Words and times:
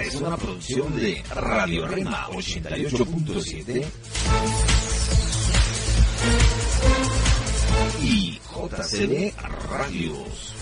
Es 0.00 0.14
una 0.16 0.36
producción 0.36 0.96
de 0.96 1.22
Radio 1.34 1.86
Rema 1.86 2.28
88.7 2.28 3.84
y 8.02 8.38
JCD 8.38 9.32
Radios. 9.70 10.54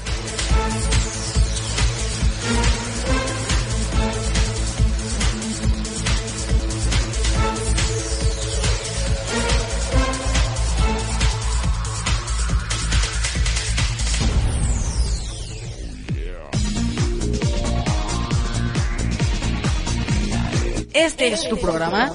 Este 20.94 21.32
es 21.32 21.48
tu 21.48 21.58
programa. 21.58 22.08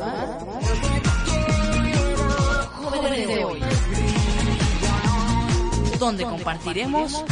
Jóvenes 2.76 3.28
de 3.28 3.44
hoy. 3.44 3.60
Donde 6.00 6.24
compartiremos 6.24 7.24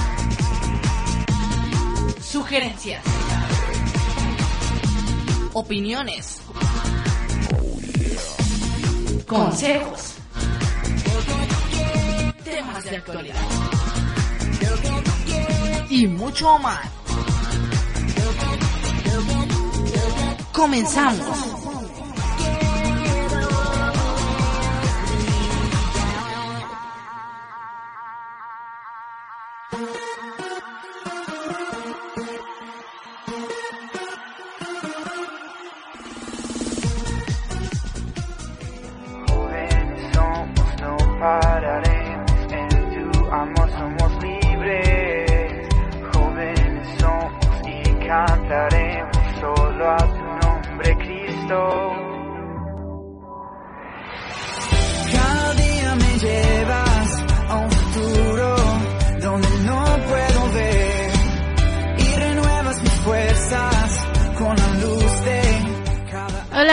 sugerencias, 2.22 3.04
opiniones, 5.54 6.38
consejos, 9.28 10.16
temas 12.44 12.84
de 12.86 12.98
actualidad 12.98 13.36
y 15.90 16.08
mucho 16.08 16.58
más. 16.58 17.05
Comenzamos. 20.56 21.65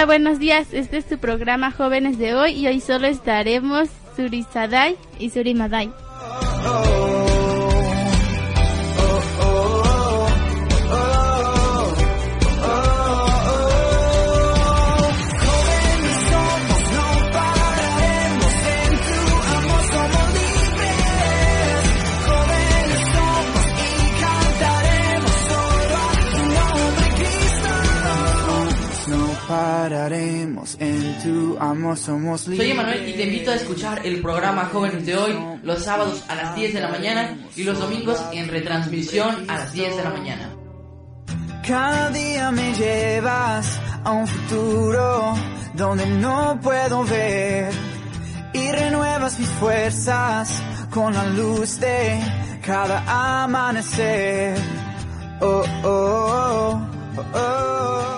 Hola, 0.03 0.19
buenos 0.19 0.41
días. 0.41 0.75
Este 0.75 0.97
es 0.97 1.07
tu 1.07 1.19
programa 1.19 1.71
Jóvenes 1.71 2.19
de 2.19 2.35
hoy 2.35 2.55
y 2.55 2.67
hoy 2.67 2.81
solo 2.81 3.07
estaremos 3.07 3.89
Surisadai 4.17 4.97
y 5.21 5.31
Surimadai. 5.31 5.93
Somos. 31.97 32.41
Soy 32.41 32.71
Emanuel 32.71 33.09
y 33.09 33.13
te 33.13 33.25
invito 33.25 33.51
a 33.51 33.55
escuchar 33.55 34.05
el 34.05 34.21
programa 34.21 34.69
Jóvenes 34.73 35.07
de 35.07 35.17
hoy 35.17 35.39
los 35.63 35.85
sábados 35.85 36.25
a 36.29 36.35
las 36.35 36.57
10 36.57 36.75
de 36.75 36.81
la 36.81 36.89
mañana 36.89 37.37
y 37.57 37.65
los 37.65 37.79
domingos 37.79 38.21
en 38.33 38.49
retransmisión 38.49 39.49
a 39.49 39.59
las 39.59 39.73
10 39.73 39.97
de 39.97 40.03
la 40.03 40.11
mañana. 40.11 40.51
Cada 41.67 42.11
día 42.11 42.51
me 42.51 42.75
llevas 42.75 43.81
a 44.05 44.11
un 44.11 44.27
futuro 44.27 45.35
donde 45.75 46.07
no 46.07 46.59
puedo 46.61 47.05
ver 47.05 47.73
y 48.53 48.73
renuevas 48.73 49.39
mis 49.39 49.49
fuerzas 49.49 50.63
con 50.91 51.15
la 51.15 51.25
luz 51.27 51.79
de 51.79 52.21
cada 52.67 53.43
amanecer. 53.45 54.57
Oh, 55.41 55.65
oh, 55.85 55.87
oh, 55.87 56.81
oh, 57.17 57.39
oh. 57.39 58.12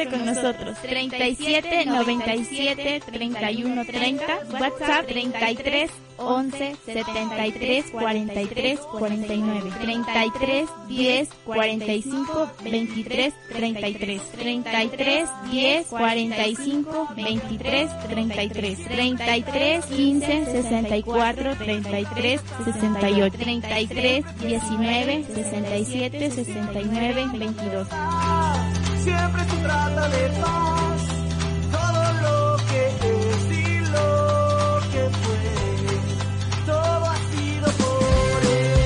Comunícate 0.00 0.08
con 0.08 0.24
nosotros. 0.24 0.76
37 0.78 1.84
97 1.86 3.00
31 3.00 3.84
30. 3.84 4.38
WhatsApp 4.52 5.06
33 5.06 5.90
11 6.16 6.76
73 6.86 7.84
43 7.90 8.80
49. 8.80 9.70
33 9.80 10.68
10 10.88 11.28
45 11.44 12.50
23 12.62 13.34
33. 13.52 14.20
33 14.38 15.28
10 15.50 15.86
45 15.86 17.08
23 17.16 17.90
33. 18.08 18.76
33 18.88 19.82
15 19.88 20.46
64 20.46 21.56
33 21.56 22.40
68. 22.64 23.38
33 23.38 24.24
19 24.40 25.26
67 25.34 26.30
69 26.30 27.28
22. 27.32 28.49
Siempre 29.02 29.42
se 29.44 29.56
trata 29.62 30.08
de 30.10 30.28
paz, 30.40 31.02
todo 31.72 32.02
lo 32.20 32.56
que 32.68 32.80
es 32.88 33.42
y 33.50 33.80
lo 33.90 34.10
que 34.92 35.02
fue, 35.20 35.44
todo 36.66 37.04
ha 37.06 37.16
sido 37.32 37.68
por 37.78 38.42
él. 38.44 38.80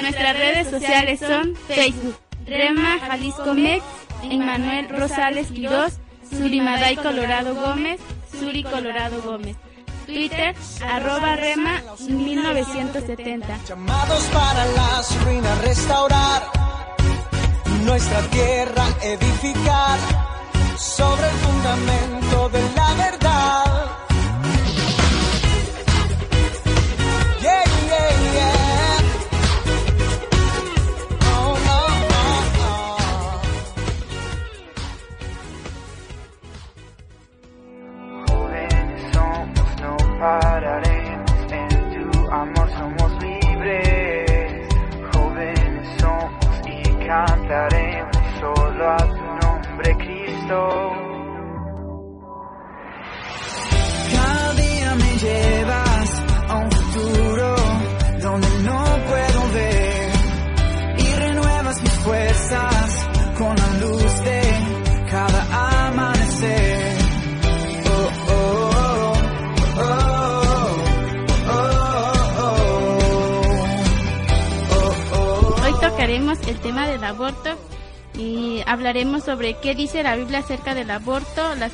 Nuestras 0.00 0.34
redes 0.38 0.66
sociales 0.70 1.20
son 1.20 1.54
Facebook, 1.68 2.16
Rema 2.46 2.98
Jalisco 3.00 3.52
Mex, 3.54 3.84
Emanuel 4.22 4.88
Rosales 4.88 5.48
Quirós, 5.48 5.98
Surimaday 6.30 6.96
Colorado 6.96 7.54
Gómez, 7.54 8.00
Suri 8.32 8.62
Colorado 8.62 9.20
Gómez. 9.20 9.56
Twitter, 10.12 10.54
arroba 10.86 11.36
Rema 11.36 11.82
1970. 12.06 13.64
Llamados 13.66 14.24
para 14.24 14.66
las 14.66 15.24
ruinas 15.24 15.58
restaurar, 15.62 16.42
nuestra 17.84 18.20
tierra 18.28 18.84
edificar 19.02 19.98
sobre 20.76 21.28
el 21.28 21.34
fundamento 21.36 22.48
de 22.50 22.62
la 22.76 22.94
verdad. 22.94 23.71
Tema 76.62 76.86
del 76.86 77.04
aborto 77.04 77.58
y 78.16 78.62
hablaremos 78.66 79.24
sobre 79.24 79.58
qué 79.58 79.74
dice 79.74 80.02
la 80.02 80.16
Biblia 80.16 80.40
acerca 80.40 80.74
del 80.74 80.90
aborto, 80.90 81.54
las, 81.56 81.72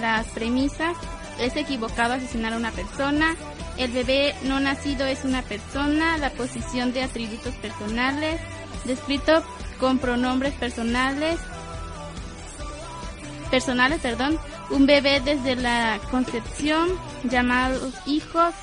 las 0.00 0.26
premisas, 0.28 0.96
es 1.38 1.56
equivocado 1.56 2.14
asesinar 2.14 2.52
a 2.52 2.56
una 2.56 2.72
persona, 2.72 3.36
el 3.78 3.92
bebé 3.92 4.34
no 4.44 4.58
nacido 4.58 5.06
es 5.06 5.24
una 5.24 5.42
persona, 5.42 6.16
la 6.18 6.30
posición 6.30 6.92
de 6.92 7.02
atributos 7.02 7.54
personales, 7.56 8.40
descrito 8.84 9.42
con 9.78 9.98
pronombres 9.98 10.54
personales, 10.54 11.38
personales, 13.50 14.00
perdón, 14.00 14.38
un 14.70 14.86
bebé 14.86 15.20
desde 15.20 15.56
la 15.56 16.00
concepción, 16.10 16.88
llamados 17.24 17.94
hijos, 18.06 18.54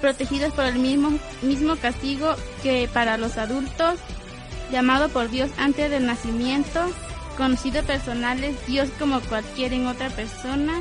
protegidos 0.00 0.52
por 0.52 0.64
el 0.64 0.76
mismo, 0.76 1.18
mismo 1.42 1.76
castigo 1.76 2.34
que 2.62 2.88
para 2.92 3.18
los 3.18 3.36
adultos, 3.38 3.98
llamado 4.70 5.08
por 5.08 5.30
Dios 5.30 5.50
antes 5.56 5.90
del 5.90 6.06
nacimiento, 6.06 6.80
conocido 7.36 7.82
personales, 7.82 8.56
Dios 8.66 8.88
como 8.98 9.20
cualquier 9.20 9.72
en 9.72 9.86
otra 9.86 10.10
persona, 10.10 10.80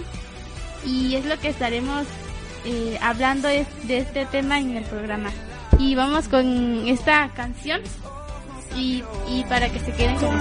y 0.86 1.16
es 1.16 1.26
lo 1.26 1.40
que 1.40 1.50
estaremos 1.50 2.06
eh, 2.66 2.98
hablando 3.02 3.48
de 3.48 3.66
este 3.88 4.26
tema 4.26 4.60
en 4.60 4.78
el 4.78 4.84
programa. 4.84 5.32
Y 5.80 5.96
vamos 5.96 6.28
con 6.28 6.88
esta 6.88 7.30
canción. 7.34 7.82
Y, 8.76 9.04
y 9.30 9.44
para 9.44 9.70
que 9.70 9.80
se 9.80 9.92
queden 9.92 10.16
con 10.16 10.40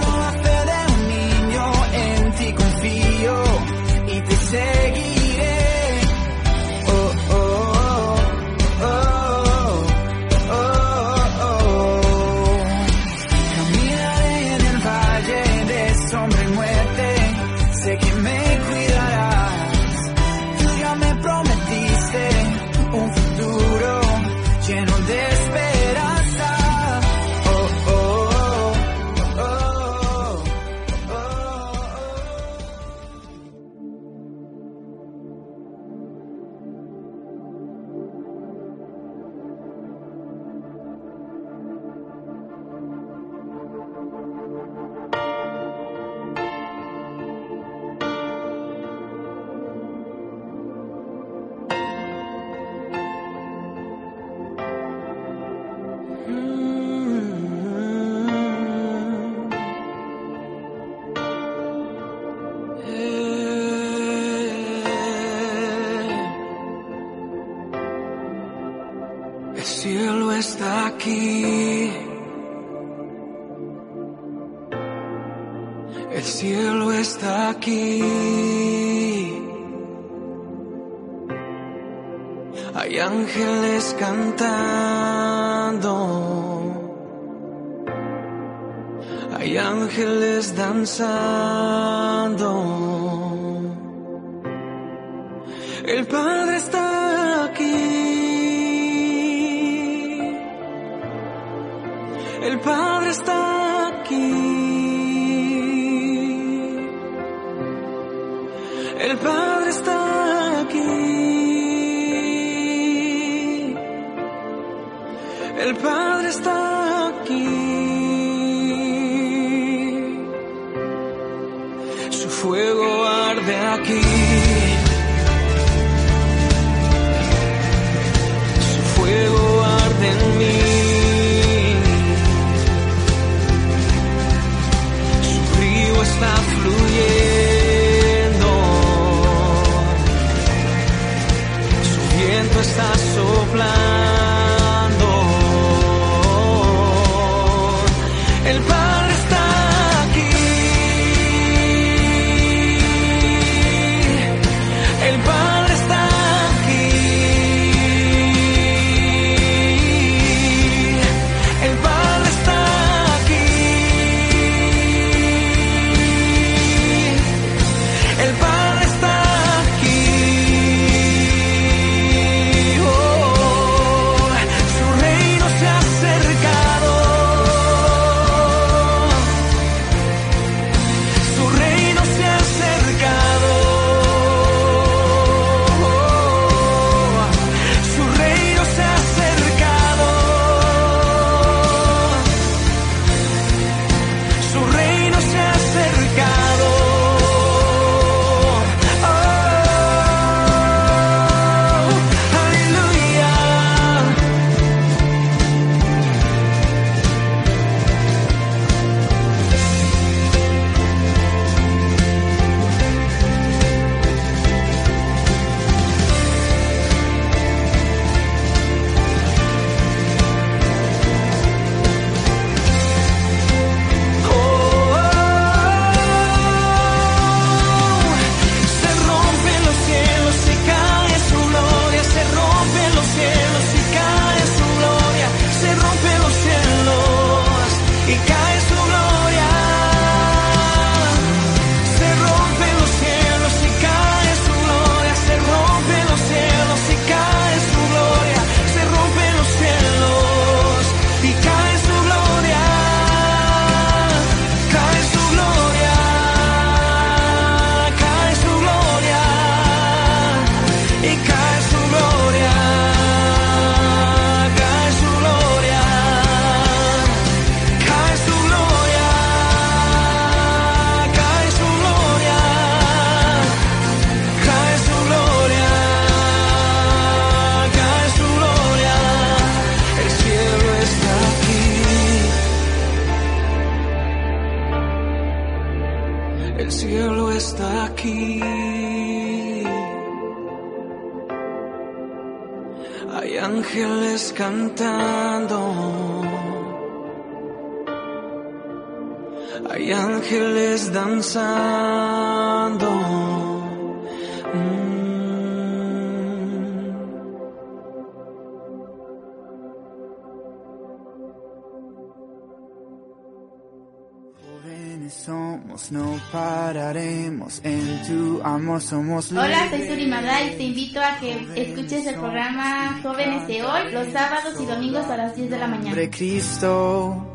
no 315.91 316.19
pararemos. 316.31 317.61
En 317.63 318.01
tu 318.07 318.41
amor 318.43 318.81
somos 318.81 319.31
Hola, 319.31 319.69
soy 319.69 319.79
libres. 319.79 319.89
Suri 319.89 320.07
Madá 320.07 320.43
y 320.43 320.55
te 320.55 320.63
invito 320.63 320.99
a 320.99 321.17
que 321.19 321.47
escuches 321.55 322.05
el 322.05 322.15
programa 322.15 322.99
Jóvenes 323.01 323.47
de 323.47 323.63
Hoy 323.63 323.91
los 323.91 324.11
sábados 324.13 324.53
y 324.59 324.65
domingos 324.65 325.05
a 325.07 325.17
las 325.17 325.35
10 325.35 325.49
de 325.49 325.57
la 325.57 325.67
mañana. 325.67 326.09
Cristo, 326.09 327.25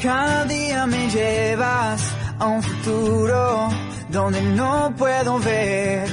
cada 0.00 0.44
día 0.44 0.86
me 0.86 1.08
llevas 1.10 2.14
a 2.38 2.46
un 2.46 2.62
futuro 2.62 3.68
donde 4.10 4.42
no 4.42 4.94
puedo 4.96 5.38
ver 5.38 6.08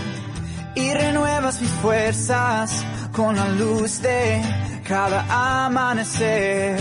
y 0.75 0.93
renuevas 0.93 1.61
mis 1.61 1.71
fuerzas 1.71 2.85
con 3.11 3.35
la 3.35 3.49
luz 3.49 4.01
de 4.01 4.41
cada 4.87 5.65
amanecer. 5.65 6.79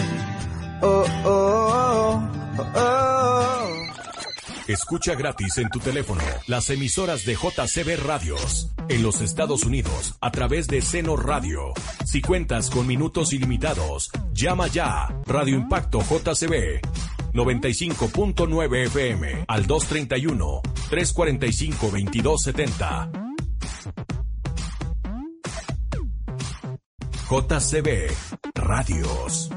Oh, 0.83 1.05
oh, 1.25 1.29
oh, 1.29 2.23
oh, 2.59 2.67
oh. 2.77 3.80
Escucha 4.71 5.17
gratis 5.17 5.59
en 5.59 5.69
tu 5.69 5.81
teléfono 5.81 6.23
las 6.47 6.71
emisoras 6.71 7.25
de 7.25 7.35
JCB 7.35 8.07
Radios 8.07 8.71
en 8.89 9.03
los 9.03 9.21
Estados 9.21 9.65
Unidos 9.65 10.15
a 10.21 10.31
través 10.31 10.69
de 10.69 10.81
Seno 10.81 11.17
Radio. 11.17 11.73
Si 12.05 12.23
cuentas 12.23 12.71
con 12.71 12.87
minutos 12.87 13.33
ilimitados, 13.33 14.13
llama 14.33 14.69
ya 14.69 15.09
Radio 15.27 15.57
Impacto 15.57 15.99
JCB 15.99 16.83
95.9 17.33 18.87
FM 18.87 19.45
al 19.49 19.67
231 19.67 20.63
345 20.89 21.87
2270. 21.87 23.11
JCB 27.29 28.13
Radios. 28.55 29.51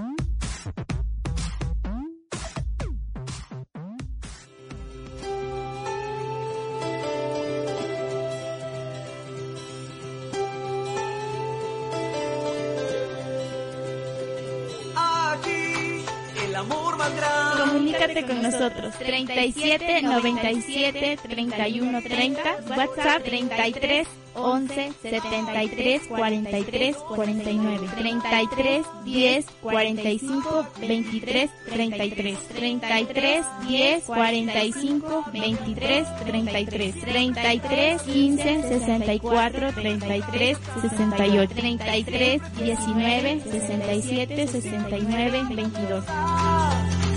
Comunícate 17.57 18.25
con 18.25 18.41
nosotros 18.41 18.93
37 18.97 20.01
97 20.03 21.17
31 21.21 22.01
30 22.01 22.41
WhatsApp 22.77 23.23
33 23.23 24.07
11 24.35 24.93
73 25.03 26.07
43 26.07 26.95
49 26.95 27.87
33 27.95 28.83
10 29.03 29.45
45 29.61 30.65
23 30.79 31.49
33 31.69 32.37
33 32.55 33.45
10 33.67 34.03
45 34.05 35.25
23 35.33 36.05
33 36.25 36.93
33 37.01 38.01
15 38.01 38.63
64 38.69 39.73
33 39.73 40.57
68 40.81 41.55
33 41.55 42.41
19 42.57 43.41
67 43.51 44.47
69 44.47 45.43
22 45.49 46.32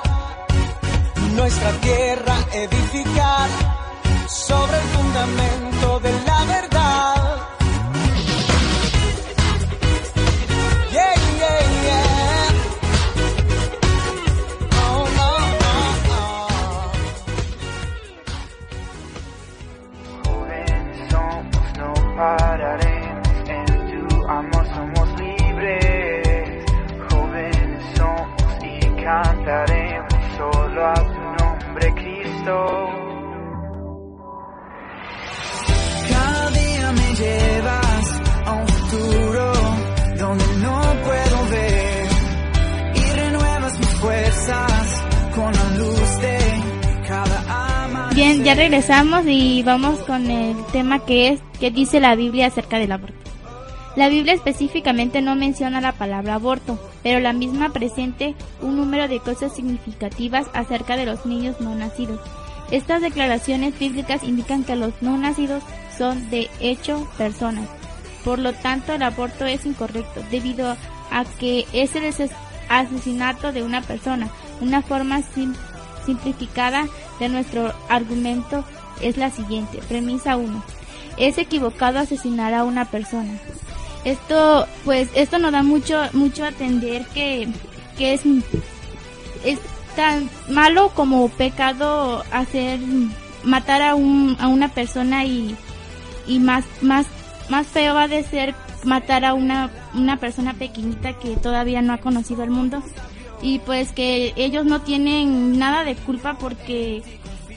nuestra 1.34 1.72
tierra 1.80 2.36
edificar 2.52 3.48
sobre 4.28 4.76
el 4.76 4.84
fundamento 4.84 6.00
de 6.00 6.12
la 6.26 6.44
verdad. 6.44 7.36
Yeah, 10.92 11.14
yeah, 11.38 11.60
yeah. 11.84 12.50
Oh, 14.82 15.04
no, 15.16 15.30
oh, 15.62 16.12
oh. 16.12 16.46
Jóvenes 20.24 21.10
somos, 21.10 21.66
no 21.78 21.90
ya 48.46 48.54
regresamos 48.54 49.24
y 49.26 49.64
vamos 49.64 49.98
con 50.00 50.30
el 50.30 50.56
tema 50.66 51.00
que 51.00 51.30
es 51.30 51.40
que 51.58 51.72
dice 51.72 51.98
la 51.98 52.14
Biblia 52.14 52.46
acerca 52.46 52.78
del 52.78 52.92
aborto. 52.92 53.16
La 53.96 54.08
Biblia 54.08 54.34
específicamente 54.34 55.20
no 55.20 55.34
menciona 55.34 55.80
la 55.80 55.90
palabra 55.90 56.34
aborto, 56.34 56.78
pero 57.02 57.18
la 57.18 57.32
misma 57.32 57.70
presente 57.70 58.36
un 58.62 58.76
número 58.76 59.08
de 59.08 59.18
cosas 59.18 59.52
significativas 59.52 60.46
acerca 60.54 60.96
de 60.96 61.06
los 61.06 61.26
niños 61.26 61.60
no 61.60 61.74
nacidos. 61.74 62.20
Estas 62.70 63.02
declaraciones 63.02 63.76
bíblicas 63.76 64.22
indican 64.22 64.62
que 64.62 64.76
los 64.76 64.92
no 65.00 65.18
nacidos 65.18 65.64
son 65.98 66.30
de 66.30 66.48
hecho 66.60 67.04
personas. 67.18 67.68
Por 68.24 68.38
lo 68.38 68.52
tanto, 68.52 68.92
el 68.92 69.02
aborto 69.02 69.44
es 69.44 69.66
incorrecto 69.66 70.20
debido 70.30 70.76
a 71.10 71.24
que 71.40 71.64
es 71.72 71.96
el 71.96 72.04
ases- 72.04 72.30
asesinato 72.68 73.50
de 73.50 73.64
una 73.64 73.82
persona. 73.82 74.28
Una 74.60 74.82
forma 74.82 75.22
sim- 75.34 75.54
simplificada 76.06 76.86
de 77.20 77.28
nuestro 77.28 77.72
argumento 77.88 78.64
es 79.00 79.16
la 79.16 79.30
siguiente. 79.30 79.78
Premisa 79.88 80.36
1. 80.36 80.62
Es 81.16 81.38
equivocado 81.38 81.98
asesinar 81.98 82.54
a 82.54 82.64
una 82.64 82.86
persona. 82.86 83.38
Esto, 84.04 84.66
pues, 84.84 85.08
esto 85.14 85.38
nos 85.38 85.52
da 85.52 85.62
mucho, 85.62 86.00
mucho 86.12 86.44
a 86.44 86.48
entender 86.48 87.04
que, 87.06 87.48
que 87.98 88.14
es, 88.14 88.22
es 89.44 89.58
tan 89.96 90.30
malo 90.48 90.90
como 90.94 91.28
pecado 91.28 92.22
hacer, 92.30 92.78
matar 93.42 93.82
a 93.82 93.94
un, 93.94 94.36
a 94.38 94.48
una 94.48 94.68
persona 94.68 95.24
y, 95.24 95.56
y 96.26 96.38
más, 96.38 96.64
más, 96.82 97.06
más 97.48 97.66
feo 97.66 97.94
va 97.94 98.06
de 98.06 98.22
ser 98.22 98.54
matar 98.84 99.24
a 99.24 99.34
una, 99.34 99.70
una 99.94 100.18
persona 100.18 100.54
pequeñita 100.54 101.14
que 101.14 101.36
todavía 101.36 101.82
no 101.82 101.92
ha 101.92 101.98
conocido 101.98 102.44
el 102.44 102.50
mundo 102.50 102.82
y 103.42 103.58
pues 103.60 103.92
que 103.92 104.32
ellos 104.36 104.64
no 104.64 104.80
tienen 104.82 105.58
nada 105.58 105.84
de 105.84 105.94
culpa 105.94 106.36
porque 106.38 107.02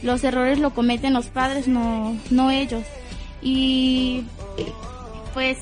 los 0.03 0.23
errores 0.23 0.59
lo 0.59 0.73
cometen 0.73 1.13
los 1.13 1.27
padres, 1.27 1.67
no, 1.67 2.17
no 2.29 2.51
ellos. 2.51 2.83
Y 3.41 4.23
pues 5.33 5.57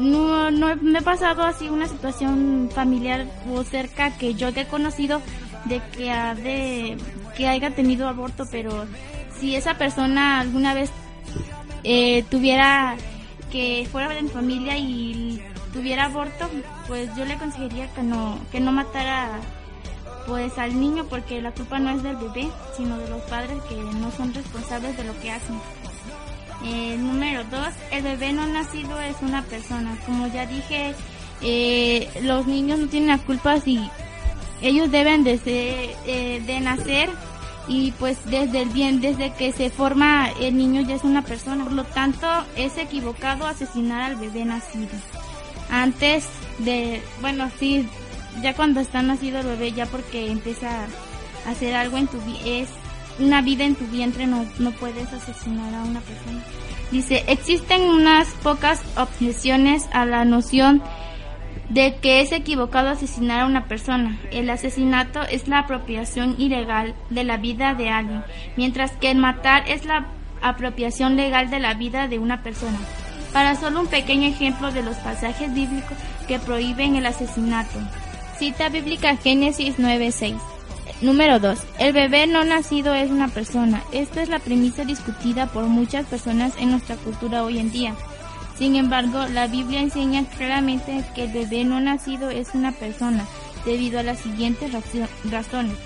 no, 0.00 0.50
no 0.50 0.76
me 0.76 0.98
ha 0.98 1.02
pasado 1.02 1.42
así 1.42 1.68
una 1.68 1.86
situación 1.88 2.70
familiar 2.72 3.26
o 3.50 3.62
cerca 3.64 4.16
que 4.16 4.34
yo 4.34 4.52
te 4.52 4.62
he 4.62 4.66
conocido 4.66 5.20
de 5.64 5.80
que 5.92 6.10
ha 6.10 6.34
de 6.34 6.96
que 7.36 7.48
haya 7.48 7.70
tenido 7.70 8.08
aborto, 8.08 8.44
pero 8.50 8.86
si 9.38 9.54
esa 9.54 9.74
persona 9.74 10.40
alguna 10.40 10.74
vez 10.74 10.90
eh, 11.84 12.24
tuviera 12.30 12.96
que 13.50 13.88
fuera 13.90 14.20
mi 14.20 14.28
familia 14.28 14.76
y 14.76 15.42
tuviera 15.78 16.06
aborto, 16.06 16.50
pues 16.88 17.08
yo 17.16 17.24
le 17.24 17.34
aconsejaría 17.34 17.86
que 17.94 18.02
no 18.02 18.36
que 18.50 18.58
no 18.58 18.72
matara 18.72 19.38
pues 20.26 20.58
al 20.58 20.78
niño 20.78 21.04
porque 21.08 21.40
la 21.40 21.52
culpa 21.52 21.78
no 21.78 21.90
es 21.90 22.02
del 22.02 22.16
bebé, 22.16 22.48
sino 22.76 22.98
de 22.98 23.08
los 23.08 23.22
padres 23.22 23.62
que 23.68 23.76
no 23.76 24.10
son 24.10 24.34
responsables 24.34 24.96
de 24.96 25.04
lo 25.04 25.18
que 25.20 25.30
hacen. 25.30 25.58
Eh, 26.64 26.96
número 26.98 27.44
dos, 27.44 27.68
el 27.92 28.02
bebé 28.02 28.32
no 28.32 28.44
nacido 28.48 29.00
es 29.00 29.16
una 29.22 29.42
persona. 29.42 29.96
Como 30.04 30.26
ya 30.26 30.46
dije, 30.46 30.94
eh, 31.42 32.10
los 32.22 32.46
niños 32.48 32.80
no 32.80 32.88
tienen 32.88 33.10
la 33.10 33.18
culpa 33.18 33.60
si 33.60 33.78
ellos 34.60 34.90
deben 34.90 35.22
de, 35.22 35.38
ser, 35.38 35.96
eh, 36.06 36.42
de 36.44 36.60
nacer 36.60 37.08
y 37.68 37.92
pues 37.92 38.18
desde 38.24 38.62
el 38.62 38.70
bien, 38.70 39.00
desde 39.00 39.32
que 39.32 39.52
se 39.52 39.70
forma 39.70 40.28
el 40.40 40.56
niño 40.56 40.82
ya 40.82 40.96
es 40.96 41.04
una 41.04 41.22
persona. 41.22 41.62
Por 41.62 41.72
lo 41.72 41.84
tanto, 41.84 42.26
es 42.56 42.76
equivocado 42.76 43.46
asesinar 43.46 44.02
al 44.02 44.16
bebé 44.16 44.44
nacido. 44.44 44.88
Antes 45.78 46.28
de, 46.58 47.00
bueno, 47.20 47.48
sí, 47.60 47.88
ya 48.42 48.54
cuando 48.54 48.80
está 48.80 49.00
nacido 49.00 49.38
el 49.38 49.46
bebé, 49.46 49.70
ya 49.70 49.86
porque 49.86 50.28
empieza 50.28 50.68
a 51.46 51.50
hacer 51.50 51.76
algo 51.76 51.96
en 51.96 52.08
tu 52.08 52.18
es 52.44 52.68
una 53.20 53.42
vida 53.42 53.64
en 53.64 53.76
tu 53.76 53.86
vientre, 53.86 54.26
no, 54.26 54.44
no 54.58 54.72
puedes 54.72 55.12
asesinar 55.12 55.72
a 55.74 55.82
una 55.82 56.00
persona. 56.00 56.42
Dice, 56.90 57.22
existen 57.28 57.82
unas 57.82 58.28
pocas 58.42 58.82
objeciones 58.96 59.88
a 59.92 60.04
la 60.04 60.24
noción 60.24 60.82
de 61.68 61.96
que 61.96 62.22
es 62.22 62.32
equivocado 62.32 62.88
asesinar 62.88 63.40
a 63.40 63.46
una 63.46 63.66
persona. 63.66 64.18
El 64.32 64.50
asesinato 64.50 65.22
es 65.22 65.46
la 65.46 65.60
apropiación 65.60 66.34
ilegal 66.38 66.96
de 67.10 67.22
la 67.22 67.36
vida 67.36 67.74
de 67.74 67.90
alguien, 67.90 68.24
mientras 68.56 68.92
que 68.96 69.12
el 69.12 69.18
matar 69.18 69.68
es 69.68 69.84
la 69.84 70.08
apropiación 70.42 71.16
legal 71.16 71.50
de 71.50 71.60
la 71.60 71.74
vida 71.74 72.08
de 72.08 72.18
una 72.18 72.42
persona. 72.42 72.78
Para 73.32 73.54
solo 73.56 73.80
un 73.80 73.86
pequeño 73.86 74.28
ejemplo 74.28 74.72
de 74.72 74.82
los 74.82 74.96
pasajes 74.96 75.52
bíblicos 75.52 75.96
que 76.26 76.38
prohíben 76.38 76.96
el 76.96 77.06
asesinato. 77.06 77.78
Cita 78.38 78.68
bíblica 78.68 79.16
Génesis 79.16 79.78
9:6. 79.78 80.36
Número 81.00 81.38
2. 81.38 81.58
El 81.78 81.92
bebé 81.92 82.26
no 82.26 82.44
nacido 82.44 82.92
es 82.94 83.10
una 83.10 83.28
persona. 83.28 83.82
Esta 83.92 84.22
es 84.22 84.28
la 84.28 84.40
premisa 84.40 84.84
discutida 84.84 85.46
por 85.46 85.64
muchas 85.64 86.06
personas 86.06 86.52
en 86.58 86.70
nuestra 86.70 86.96
cultura 86.96 87.44
hoy 87.44 87.58
en 87.58 87.70
día. 87.70 87.94
Sin 88.56 88.74
embargo, 88.74 89.26
la 89.32 89.46
Biblia 89.46 89.80
enseña 89.80 90.24
claramente 90.24 91.04
que 91.14 91.24
el 91.24 91.32
bebé 91.32 91.64
no 91.64 91.80
nacido 91.80 92.30
es 92.30 92.54
una 92.54 92.72
persona, 92.72 93.24
debido 93.64 94.00
a 94.00 94.02
las 94.02 94.18
siguientes 94.18 94.72
razones. 95.30 95.76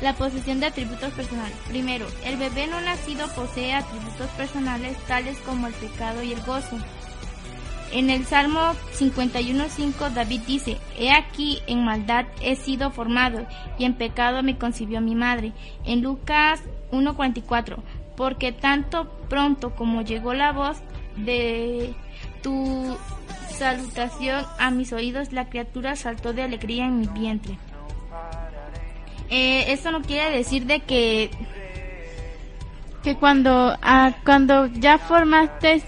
La 0.00 0.12
posesión 0.14 0.60
de 0.60 0.66
atributos 0.66 1.12
personales. 1.14 1.56
Primero, 1.68 2.06
el 2.24 2.36
bebé 2.36 2.66
no 2.66 2.80
nacido 2.80 3.28
posee 3.34 3.74
atributos 3.74 4.28
personales 4.36 4.96
tales 5.06 5.38
como 5.38 5.66
el 5.66 5.74
pecado 5.74 6.22
y 6.22 6.32
el 6.32 6.42
gozo. 6.42 6.76
En 7.92 8.10
el 8.10 8.26
Salmo 8.26 8.60
51.5 8.98 10.10
David 10.12 10.40
dice, 10.46 10.76
He 10.98 11.12
aquí 11.12 11.60
en 11.66 11.84
maldad 11.84 12.26
he 12.42 12.56
sido 12.56 12.90
formado 12.90 13.46
y 13.78 13.84
en 13.84 13.94
pecado 13.94 14.42
me 14.42 14.58
concibió 14.58 15.00
mi 15.00 15.14
madre. 15.14 15.52
En 15.84 16.02
Lucas 16.02 16.60
1.44, 16.90 17.76
porque 18.16 18.52
tanto 18.52 19.08
pronto 19.28 19.74
como 19.76 20.02
llegó 20.02 20.34
la 20.34 20.52
voz 20.52 20.78
de 21.16 21.94
tu 22.42 22.96
salutación 23.50 24.44
a 24.58 24.70
mis 24.70 24.92
oídos, 24.92 25.32
la 25.32 25.48
criatura 25.48 25.96
saltó 25.96 26.32
de 26.32 26.42
alegría 26.42 26.86
en 26.86 27.00
mi 27.00 27.06
vientre. 27.06 27.58
Eh, 29.30 29.72
esto 29.72 29.90
no 29.90 30.02
quiere 30.02 30.36
decir 30.36 30.66
de 30.66 30.80
que 30.80 31.30
que 33.02 33.14
cuando 33.14 33.76
ah, 33.82 34.12
cuando 34.24 34.66
ya 34.66 34.98
formaste 34.98 35.82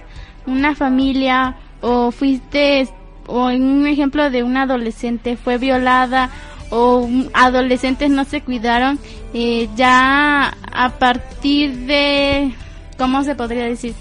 una 0.47 0.75
familia 0.75 1.57
o 1.81 2.11
fuiste 2.11 2.89
o 3.27 3.51
en 3.51 3.63
un 3.63 3.87
ejemplo 3.87 4.31
de 4.31 4.43
una 4.43 4.63
adolescente 4.63 5.37
fue 5.37 5.59
violada 5.59 6.31
o 6.71 7.09
adolescentes 7.35 8.11
no 8.11 8.25
se 8.25 8.41
cuidaron 8.41 8.99
eh, 9.35 9.69
ya 9.77 10.57
a 10.73 10.91
partir 10.99 11.87
de 11.87 12.53
cómo 12.97 13.23
se 13.25 13.35
podría 13.35 13.65
decir 13.65 13.95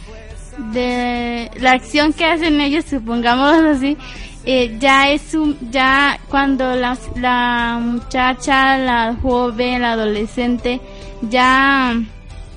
de 0.73 1.52
la 1.60 1.71
acción 1.71 2.13
que 2.13 2.26
hacen 2.26 2.62
ellos 2.62 2.86
supongamos 2.86 3.54
así 3.54 3.97
eh, 4.49 4.77
ya 4.79 5.10
es 5.10 5.33
un, 5.33 5.57
ya 5.71 6.21
cuando 6.29 6.73
la, 6.77 6.97
la 7.15 7.79
muchacha 7.81 8.77
la 8.77 9.13
joven 9.21 9.81
la 9.81 9.91
adolescente 9.91 10.79
ya 11.21 11.93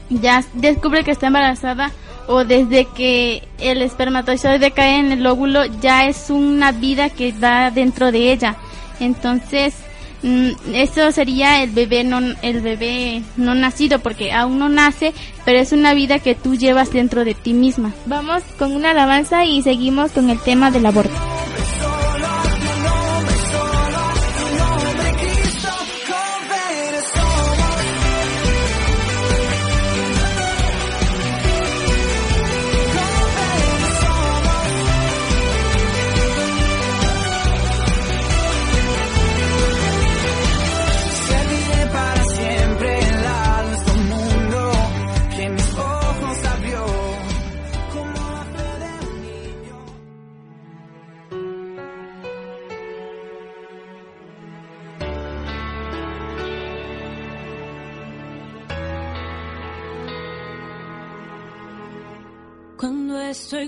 ya 0.08 0.44
descubre 0.54 1.02
que 1.02 1.10
está 1.10 1.26
embarazada 1.26 1.90
o 2.28 2.44
desde 2.44 2.84
que 2.84 3.42
el 3.58 3.82
espermatozoide 3.82 4.70
cae 4.70 5.00
en 5.00 5.10
el 5.10 5.26
óvulo 5.26 5.64
ya 5.80 6.06
es 6.06 6.30
una 6.30 6.70
vida 6.70 7.10
que 7.10 7.32
va 7.32 7.72
dentro 7.72 8.12
de 8.12 8.30
ella. 8.30 8.54
Entonces, 9.00 9.74
mm, 10.22 10.50
eso 10.72 11.10
sería 11.10 11.60
el 11.64 11.70
bebé 11.70 12.04
no 12.04 12.20
el 12.42 12.60
bebé 12.60 13.22
no 13.36 13.56
nacido 13.56 13.98
porque 13.98 14.30
aún 14.30 14.60
no 14.60 14.68
nace, 14.68 15.12
pero 15.44 15.58
es 15.58 15.72
una 15.72 15.92
vida 15.92 16.20
que 16.20 16.36
tú 16.36 16.54
llevas 16.54 16.92
dentro 16.92 17.24
de 17.24 17.34
ti 17.34 17.52
misma. 17.52 17.92
Vamos 18.06 18.44
con 18.60 18.76
una 18.76 18.92
alabanza 18.92 19.44
y 19.44 19.60
seguimos 19.62 20.12
con 20.12 20.30
el 20.30 20.38
tema 20.38 20.70
del 20.70 20.86
aborto. 20.86 21.39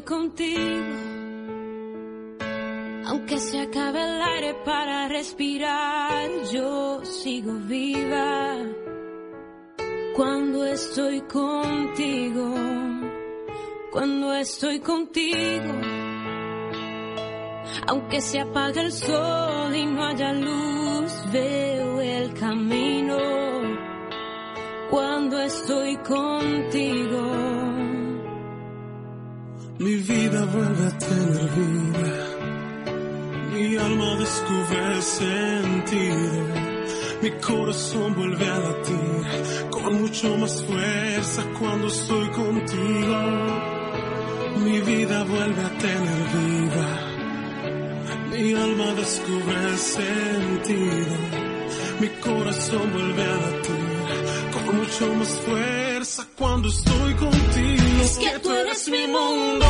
Contigo, 0.02 0.94
aunque 3.06 3.38
se 3.38 3.60
acabe 3.60 4.02
el 4.02 4.22
aire 4.22 4.54
para 4.64 5.08
respirar, 5.08 6.28
yo 6.52 7.04
sigo 7.04 7.54
viva. 7.66 8.56
Cuando 10.16 10.66
estoy 10.66 11.20
contigo, 11.22 12.54
cuando 13.90 14.34
estoy 14.34 14.80
contigo, 14.80 15.72
aunque 17.86 18.20
se 18.20 18.40
apague 18.40 18.80
el 18.80 18.92
sol 18.92 19.74
y 19.74 19.86
no 19.86 20.04
haya 20.04 20.32
luz, 20.32 21.12
veo 21.32 22.00
el 22.00 22.34
camino. 22.34 23.18
Cuando 24.90 25.40
estoy 25.40 25.96
contigo. 25.96 27.61
Mi 29.82 29.96
vida 29.96 30.44
vuelve 30.44 30.86
a 30.86 30.98
tener 30.98 31.50
vida. 31.56 32.14
Mi 33.52 33.76
alma 33.76 34.14
descubre 34.14 35.02
sentido. 35.02 36.44
Mi 37.20 37.30
corazón 37.40 38.14
vuelve 38.14 38.46
a 38.46 38.58
latir 38.60 39.70
con 39.70 40.02
mucho 40.02 40.36
más 40.36 40.62
fuerza 40.62 41.42
cuando 41.58 41.88
estoy 41.88 42.28
contigo. 42.28 43.18
Mi 44.64 44.80
vida 44.82 45.24
vuelve 45.24 45.62
a 45.62 45.78
tener 45.86 46.22
vida. 46.38 46.88
Mi 48.30 48.52
alma 48.54 48.94
descubre 48.94 49.78
sentido. 49.78 51.16
Mi 52.00 52.08
corazón 52.20 52.92
vuelve 52.92 53.22
a 53.24 53.36
latir 53.36 53.91
mucho 54.72 55.14
más 55.14 55.28
fuerza 55.40 56.26
cuando 56.36 56.68
estoy 56.68 57.14
contigo. 57.14 58.02
Es 58.02 58.18
que 58.18 58.38
tú 58.40 58.52
eres 58.52 58.88
mi 58.88 59.06
mundo. 59.06 59.66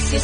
Si 0.10 0.16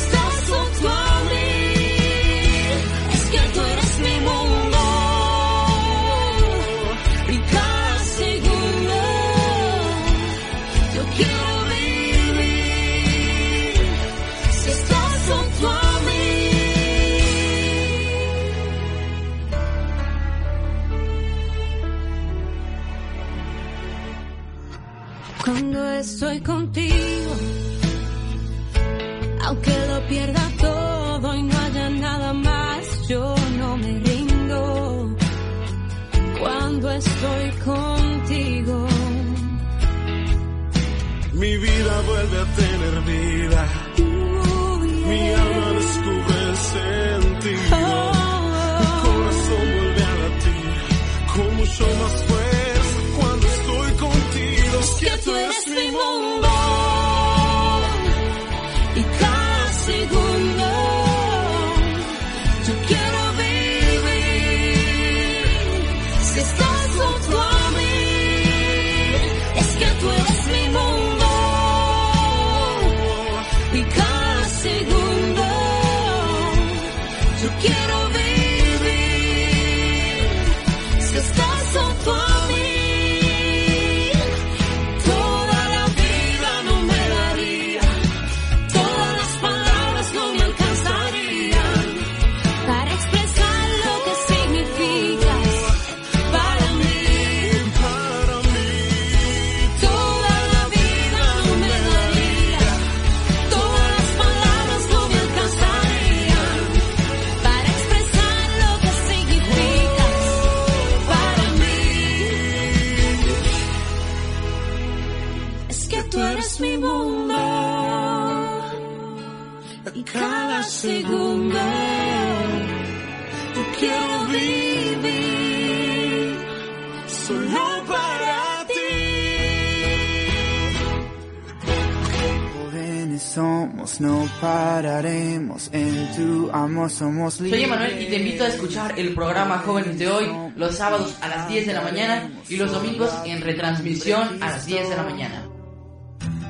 no 133.99 134.27
pararemos. 134.41 135.69
En 135.71 136.11
tu 136.15 136.51
amor 136.51 136.91
somos 136.91 137.35
Soy. 137.35 137.63
Emanuel 137.63 138.01
y 138.01 138.05
te 138.07 138.17
invito 138.17 138.43
a 138.43 138.47
escuchar 138.49 138.99
el 138.99 139.13
programa 139.15 139.59
Jóvenes 139.59 139.97
de 139.97 140.07
hoy 140.07 140.27
los 140.55 140.75
sábados 140.75 141.15
a 141.21 141.27
las 141.29 141.47
10 141.47 141.67
de 141.67 141.73
la 141.73 141.81
mañana 141.81 142.29
y 142.49 142.57
los 142.57 142.71
domingos 142.71 143.09
en 143.25 143.41
retransmisión 143.41 144.43
a 144.43 144.49
las 144.49 144.65
10 144.65 144.89
de 144.89 144.95
la 144.95 145.03
mañana. 145.03 145.45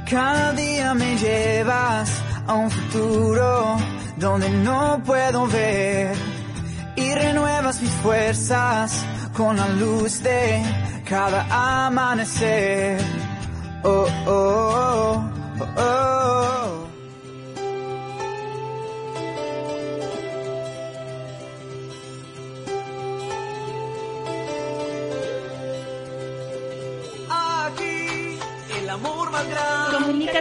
Cada 0.09 0.53
día 0.53 0.93
me 0.95 1.15
llevas 1.17 2.09
a 2.47 2.53
un 2.55 2.71
futuro 2.71 3.77
donde 4.17 4.49
no 4.49 5.01
puedo 5.05 5.45
ver 5.47 6.15
y 6.95 7.13
renuevas 7.13 7.81
mis 7.81 7.91
fuerzas 7.91 9.05
con 9.35 9.57
la 9.57 9.69
luz 9.69 10.23
de 10.23 10.63
cada 11.07 11.85
amanecer. 11.85 12.99
Oh, 13.83 14.07
oh, 14.25 14.27
oh, 14.27 15.23
oh, 15.59 15.67
oh. 15.77 16.66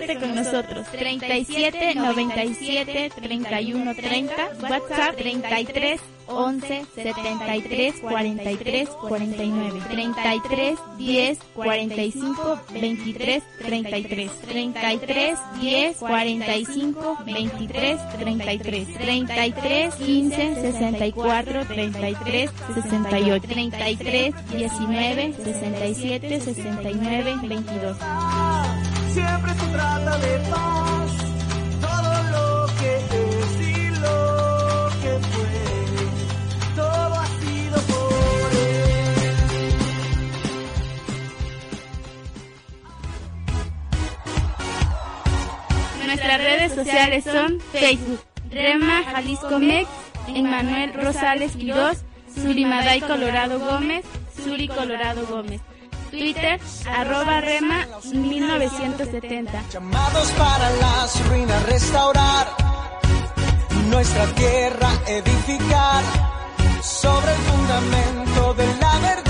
Comunícate 0.07 0.21
con 0.21 0.35
nosotros 0.37 0.87
37 0.93 1.95
97 1.97 3.11
31 3.17 3.95
30 3.95 4.49
WhatsApp 4.63 5.17
33 5.17 6.01
11 6.29 6.87
73 6.95 7.95
43 8.01 8.89
49 8.89 9.81
33 9.91 10.77
10 10.99 11.39
45 11.55 12.61
23 12.73 13.43
33 13.59 14.31
33 14.47 15.39
10 15.61 15.97
45 15.97 17.17
23 17.25 17.99
33 18.19 18.87
33 18.99 19.95
15 19.97 20.55
64 20.73 21.65
33 21.67 22.51
68 22.75 23.49
33 23.49 24.35
19 24.53 25.35
67 25.45 26.41
69 26.41 27.37
22 27.43 28.86
Siempre 29.17 29.53
se 29.55 29.67
trata 29.73 30.19
de 30.19 30.39
paz. 30.51 31.11
Todo 31.81 32.13
lo 32.35 32.67
que 32.79 32.97
es 32.97 33.51
y 33.63 33.89
lo 33.99 34.21
que 35.01 35.13
fue. 35.31 35.57
Todo 36.77 37.15
ha 37.15 37.27
sido 37.41 37.77
por 37.81 38.53
él. 38.53 39.25
Nuestras 46.05 46.39
redes 46.39 46.75
sociales 46.75 47.25
son 47.25 47.59
Facebook, 47.73 48.21
Rema 48.51 49.03
Jalisco 49.03 49.59
Mex, 49.59 49.89
Emanuel 50.29 50.93
Rosales 50.93 51.57
Quirós, 51.57 52.05
Surimaday 52.35 53.01
Colorado 53.01 53.61
Gómez, 53.61 54.05
Suri 54.45 54.69
Colorado 54.69 55.27
Gómez. 55.27 55.63
Twitter, 56.11 56.61
arroba 56.87 57.41
Rema 57.41 57.87
1970. 58.13 59.65
Llamados 59.73 60.29
para 60.33 60.71
las 60.71 61.29
ruinas 61.29 61.63
restaurar, 61.67 62.47
nuestra 63.91 64.27
tierra 64.35 64.89
edificar 65.07 66.03
sobre 66.83 67.33
el 67.33 67.39
fundamento 67.39 68.55
de 68.55 68.67
la 68.81 68.99
verdad. 68.99 69.26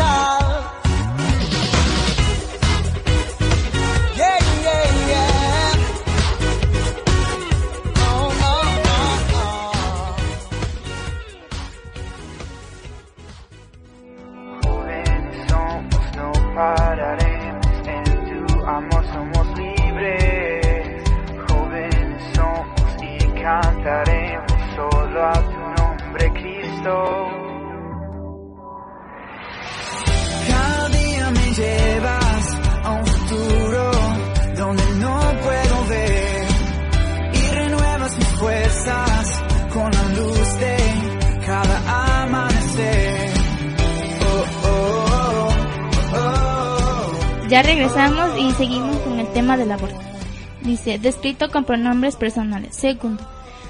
Descrito 50.99 51.51
con 51.51 51.65
pronombres 51.65 52.17
personales. 52.17 52.77
Segundo, 52.77 53.27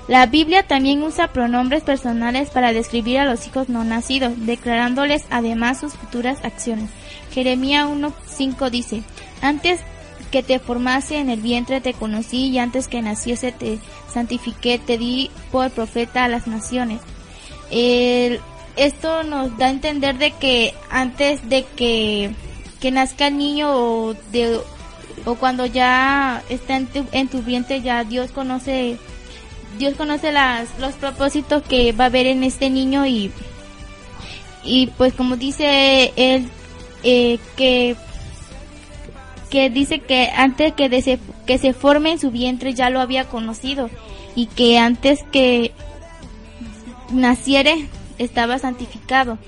la 0.09 0.27
Biblia 0.27 0.63
también 0.63 1.03
usa 1.03 1.33
pronombres 1.33 1.83
personales 1.83 2.51
para 2.51 2.73
describir 2.73 3.19
a 3.19 3.25
los 3.25 3.47
hijos 3.47 3.69
no 3.69 3.83
nacidos, 3.83 4.35
declarándoles 4.47 5.25
además 5.31 5.81
sus 5.81 5.95
futuras 5.95 6.39
acciones. 6.45 6.91
Jeremías 7.33 7.89
1.5 7.89 8.71
dice, 8.71 9.03
antes 9.43 9.81
que 10.31 10.43
te 10.43 10.59
formase 10.59 11.19
en 11.19 11.31
el 11.31 11.41
vientre 11.41 11.81
te 11.81 11.95
conocí 11.95 12.49
y 12.49 12.59
antes 12.59 12.87
que 12.89 13.03
naciese 13.03 13.51
te 13.53 13.79
santifiqué, 14.13 14.79
te 14.79 14.99
di 14.99 15.31
por 15.51 15.71
profeta 15.71 16.25
a 16.25 16.29
las 16.29 16.47
naciones. 16.47 17.01
Esto 18.77 19.23
nos 19.25 19.57
da 19.59 19.67
a 19.67 19.71
entender 19.71 20.19
de 20.19 20.33
que 20.33 20.75
antes 20.91 21.49
de 21.49 21.65
que, 21.65 22.31
que 22.79 22.91
nazca 22.91 23.29
el 23.29 23.39
niño 23.39 23.71
o 23.73 24.15
de 24.31 24.61
o 25.27 25.35
cuando 25.35 25.67
ya 25.67 26.43
está 26.49 26.77
en 26.77 26.87
tu, 26.87 27.05
en 27.13 27.29
tu 27.29 27.43
vientre 27.43 27.83
ya 27.83 28.05
Dios 28.05 28.31
conoce 28.31 28.97
Dios 29.79 29.95
conoce 29.95 30.33
las 30.33 30.69
los 30.79 30.95
propósitos 30.95 31.63
que 31.63 31.93
va 31.93 32.05
a 32.05 32.07
haber 32.07 32.27
en 32.27 32.43
este 32.45 32.71
niño 32.71 33.05
y 33.07 33.31
y 34.65 34.87
pues 34.87 35.13
como 35.13 35.37
dice 35.37 36.13
él 36.17 36.49
eh, 37.03 37.39
que 37.57 37.97
que 39.51 39.71
dice 39.71 40.01
que 40.01 40.31
antes 40.35 40.73
que, 40.73 40.89
de 40.89 41.03
se, 41.03 41.19
que 41.47 41.59
se 41.59 41.73
forme 41.73 42.13
en 42.13 42.19
su 42.19 42.31
vientre 42.31 42.75
ya 42.75 42.91
lo 42.91 43.01
había 43.01 43.25
conocido 43.25 43.91
y 44.35 44.47
que 44.47 44.79
antes 44.79 45.23
que 45.31 45.73
naciere 47.11 47.89
estaba 48.19 48.59
santificado. 48.59 49.39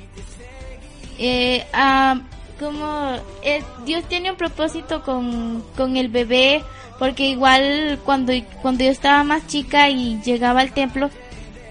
Eh, 1.19 1.67
ah, 1.73 2.21
como 2.59 3.17
eh, 3.43 3.63
Dios 3.85 4.05
tiene 4.05 4.31
un 4.31 4.37
propósito 4.37 5.03
con, 5.03 5.63
con 5.77 5.97
el 5.97 6.09
bebé, 6.09 6.63
porque 6.99 7.27
igual 7.27 7.99
cuando, 8.05 8.33
cuando 8.63 8.85
yo 8.85 8.91
estaba 8.91 9.23
más 9.25 9.47
chica 9.47 9.89
y 9.89 10.21
llegaba 10.23 10.61
al 10.61 10.73
templo, 10.73 11.11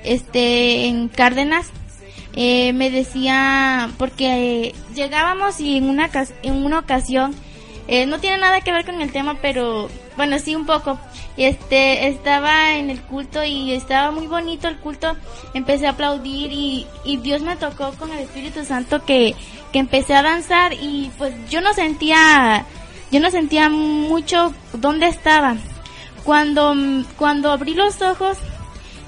este, 0.04 0.86
en 0.88 1.10
Cárdenas, 1.10 1.70
eh, 2.34 2.72
me 2.74 2.90
decía, 2.90 3.90
porque 3.98 4.68
eh, 4.68 4.76
llegábamos 4.94 5.60
y 5.60 5.78
en 5.78 5.90
una, 5.90 6.10
en 6.44 6.66
una 6.66 6.80
ocasión, 6.80 7.36
eh, 7.88 8.06
no 8.06 8.20
tiene 8.20 8.38
nada 8.38 8.62
que 8.62 8.72
ver 8.72 8.86
con 8.86 9.02
el 9.02 9.12
tema, 9.12 9.38
pero 9.42 9.90
bueno, 10.18 10.38
sí 10.40 10.56
un 10.56 10.66
poco. 10.66 11.00
Este, 11.38 12.08
estaba 12.08 12.76
en 12.76 12.90
el 12.90 13.02
culto 13.02 13.44
y 13.44 13.72
estaba 13.74 14.12
muy 14.12 14.28
bonito 14.28 14.68
el 14.68 14.78
culto. 14.78 15.16
Empecé 15.54 15.88
a 15.88 15.92
aplaudir 15.92 16.52
y, 16.52 16.86
y 17.06 17.18
Dios 17.18 17.42
me 17.42 17.56
tocó 17.56 17.92
con 17.94 18.12
el 18.12 18.20
Espíritu 18.20 18.66
Santo 18.66 19.04
que, 19.06 19.36
empecé 19.78 20.16
a 20.16 20.24
danzar 20.24 20.74
y 20.74 21.12
pues 21.18 21.34
yo 21.50 21.62
no 21.62 21.74
sentía, 21.74 22.66
yo 23.12 23.20
no 23.20 23.32
sentía 23.32 23.70
mucho 23.70 24.54
dónde 24.74 25.08
estaba. 25.08 25.56
Cuando, 26.24 26.76
cuando 27.18 27.52
abrí 27.52 27.74
los 27.74 28.02
ojos, 28.02 28.38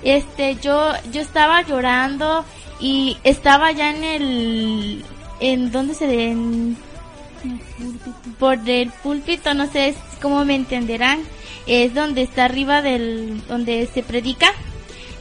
este, 0.03 0.55
yo, 0.55 0.93
yo 1.12 1.21
estaba 1.21 1.62
llorando 1.63 2.45
y 2.79 3.17
estaba 3.23 3.71
ya 3.71 3.89
en 3.91 4.03
el, 4.03 5.05
en 5.39 5.71
donde 5.71 5.93
se, 5.93 6.29
en, 6.29 6.77
por 8.38 8.58
el 8.67 8.89
púlpito, 8.89 9.53
no 9.53 9.67
sé 9.67 9.95
cómo 10.21 10.45
me 10.45 10.55
entenderán, 10.55 11.19
es 11.67 11.93
donde 11.93 12.23
está 12.23 12.45
arriba 12.45 12.82
del, 12.82 13.41
donde 13.47 13.88
se 13.93 14.03
predica, 14.03 14.51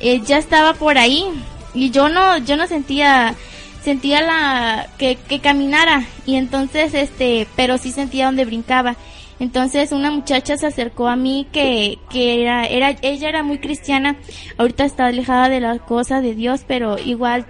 eh, 0.01 0.21
ya 0.25 0.39
estaba 0.39 0.75
por 0.75 0.99
ahí 0.99 1.27
y 1.75 1.91
yo 1.91 2.09
no, 2.09 2.39
yo 2.39 2.57
no 2.57 2.67
sentía, 2.67 3.35
sentía 3.83 4.21
la, 4.23 4.89
que, 4.99 5.17
que 5.17 5.41
caminara 5.41 6.05
y 6.27 6.37
entonces 6.37 6.95
este, 6.95 7.47
pero 7.57 7.79
sí 7.79 7.93
sentía 7.93 8.27
donde 8.27 8.45
brincaba. 8.45 8.97
Entonces 9.41 9.93
una 9.93 10.11
muchacha 10.11 10.57
se 10.57 10.67
acercó 10.67 11.09
a 11.09 11.17
mí 11.17 11.47
que, 11.53 11.99
que 12.11 12.43
era, 12.43 12.67
era, 12.67 12.97
ella 13.03 13.29
era 13.29 13.43
muy 13.43 13.59
cristiana, 13.59 14.17
ahorita 14.57 14.85
está 14.85 15.07
alejada 15.07 15.49
de 15.49 15.61
las 15.61 15.81
cosas 15.81 16.23
de 16.23 16.35
Dios, 16.35 16.63
pero 16.67 16.99
igual 16.99 17.47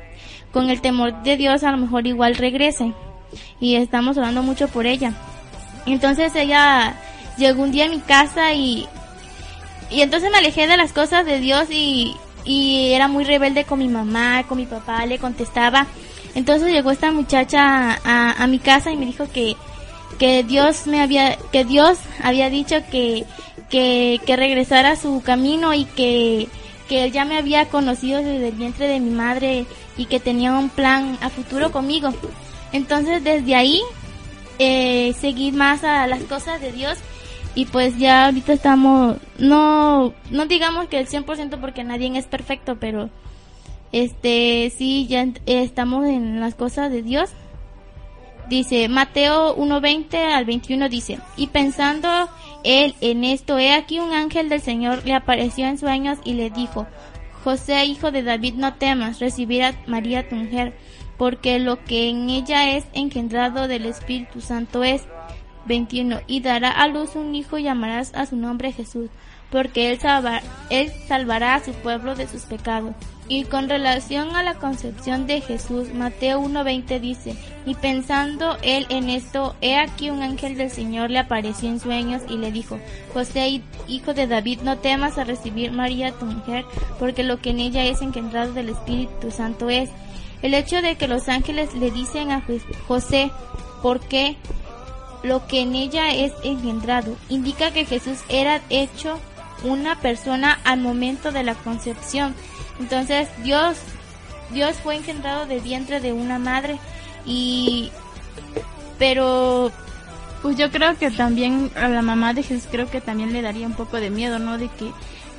con 0.52 0.68
el 0.68 0.80
temor 0.80 1.22
de 1.22 1.36
Dios 1.36 1.64
a 1.64 1.70
lo 1.70 1.78
mejor 1.78 2.06
igual 2.06 2.34
regrese 2.34 2.92
y 3.60 3.76
estamos 3.76 4.16
orando 4.18 4.42
mucho 4.42 4.68
por 4.68 4.86
ella. 4.86 5.12
Entonces 5.86 6.34
ella 6.34 6.94
llegó 7.38 7.62
un 7.62 7.72
día 7.72 7.86
a 7.86 7.90
mi 7.90 8.00
casa 8.00 8.52
y, 8.52 8.86
y 9.90 10.02
entonces 10.02 10.30
me 10.30 10.38
alejé 10.38 10.66
de 10.66 10.76
las 10.76 10.92
cosas 10.92 11.24
de 11.24 11.40
Dios 11.40 11.68
y, 11.70 12.14
y 12.44 12.92
era 12.92 13.08
muy 13.08 13.24
rebelde 13.24 13.64
con 13.64 13.78
mi 13.78 13.88
mamá, 13.88 14.44
con 14.46 14.58
mi 14.58 14.66
papá, 14.66 15.06
le 15.06 15.18
contestaba. 15.18 15.86
Entonces 16.38 16.70
llegó 16.70 16.92
esta 16.92 17.10
muchacha 17.10 17.98
a, 18.04 18.46
mi 18.46 18.60
casa 18.60 18.92
y 18.92 18.96
me 18.96 19.06
dijo 19.06 19.26
que, 19.28 19.56
que 20.20 20.44
Dios 20.44 20.86
me 20.86 21.02
había, 21.02 21.36
que 21.50 21.64
Dios 21.64 21.98
había 22.22 22.48
dicho 22.48 22.76
que, 22.92 23.24
que, 23.68 24.20
que 24.24 24.36
regresara 24.36 24.92
a 24.92 24.96
su 24.96 25.20
camino 25.20 25.74
y 25.74 25.84
que, 25.84 26.46
que 26.88 27.02
él 27.02 27.10
ya 27.10 27.24
me 27.24 27.38
había 27.38 27.68
conocido 27.68 28.22
desde 28.22 28.50
el 28.50 28.54
vientre 28.54 28.86
de 28.86 29.00
mi 29.00 29.10
madre 29.10 29.66
y 29.96 30.04
que 30.04 30.20
tenía 30.20 30.52
un 30.52 30.68
plan 30.68 31.18
a 31.22 31.28
futuro 31.28 31.72
conmigo. 31.72 32.14
Entonces 32.72 33.24
desde 33.24 33.56
ahí 33.56 33.82
eh, 34.60 35.16
seguí 35.20 35.50
más 35.50 35.82
a 35.82 36.06
las 36.06 36.22
cosas 36.22 36.60
de 36.60 36.70
Dios 36.70 36.98
y 37.56 37.64
pues 37.66 37.98
ya 37.98 38.26
ahorita 38.26 38.52
estamos, 38.52 39.16
no, 39.38 40.14
no 40.30 40.46
digamos 40.46 40.86
que 40.86 41.00
el 41.00 41.08
100% 41.08 41.58
porque 41.60 41.82
nadie 41.82 42.16
es 42.16 42.26
perfecto, 42.26 42.76
pero 42.78 43.10
este 43.92 44.72
sí, 44.76 45.06
ya 45.06 45.26
estamos 45.46 46.06
en 46.06 46.40
las 46.40 46.54
cosas 46.54 46.90
de 46.90 47.02
Dios. 47.02 47.30
Dice 48.48 48.88
Mateo 48.88 49.56
1.20 49.56 50.14
al 50.32 50.44
21 50.46 50.88
dice, 50.88 51.18
y 51.36 51.48
pensando 51.48 52.08
él 52.64 52.94
en 53.02 53.24
esto, 53.24 53.58
he 53.58 53.72
aquí 53.74 53.98
un 54.00 54.12
ángel 54.12 54.48
del 54.48 54.62
Señor 54.62 55.04
le 55.04 55.12
apareció 55.14 55.66
en 55.66 55.76
sueños 55.78 56.18
y 56.24 56.32
le 56.32 56.48
dijo, 56.48 56.86
José, 57.44 57.84
hijo 57.84 58.10
de 58.10 58.22
David, 58.22 58.54
no 58.54 58.74
temas 58.74 59.18
recibir 59.20 59.62
a 59.64 59.74
María 59.86 60.28
tu 60.28 60.34
mujer, 60.34 60.72
porque 61.18 61.58
lo 61.58 61.84
que 61.84 62.08
en 62.08 62.30
ella 62.30 62.70
es 62.76 62.86
engendrado 62.94 63.68
del 63.68 63.84
Espíritu 63.86 64.40
Santo 64.40 64.82
es. 64.84 65.02
21. 65.66 66.20
Y 66.26 66.40
dará 66.40 66.70
a 66.70 66.88
luz 66.88 67.14
un 67.14 67.34
hijo 67.34 67.58
y 67.58 67.64
llamarás 67.64 68.14
a 68.14 68.24
su 68.24 68.36
nombre 68.36 68.72
Jesús, 68.72 69.10
porque 69.50 69.90
él, 69.90 69.98
salva- 70.00 70.40
él 70.70 70.90
salvará 71.06 71.56
a 71.56 71.62
su 71.62 71.72
pueblo 71.72 72.14
de 72.14 72.26
sus 72.26 72.42
pecados. 72.44 72.94
Y 73.28 73.44
con 73.44 73.68
relación 73.68 74.34
a 74.34 74.42
la 74.42 74.54
concepción 74.54 75.26
de 75.26 75.42
Jesús, 75.42 75.92
Mateo 75.92 76.40
1.20 76.40 76.98
dice, 76.98 77.36
y 77.66 77.74
pensando 77.74 78.56
él 78.62 78.86
en 78.88 79.10
esto, 79.10 79.54
he 79.60 79.76
aquí 79.76 80.08
un 80.08 80.22
ángel 80.22 80.56
del 80.56 80.70
Señor 80.70 81.10
le 81.10 81.18
apareció 81.18 81.68
en 81.68 81.78
sueños 81.78 82.22
y 82.28 82.38
le 82.38 82.50
dijo, 82.50 82.78
José, 83.12 83.60
hijo 83.86 84.14
de 84.14 84.26
David, 84.26 84.60
no 84.62 84.78
temas 84.78 85.18
a 85.18 85.24
recibir 85.24 85.72
María 85.72 86.12
tu 86.12 86.24
mujer, 86.24 86.64
porque 86.98 87.22
lo 87.22 87.40
que 87.40 87.50
en 87.50 87.60
ella 87.60 87.84
es 87.84 88.00
engendrado 88.00 88.52
del 88.54 88.70
Espíritu 88.70 89.30
Santo 89.30 89.68
es. 89.68 89.90
El 90.40 90.54
hecho 90.54 90.80
de 90.80 90.96
que 90.96 91.08
los 91.08 91.28
ángeles 91.28 91.74
le 91.74 91.90
dicen 91.90 92.30
a 92.30 92.42
José, 92.86 93.30
¿por 93.82 94.00
qué? 94.00 94.36
lo 95.22 95.46
que 95.46 95.60
en 95.60 95.74
ella 95.74 96.14
es 96.14 96.32
engendrado. 96.44 97.16
Indica 97.28 97.72
que 97.72 97.84
Jesús 97.84 98.18
era 98.28 98.60
hecho 98.70 99.18
una 99.64 99.96
persona 99.96 100.58
al 100.64 100.80
momento 100.80 101.32
de 101.32 101.42
la 101.42 101.54
concepción. 101.54 102.34
Entonces 102.80 103.28
Dios, 103.42 103.78
Dios 104.52 104.76
fue 104.76 104.96
engendrado 104.96 105.46
de 105.46 105.60
vientre 105.60 106.00
de 106.00 106.12
una 106.12 106.38
madre 106.38 106.78
y, 107.26 107.90
pero 108.98 109.70
Pues 110.42 110.56
yo 110.56 110.70
creo 110.70 110.96
que 110.96 111.10
también 111.10 111.70
a 111.74 111.88
la 111.88 112.02
mamá 112.02 112.32
de 112.32 112.42
Jesús 112.42 112.68
creo 112.70 112.88
que 112.88 113.00
también 113.00 113.32
le 113.32 113.42
daría 113.42 113.66
un 113.66 113.74
poco 113.74 113.96
de 113.98 114.10
miedo, 114.10 114.38
¿no? 114.38 114.56
De 114.56 114.68
que 114.68 114.90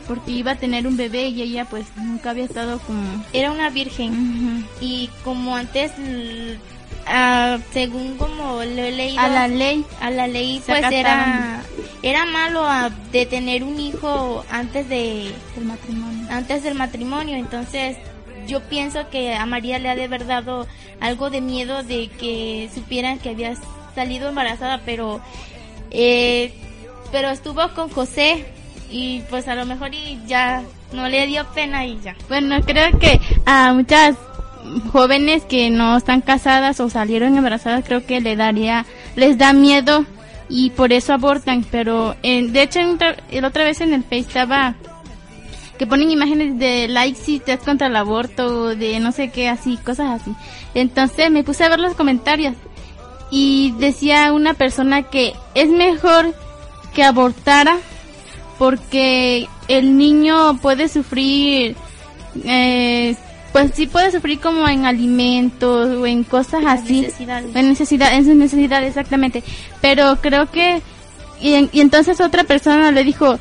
porque 0.07 0.31
iba 0.31 0.53
a 0.53 0.55
tener 0.55 0.87
un 0.87 0.97
bebé 0.97 1.27
y 1.27 1.41
ella 1.41 1.65
pues 1.65 1.85
nunca 1.95 2.31
había 2.31 2.45
estado 2.45 2.79
como 2.79 3.23
era 3.31 3.51
una 3.51 3.69
virgen 3.69 4.65
y 4.81 5.09
como 5.23 5.55
antes 5.55 5.91
l- 7.09 7.15
ah, 7.17 7.57
según 7.71 8.17
como 8.17 8.55
lo 8.63 8.63
he 8.83 8.91
leído 8.91 9.19
A 9.21 9.27
la 9.27 9.47
ley. 9.47 9.85
a 10.01 10.09
la 10.11 10.27
ley 10.27 10.61
pues 10.65 10.83
era 10.91 11.61
era 12.01 12.25
malo 12.25 12.61
ah, 12.65 12.89
de 13.11 13.25
tener 13.25 13.63
un 13.63 13.79
hijo 13.79 14.43
antes 14.49 14.87
de 14.89 15.27
el 15.57 15.65
matrimonio. 15.65 16.27
antes 16.29 16.63
del 16.63 16.75
matrimonio 16.75 17.35
entonces 17.37 17.97
yo 18.47 18.61
pienso 18.61 19.09
que 19.09 19.35
a 19.35 19.45
María 19.45 19.79
le 19.79 19.89
ha 19.89 19.95
de 19.95 20.05
haber 20.05 20.25
dado 20.25 20.65
algo 21.01 21.29
de 21.29 21.41
miedo 21.41 21.83
de 21.83 22.07
que 22.07 22.69
supieran 22.73 23.19
que 23.19 23.29
había 23.29 23.53
salido 23.95 24.29
embarazada 24.29 24.81
pero 24.85 25.19
eh, 25.91 26.53
pero 27.11 27.29
estuvo 27.29 27.67
con 27.75 27.89
José 27.89 28.45
y 28.91 29.21
pues 29.29 29.47
a 29.47 29.55
lo 29.55 29.65
mejor 29.65 29.93
y 29.93 30.19
ya 30.25 30.63
no 30.93 31.07
le 31.09 31.27
dio 31.27 31.45
pena 31.53 31.85
y 31.85 31.99
ya 32.01 32.15
Bueno, 32.27 32.59
creo 32.65 32.97
que 32.97 33.19
a 33.45 33.73
muchas 33.73 34.15
jóvenes 34.91 35.43
que 35.43 35.69
no 35.69 35.97
están 35.97 36.21
casadas 36.21 36.79
o 36.79 36.89
salieron 36.89 37.37
embarazadas 37.37 37.83
creo 37.85 38.05
que 38.05 38.21
le 38.21 38.35
daría 38.35 38.85
les 39.15 39.37
da 39.37 39.53
miedo 39.53 40.05
y 40.49 40.71
por 40.71 40.91
eso 40.91 41.13
abortan, 41.13 41.63
pero 41.69 42.15
en, 42.23 42.51
de 42.53 42.63
hecho 42.63 42.79
la 42.79 43.47
otra 43.47 43.63
vez 43.63 43.81
en 43.81 43.93
el 43.93 44.03
Face 44.03 44.19
estaba 44.19 44.75
que 45.77 45.87
ponen 45.87 46.11
imágenes 46.11 46.59
de 46.59 46.87
likes 46.89 47.19
si 47.19 47.39
te 47.39 47.53
es 47.53 47.59
contra 47.59 47.87
el 47.87 47.95
aborto 47.95 48.75
de 48.75 48.99
no 48.99 49.13
sé 49.13 49.29
qué 49.29 49.47
así, 49.47 49.77
cosas 49.77 50.21
así. 50.21 50.35
Entonces 50.73 51.31
me 51.31 51.43
puse 51.43 51.63
a 51.63 51.69
ver 51.69 51.79
los 51.79 51.93
comentarios 51.93 52.55
y 53.31 53.73
decía 53.79 54.33
una 54.33 54.55
persona 54.55 55.03
que 55.03 55.33
es 55.55 55.69
mejor 55.69 56.33
que 56.93 57.03
abortara 57.03 57.77
porque 58.57 59.47
el 59.69 59.97
niño 59.97 60.57
puede 60.57 60.89
sufrir, 60.89 61.77
eh, 62.43 63.15
pues 63.51 63.71
sí 63.73 63.87
puede 63.87 64.11
sufrir 64.11 64.39
como 64.39 64.67
en 64.67 64.85
alimentos 64.85 65.89
o 65.89 66.05
en 66.05 66.23
cosas 66.23 66.63
así, 66.65 67.01
necesidades. 67.01 67.55
en 67.55 67.69
necesidad, 67.69 68.13
en 68.13 68.25
sus 68.25 68.35
necesidades 68.35 68.89
exactamente. 68.89 69.43
Pero 69.81 70.17
creo 70.21 70.51
que 70.51 70.81
y, 71.41 71.69
y 71.71 71.81
entonces 71.81 72.19
otra 72.21 72.43
persona 72.43 72.91
le 72.91 73.03
dijo, 73.03 73.39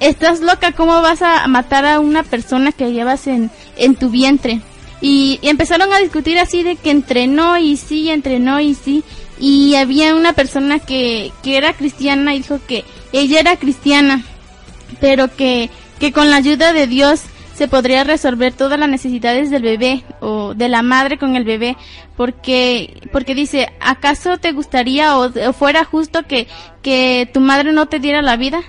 estás 0.00 0.40
loca, 0.40 0.72
¿cómo 0.72 1.00
vas 1.00 1.22
a 1.22 1.46
matar 1.46 1.86
a 1.86 2.00
una 2.00 2.22
persona 2.22 2.72
que 2.72 2.92
llevas 2.92 3.26
en, 3.26 3.50
en 3.76 3.94
tu 3.94 4.10
vientre? 4.10 4.60
Y, 5.00 5.38
y 5.42 5.48
empezaron 5.48 5.92
a 5.92 5.98
discutir 5.98 6.38
así 6.38 6.62
de 6.62 6.76
que 6.76 6.90
entrenó 6.90 7.56
y 7.56 7.76
sí, 7.76 8.10
entrenó 8.10 8.60
y 8.60 8.74
sí. 8.74 9.02
y 9.38 9.74
había 9.76 10.14
una 10.14 10.34
persona 10.34 10.78
que, 10.78 11.32
que 11.42 11.56
era 11.56 11.72
cristiana 11.72 12.34
y 12.34 12.38
dijo 12.38 12.60
que 12.66 12.84
ella 13.12 13.40
era 13.40 13.56
cristiana, 13.56 14.24
pero 15.00 15.34
que, 15.34 15.70
que 15.98 16.12
con 16.12 16.28
la 16.28 16.36
ayuda 16.36 16.72
de 16.72 16.86
Dios 16.86 17.22
se 17.60 17.68
podría 17.68 18.04
resolver 18.04 18.54
todas 18.54 18.80
las 18.80 18.88
necesidades 18.88 19.50
del 19.50 19.62
bebé 19.62 20.02
o 20.20 20.54
de 20.54 20.70
la 20.70 20.80
madre 20.80 21.18
con 21.18 21.36
el 21.36 21.44
bebé 21.44 21.76
porque 22.16 23.02
porque 23.12 23.34
dice 23.34 23.68
acaso 23.80 24.38
te 24.38 24.52
gustaría 24.52 25.18
o, 25.18 25.30
fuera 25.52 25.84
justo 25.84 26.22
que 26.22 26.48
que 26.80 27.28
tu 27.34 27.40
madre 27.40 27.74
no 27.74 27.84
te 27.84 27.98
diera 27.98 28.22
la 28.22 28.38
vida 28.38 28.62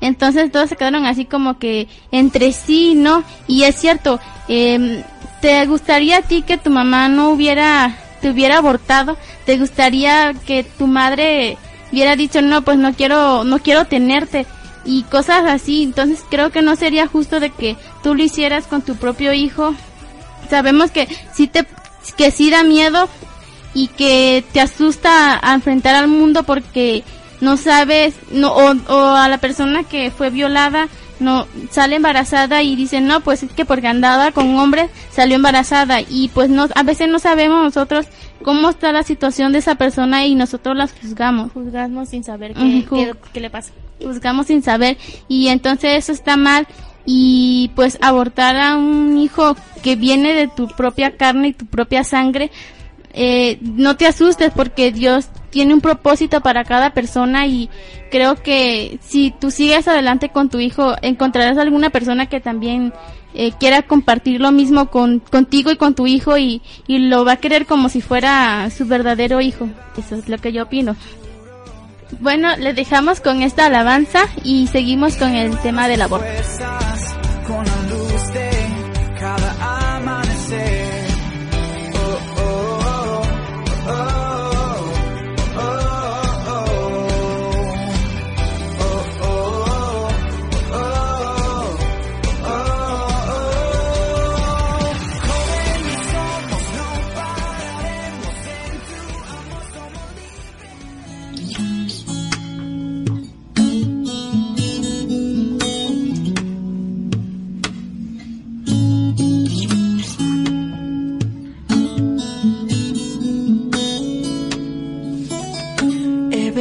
entonces 0.00 0.50
todos 0.50 0.70
se 0.70 0.74
quedaron 0.74 1.06
así 1.06 1.24
como 1.24 1.60
que 1.60 1.86
entre 2.10 2.50
sí 2.50 2.94
no 2.96 3.22
y 3.46 3.62
es 3.62 3.76
cierto 3.76 4.18
em, 4.48 5.04
te 5.40 5.64
gustaría 5.66 6.16
a 6.16 6.22
ti 6.22 6.42
que 6.42 6.58
tu 6.58 6.70
mamá 6.70 7.08
no 7.08 7.30
hubiera 7.30 7.96
te 8.20 8.28
hubiera 8.28 8.58
abortado 8.58 9.16
te 9.46 9.56
gustaría 9.56 10.34
que 10.48 10.64
tu 10.64 10.88
madre 10.88 11.58
hubiera 11.92 12.16
dicho 12.16 12.42
no 12.42 12.62
pues 12.62 12.76
no 12.76 12.92
quiero 12.92 13.44
no 13.44 13.60
quiero 13.60 13.84
tenerte 13.84 14.46
y 14.84 15.02
cosas 15.04 15.44
así. 15.46 15.82
Entonces 15.82 16.20
creo 16.30 16.50
que 16.50 16.62
no 16.62 16.76
sería 16.76 17.06
justo 17.06 17.40
de 17.40 17.50
que 17.50 17.76
tú 18.02 18.14
lo 18.14 18.22
hicieras 18.22 18.66
con 18.66 18.82
tu 18.82 18.96
propio 18.96 19.32
hijo. 19.32 19.74
Sabemos 20.50 20.90
que 20.90 21.08
sí 21.32 21.46
te 21.46 21.66
que 22.16 22.30
sí 22.30 22.50
da 22.50 22.64
miedo 22.64 23.08
y 23.74 23.88
que 23.88 24.44
te 24.52 24.60
asusta 24.60 25.38
a 25.42 25.54
enfrentar 25.54 25.94
al 25.94 26.08
mundo 26.08 26.42
porque 26.42 27.04
no 27.40 27.56
sabes 27.56 28.14
no 28.30 28.52
o, 28.52 28.74
o 28.88 29.08
a 29.14 29.28
la 29.28 29.38
persona 29.38 29.84
que 29.84 30.10
fue 30.10 30.30
violada 30.30 30.88
no 31.20 31.46
sale 31.70 31.96
embarazada 31.96 32.62
y 32.62 32.76
dice 32.76 33.00
no 33.00 33.20
pues 33.20 33.42
es 33.42 33.52
que 33.52 33.64
porque 33.64 33.86
andaba 33.86 34.32
con 34.32 34.56
hombres 34.58 34.90
salió 35.10 35.36
embarazada 35.36 36.00
y 36.00 36.28
pues 36.34 36.50
no 36.50 36.66
a 36.74 36.82
veces 36.82 37.08
no 37.08 37.18
sabemos 37.18 37.62
nosotros 37.62 38.06
cómo 38.42 38.70
está 38.70 38.92
la 38.92 39.04
situación 39.04 39.52
de 39.52 39.60
esa 39.60 39.76
persona 39.76 40.26
y 40.26 40.34
nosotros 40.34 40.76
las 40.76 40.92
juzgamos 40.92 41.52
Juzgamos 41.52 42.08
sin 42.08 42.24
saber 42.24 42.54
qué, 42.54 43.14
qué 43.32 43.40
le 43.40 43.50
pasa. 43.50 43.72
Juzgamos 44.02 44.46
sin 44.46 44.62
saber 44.62 44.96
y 45.28 45.48
entonces 45.48 45.92
eso 45.94 46.12
está 46.12 46.36
mal 46.36 46.66
y 47.04 47.70
pues 47.74 47.98
abortar 48.00 48.56
a 48.56 48.76
un 48.76 49.18
hijo 49.18 49.56
que 49.82 49.96
viene 49.96 50.34
de 50.34 50.48
tu 50.48 50.68
propia 50.68 51.16
carne 51.16 51.48
y 51.48 51.52
tu 51.52 51.66
propia 51.66 52.04
sangre 52.04 52.50
eh, 53.14 53.58
no 53.60 53.96
te 53.96 54.06
asustes 54.06 54.52
porque 54.54 54.90
Dios 54.90 55.28
tiene 55.50 55.74
un 55.74 55.82
propósito 55.82 56.40
para 56.40 56.64
cada 56.64 56.94
persona 56.94 57.46
y 57.46 57.68
creo 58.10 58.36
que 58.36 58.98
si 59.02 59.34
tú 59.38 59.50
sigues 59.50 59.86
adelante 59.86 60.30
con 60.30 60.48
tu 60.48 60.60
hijo 60.60 60.94
encontrarás 61.02 61.58
alguna 61.58 61.90
persona 61.90 62.26
que 62.26 62.40
también 62.40 62.92
eh, 63.34 63.52
quiera 63.58 63.82
compartir 63.82 64.40
lo 64.40 64.50
mismo 64.50 64.90
con, 64.90 65.20
contigo 65.20 65.70
y 65.70 65.76
con 65.76 65.94
tu 65.94 66.06
hijo 66.06 66.38
y, 66.38 66.62
y 66.86 66.98
lo 66.98 67.24
va 67.24 67.32
a 67.32 67.36
querer 67.36 67.66
como 67.66 67.88
si 67.88 68.00
fuera 68.00 68.68
su 68.70 68.86
verdadero 68.86 69.40
hijo. 69.40 69.68
Eso 69.96 70.16
es 70.16 70.28
lo 70.28 70.38
que 70.38 70.52
yo 70.52 70.64
opino. 70.64 70.96
Bueno, 72.20 72.56
le 72.56 72.74
dejamos 72.74 73.20
con 73.20 73.42
esta 73.42 73.66
alabanza 73.66 74.28
y 74.44 74.66
seguimos 74.68 75.16
con 75.16 75.34
el 75.34 75.58
tema 75.58 75.88
del 75.88 76.02
aborto. 76.02 76.26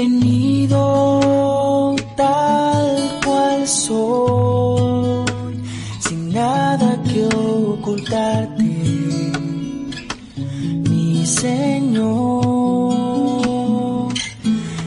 Venido 0.01 1.95
tal 2.15 2.87
cual 3.23 3.67
soy, 3.67 5.25
sin 5.99 6.21
nada 6.33 6.89
que 7.09 7.21
ocultarte, 7.75 8.73
mi 10.89 11.23
Señor. 11.25 12.41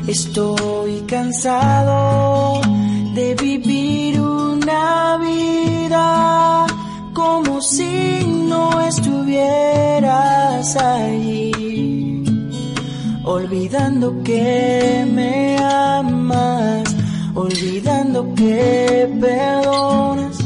Estoy 0.08 0.92
cansado 1.14 2.60
de 3.14 3.26
vivir 3.36 4.20
una 4.20 5.16
vida 5.28 6.66
como 7.12 7.60
si 7.60 8.24
no 8.50 8.80
estuvieras 8.80 10.76
allí 10.76 11.13
olvidando 13.54 14.20
que 14.24 15.06
me 15.12 15.56
amas, 15.58 16.96
olvidando 17.36 18.34
que 18.34 19.08
perdonas, 19.20 20.38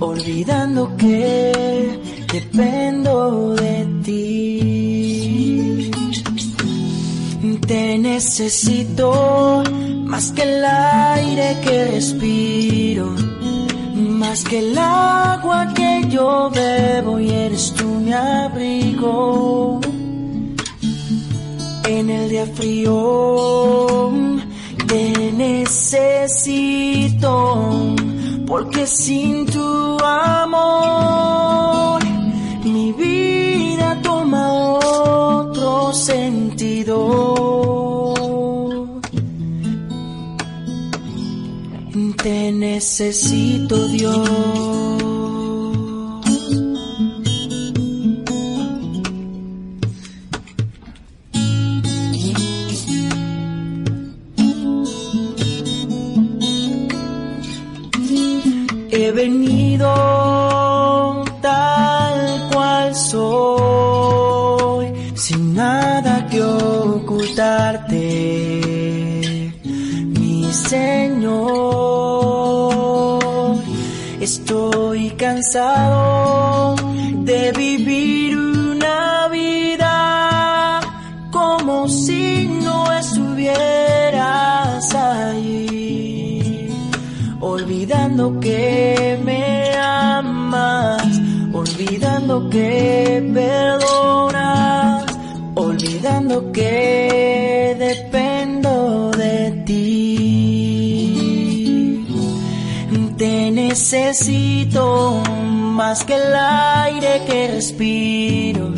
olvidando 0.00 0.96
que 0.96 2.00
dependo 2.32 3.54
de 3.54 3.86
ti. 4.02 5.90
Te 7.68 7.98
necesito 7.98 9.62
más 10.06 10.32
que 10.32 10.42
el 10.42 10.64
aire 10.64 11.58
que 11.62 11.84
respiro, 11.92 13.14
más 13.94 14.42
que 14.42 14.58
el 14.58 14.76
agua 14.76 15.72
que 15.74 16.08
yo 16.08 16.50
bebo 16.50 17.20
y 17.20 17.30
eres 17.30 17.72
tú 17.74 17.84
mi 17.86 18.12
abrigo 18.12 19.80
en 21.98 22.10
el 22.10 22.28
día 22.28 22.46
frío 22.46 24.10
te 24.86 25.32
necesito 25.32 26.54
porque 28.46 28.86
sin 28.86 29.46
tu 29.46 29.98
amor 30.04 32.00
mi 32.64 32.92
vida 32.92 34.00
toma 34.02 34.52
otro 34.52 35.92
sentido. 35.92 36.96
Te 42.22 42.52
necesito 42.52 43.88
Dios 43.88 45.09
venido 59.20 59.92
tal 61.42 62.48
cual 62.50 62.94
soy, 62.94 64.86
sin 65.14 65.54
nada 65.54 66.26
que 66.30 66.42
ocultarte, 66.42 67.98
mi 70.18 70.50
Señor. 70.52 71.60
Estoy 74.20 75.10
cansado 75.10 76.76
de 77.30 77.52
vivir 77.52 78.49
olvidando 88.20 88.40
que 88.40 89.18
me 89.24 89.74
amas, 89.76 91.20
olvidando 91.52 92.50
que 92.50 93.30
perdonas, 93.32 95.06
olvidando 95.54 96.52
que 96.52 97.76
dependo 97.78 99.10
de 99.12 99.62
ti. 99.64 99.86
Te 103.16 103.50
necesito 103.50 105.22
más 105.74 106.04
que 106.04 106.14
el 106.14 106.34
aire 106.34 107.22
que 107.26 107.48
respiro, 107.48 108.72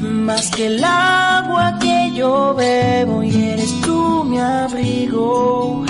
más 0.00 0.50
que 0.50 0.66
el 0.66 0.84
agua 0.84 1.78
que 1.80 2.12
yo 2.14 2.54
bebo 2.54 3.22
y 3.22 3.44
eres 3.44 3.80
tú 3.82 4.24
mi 4.24 4.38
abrigo 4.38 5.84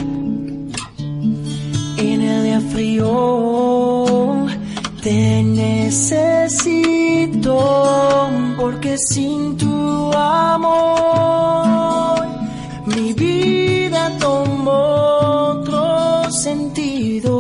de 2.31 2.61
frío. 2.73 4.47
Te 5.03 5.43
necesito 5.43 6.77
porque 8.57 8.99
sin 8.99 9.57
tu 9.57 10.13
amor 10.13 11.07
mi 12.87 13.13
vida 13.13 14.11
tomó 14.19 15.53
otro 15.53 16.31
sentido. 16.31 17.35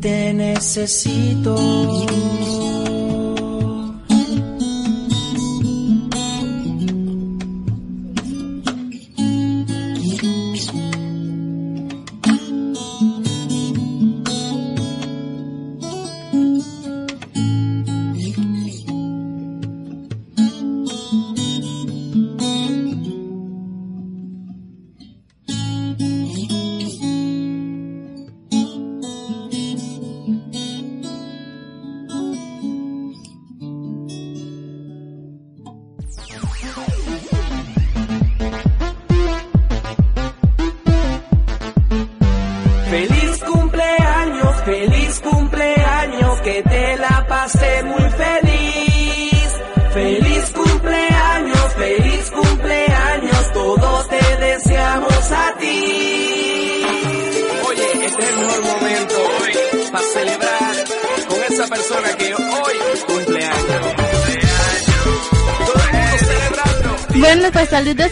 Te 0.00 0.32
necesito. 0.32 1.56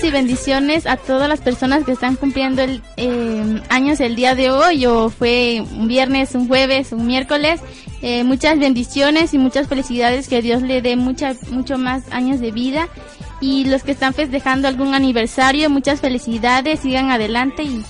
Y 0.09 0.11
bendiciones 0.11 0.86
a 0.86 0.96
todas 0.96 1.28
las 1.28 1.40
personas 1.40 1.84
que 1.84 1.92
están 1.92 2.16
cumpliendo 2.16 2.62
el, 2.62 2.82
eh, 2.96 3.61
años 3.68 4.00
el 4.00 4.16
día 4.16 4.34
de 4.34 4.50
hoy 4.50 4.86
o 4.86 5.11
fue 5.11 5.62
un 5.76 5.86
viernes, 5.86 6.34
un 6.34 6.48
jueves, 6.48 6.92
un 6.92 7.06
miércoles. 7.06 7.61
Eh, 8.00 8.24
muchas 8.24 8.59
bendiciones 8.59 9.34
y 9.34 9.38
muchas 9.38 9.68
felicidades, 9.68 10.28
que 10.28 10.40
Dios 10.40 10.62
le 10.62 10.80
dé 10.82 10.96
mucha, 10.96 11.34
mucho 11.50 11.78
más 11.78 12.02
años 12.11 12.40
de 12.40 12.52
vida. 12.52 12.88
Y 13.40 13.64
los 13.66 13.82
que 13.82 13.92
están 13.92 14.14
festejando 14.14 14.66
algún 14.66 14.94
aniversario, 14.94 15.68
muchas 15.68 16.00
felicidades, 16.00 16.80
sigan 16.80 17.11
adelante 17.11 17.64
y 17.64 17.84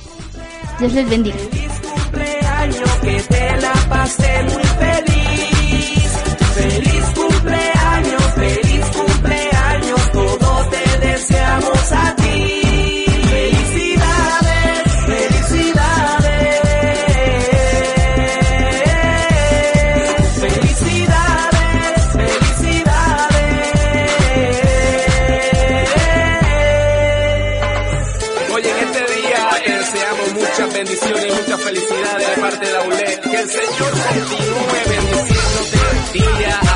Dios 0.78 0.92
les 0.92 1.08
bendiga. 1.08 1.36
Parte 32.50 32.66
de 32.66 32.72
la 32.72 32.82
ULE. 32.82 33.20
Que 33.20 33.40
el 33.40 33.48
Señor 33.48 33.90
continúe 33.90 34.68
bendiciéndote 34.88 36.18
día. 36.18 36.67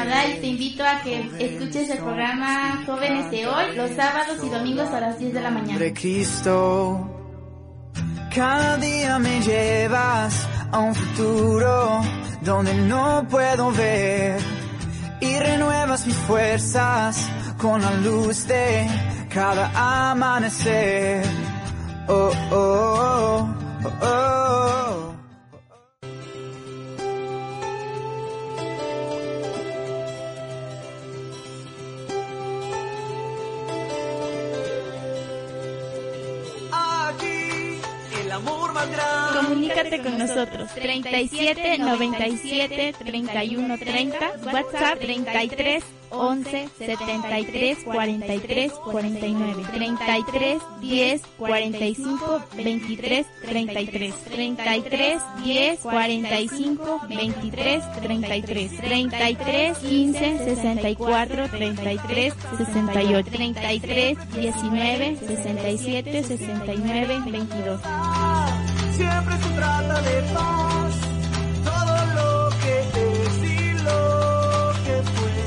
Y 0.00 0.40
te 0.40 0.46
invito 0.46 0.84
a 0.84 1.00
que 1.02 1.28
escuches 1.40 1.90
el 1.90 1.98
programa 1.98 2.84
Jóvenes 2.86 3.32
de 3.32 3.48
Hoy 3.48 3.74
los 3.74 3.90
sábados 3.96 4.38
y 4.44 4.48
domingos 4.48 4.88
a 4.90 5.00
las 5.00 5.18
10 5.18 5.34
de 5.34 5.40
la 5.40 5.50
mañana. 5.50 5.92
Cristo. 5.92 7.10
Cada 8.32 8.76
día 8.76 9.18
me 9.18 9.40
llevas 9.40 10.46
a 10.70 10.78
un 10.78 10.94
futuro 10.94 12.00
donde 12.42 12.74
no 12.74 13.26
puedo 13.28 13.72
ver 13.72 14.40
y 15.20 15.36
renuevas 15.36 16.06
mis 16.06 16.16
fuerzas 16.16 17.28
con 17.56 17.82
la 17.82 17.90
luz 17.96 18.46
de 18.46 18.86
cada 19.34 20.10
amanecer. 20.10 21.24
Oh, 22.06 22.30
oh, 22.52 22.54
oh, 22.54 23.48
oh, 23.84 24.06
oh. 24.06 24.87
Comunícate 39.32 40.02
con 40.02 40.18
nosotros 40.18 40.70
37 40.74 41.78
97 41.78 42.94
31 42.98 43.78
30 43.78 44.32
WhatsApp 44.52 44.98
33 45.00 45.82
11 46.10 46.68
73 46.78 47.84
43 47.84 48.72
49 48.72 49.64
33 49.72 50.58
10 50.80 51.22
45 51.38 52.42
23 52.56 53.26
33 53.46 54.14
33 54.24 55.20
10 55.44 55.78
45 55.80 57.00
23 57.08 57.82
33 58.02 58.70
33 58.80 59.74
15 59.80 60.38
64 60.44 61.48
33 61.48 62.32
68 62.56 63.30
33 63.30 64.16
19 64.34 65.16
67 65.16 66.24
69 66.24 67.20
22 67.30 68.47
Siempre 68.98 69.34
se 69.38 69.50
trata 69.50 70.02
de 70.02 70.22
paz. 70.34 70.94
Todo 71.62 71.96
lo 72.16 72.50
que 72.58 72.80
es 72.80 73.34
y 73.44 73.72
lo 73.84 74.02
que 74.84 74.96
fue. 75.14 75.38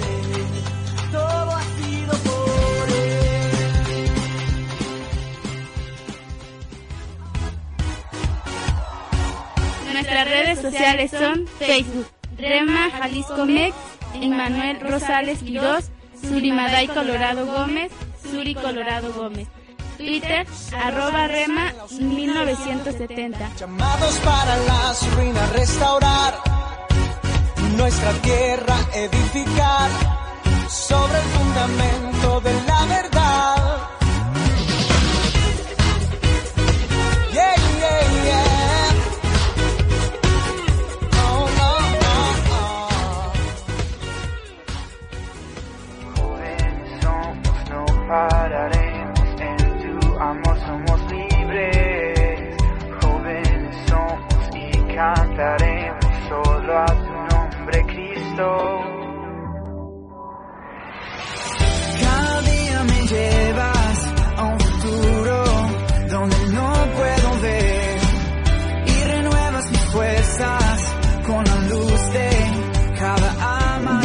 Todo 1.12 1.50
ha 1.52 1.64
sido 1.76 2.14
por 2.30 2.90
él. 2.90 3.52
Nuestras 9.92 10.26
redes 10.30 10.62
sociales 10.62 11.12
son 11.12 11.46
Facebook, 11.60 12.08
Rema 12.38 12.90
Jalisco 12.90 13.46
Mex, 13.46 13.76
Emmanuel 14.14 14.80
Rosales 14.80 15.40
Quirós, 15.40 15.92
Surimaday 16.22 16.88
Colorado 16.88 17.46
Gómez, 17.46 17.92
Suri 18.24 18.56
Colorado 18.56 19.12
Gómez. 19.12 19.50
Twitter, 20.02 20.48
arroba 20.84 21.28
Rema 21.28 21.74
1970. 22.00 23.56
Llamados 23.56 24.16
para 24.26 24.58
las 24.58 25.16
ruinas 25.16 25.54
restaurar. 25.54 26.34
Nuestra 27.78 28.12
tierra 28.14 28.76
edificar. 28.96 29.90
Sobre 30.68 31.18
el 31.20 31.26
fundamento 31.26 32.42
de 32.42 32.54
la 32.66 32.86
verdad. 32.86 33.21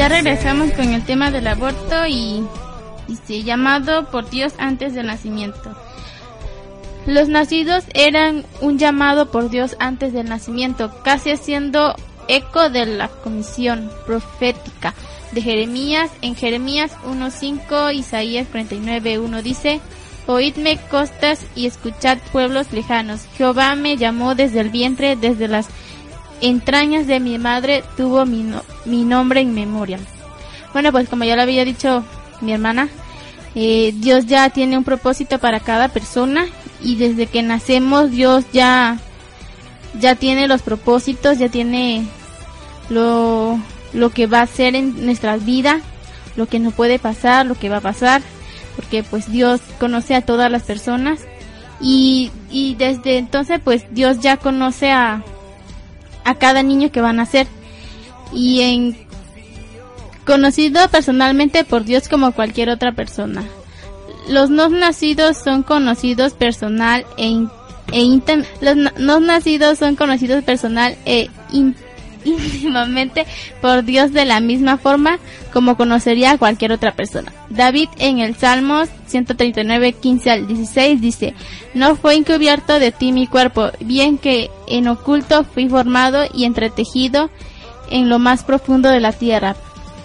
Ya 0.07 0.11
regresamos 0.23 0.71
con 0.71 0.93
el 0.93 1.05
tema 1.05 1.33
del 1.33 1.49
aborto 1.49 2.07
y 2.07 2.45
dice 3.09 3.43
llamado 3.43 4.09
por 4.09 4.31
Dios 4.31 4.53
antes 4.57 4.95
del 4.95 5.09
nacimiento. 5.09 5.77
Los 7.07 7.29
nacidos 7.29 7.83
eran 7.93 8.45
un 8.61 8.79
llamado 8.79 9.33
por 9.33 9.51
Dios 9.51 9.75
antes 9.81 10.13
del 10.13 10.29
nacimiento, 10.29 10.93
casi 11.03 11.33
haciendo 11.33 11.97
eco 12.29 12.71
de 12.71 12.87
la 12.87 13.09
comisión 13.09 13.91
profética 14.07 14.95
de 15.33 15.43
Jeremías. 15.43 16.09
En 16.23 16.37
Jeremías 16.37 16.93
1.5, 17.05 17.93
Isaías 17.93 18.47
49.1 18.53 19.43
dice, 19.43 19.81
Oídme 20.29 20.79
costas 20.89 21.45
y 21.57 21.67
escuchad 21.67 22.19
pueblos 22.31 22.73
lejanos. 22.73 23.23
Jehová 23.37 23.75
me 23.75 23.97
llamó 23.97 24.37
desde 24.37 24.61
el 24.61 24.71
vientre, 24.71 25.17
desde 25.17 25.49
las 25.49 25.67
entrañas 26.41 27.07
de 27.07 27.21
mi 27.21 27.39
madre 27.39 27.83
tuvo 27.97 28.25
mi, 28.27 28.43
no- 28.43 28.63
mi 28.85 29.05
nombre 29.05 29.41
en 29.41 29.55
memoria. 29.55 29.99
Bueno, 30.73 30.93
pues 30.93 31.09
como 31.09 31.25
ya 31.25 31.37
lo 31.37 31.43
había 31.43 31.65
dicho 31.65 32.05
mi 32.41 32.53
hermana, 32.53 32.89
eh, 33.55 33.95
Dios 33.97 34.27
ya 34.27 34.51
tiene 34.51 34.77
un 34.77 34.85
propósito 34.85 35.39
para 35.39 35.61
cada 35.61 35.89
persona 35.89 36.47
y 36.83 36.97
desde 36.97 37.27
que 37.27 37.43
nacemos 37.43 38.11
Dios 38.11 38.45
ya 38.53 38.99
ya 39.99 40.15
tiene 40.15 40.47
los 40.47 40.61
propósitos, 40.61 41.39
ya 41.39 41.49
tiene 41.49 42.07
lo, 42.91 43.59
lo 43.95 44.11
que 44.11 44.27
va 44.27 44.41
a 44.41 44.43
hacer 44.43 44.75
en 44.77 45.07
nuestras 45.07 45.45
vidas, 45.47 45.81
lo 46.37 46.47
que 46.47 46.59
nos 46.59 46.75
puede 46.75 46.99
pasar, 46.99 47.47
lo 47.47 47.55
que 47.55 47.71
va 47.71 47.79
a 47.79 47.81
pasar, 47.81 48.21
porque 48.77 49.03
pues 49.03 49.31
Dios 49.33 49.61
conoce 49.81 50.15
a 50.15 50.21
todas 50.21 50.51
las 50.51 50.65
personas 50.65 51.21
y, 51.81 52.31
y 52.51 52.75
desde 52.75 53.17
entonces 53.17 53.59
pues 53.65 53.87
Dios 53.91 54.21
ya 54.21 54.37
conoce 54.37 54.91
a, 54.91 55.23
a 56.27 56.35
cada 56.35 56.63
niño 56.63 56.91
que 56.91 57.01
va 57.01 57.11
a 57.11 57.15
nacer 57.15 57.47
y 58.33 58.61
en 58.61 58.97
conocido 60.27 60.89
personalmente 60.89 61.65
por 61.65 61.85
Dios 61.85 62.09
como 62.09 62.33
cualquier 62.33 62.69
otra 62.69 62.93
persona. 62.93 63.45
Los 64.29 64.51
no 64.51 64.69
nacidos 64.69 65.37
son 65.39 65.63
conocidos 65.63 66.35
personal 66.35 67.07
e, 67.17 67.47
e 67.93 68.21
los 68.61 68.77
no 68.99 69.21
nacidos 69.21 69.79
son 69.79 69.95
conocidos 69.95 70.43
personal 70.43 70.97
e 71.07 71.31
íntimamente 72.27 73.27
por 73.61 73.85
Dios 73.85 74.13
de 74.13 74.25
la 74.25 74.41
misma 74.41 74.79
forma 74.79 75.19
como 75.53 75.77
conocería 75.77 76.39
cualquier 76.39 76.73
otra 76.73 76.93
persona. 76.93 77.33
David 77.49 77.89
en 77.99 78.19
el 78.19 78.37
Salmos 78.37 78.89
139, 79.07 79.93
15 79.95 80.31
al 80.31 80.47
16 80.47 81.01
dice, 81.01 81.35
No 81.75 81.97
fue 81.97 82.15
encubierto 82.15 82.79
de 82.79 82.93
ti 82.93 83.13
mi 83.13 83.27
cuerpo, 83.27 83.71
bien 83.81 84.19
que 84.19 84.51
en 84.67 84.89
oculto 84.89 85.45
fui 85.45 85.69
formado 85.69 86.25
y 86.35 86.45
entretejido 86.45 87.31
en 87.91 88.09
lo 88.09 88.19
más 88.19 88.45
profundo 88.45 88.91
de 88.91 89.01
la 89.01 89.13
tierra. 89.13 89.57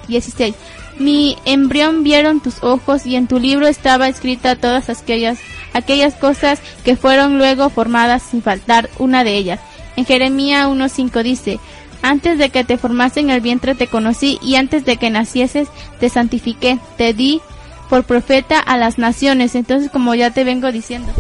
16. 0.08 0.56
Mi 1.00 1.38
embrión 1.46 2.04
vieron 2.04 2.42
tus 2.42 2.64
ojos 2.64 3.06
y 3.06 3.16
en 3.16 3.28
tu 3.28 3.40
libro 3.40 3.68
estaba 3.68 4.08
escrita 4.08 4.56
todas 4.56 4.90
aquellas, 4.90 5.40
aquellas 5.74 6.14
cosas 6.16 6.60
que 6.84 6.96
fueron 6.96 7.38
luego 7.38 7.70
formadas 7.70 8.22
sin 8.22 8.42
faltar 8.42 8.90
una 9.00 9.24
de 9.24 9.36
ellas. 9.36 9.60
En 9.96 10.06
Jeremías 10.06 10.68
1.5 10.68 11.24
dice, 11.24 11.60
antes 12.02 12.38
de 12.38 12.50
que 12.50 12.64
te 12.64 12.78
formase 12.78 13.20
en 13.20 13.30
el 13.30 13.42
vientre 13.42 13.76
te 13.76 13.88
conocí 13.88 14.40
y 14.42 14.56
antes 14.56 14.86
de 14.86 14.98
que 14.98 15.10
nacieses 15.10 15.68
te 16.00 16.10
santifiqué, 16.10 16.80
te 16.98 17.14
di 17.14 17.42
por 17.90 18.04
profeta 18.06 18.60
a 18.60 18.78
las 18.78 18.98
naciones. 18.98 19.54
Entonces, 19.56 19.92
como 19.92 20.16
ya 20.16 20.32
te 20.32 20.44
vengo 20.44 20.72
diciendo, 20.72 21.12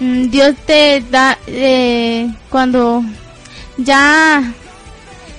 mm, 0.00 0.30
Dios 0.30 0.54
te 0.66 1.02
da, 1.10 1.38
eh, 1.46 2.30
cuando 2.50 3.04
ya 3.76 4.42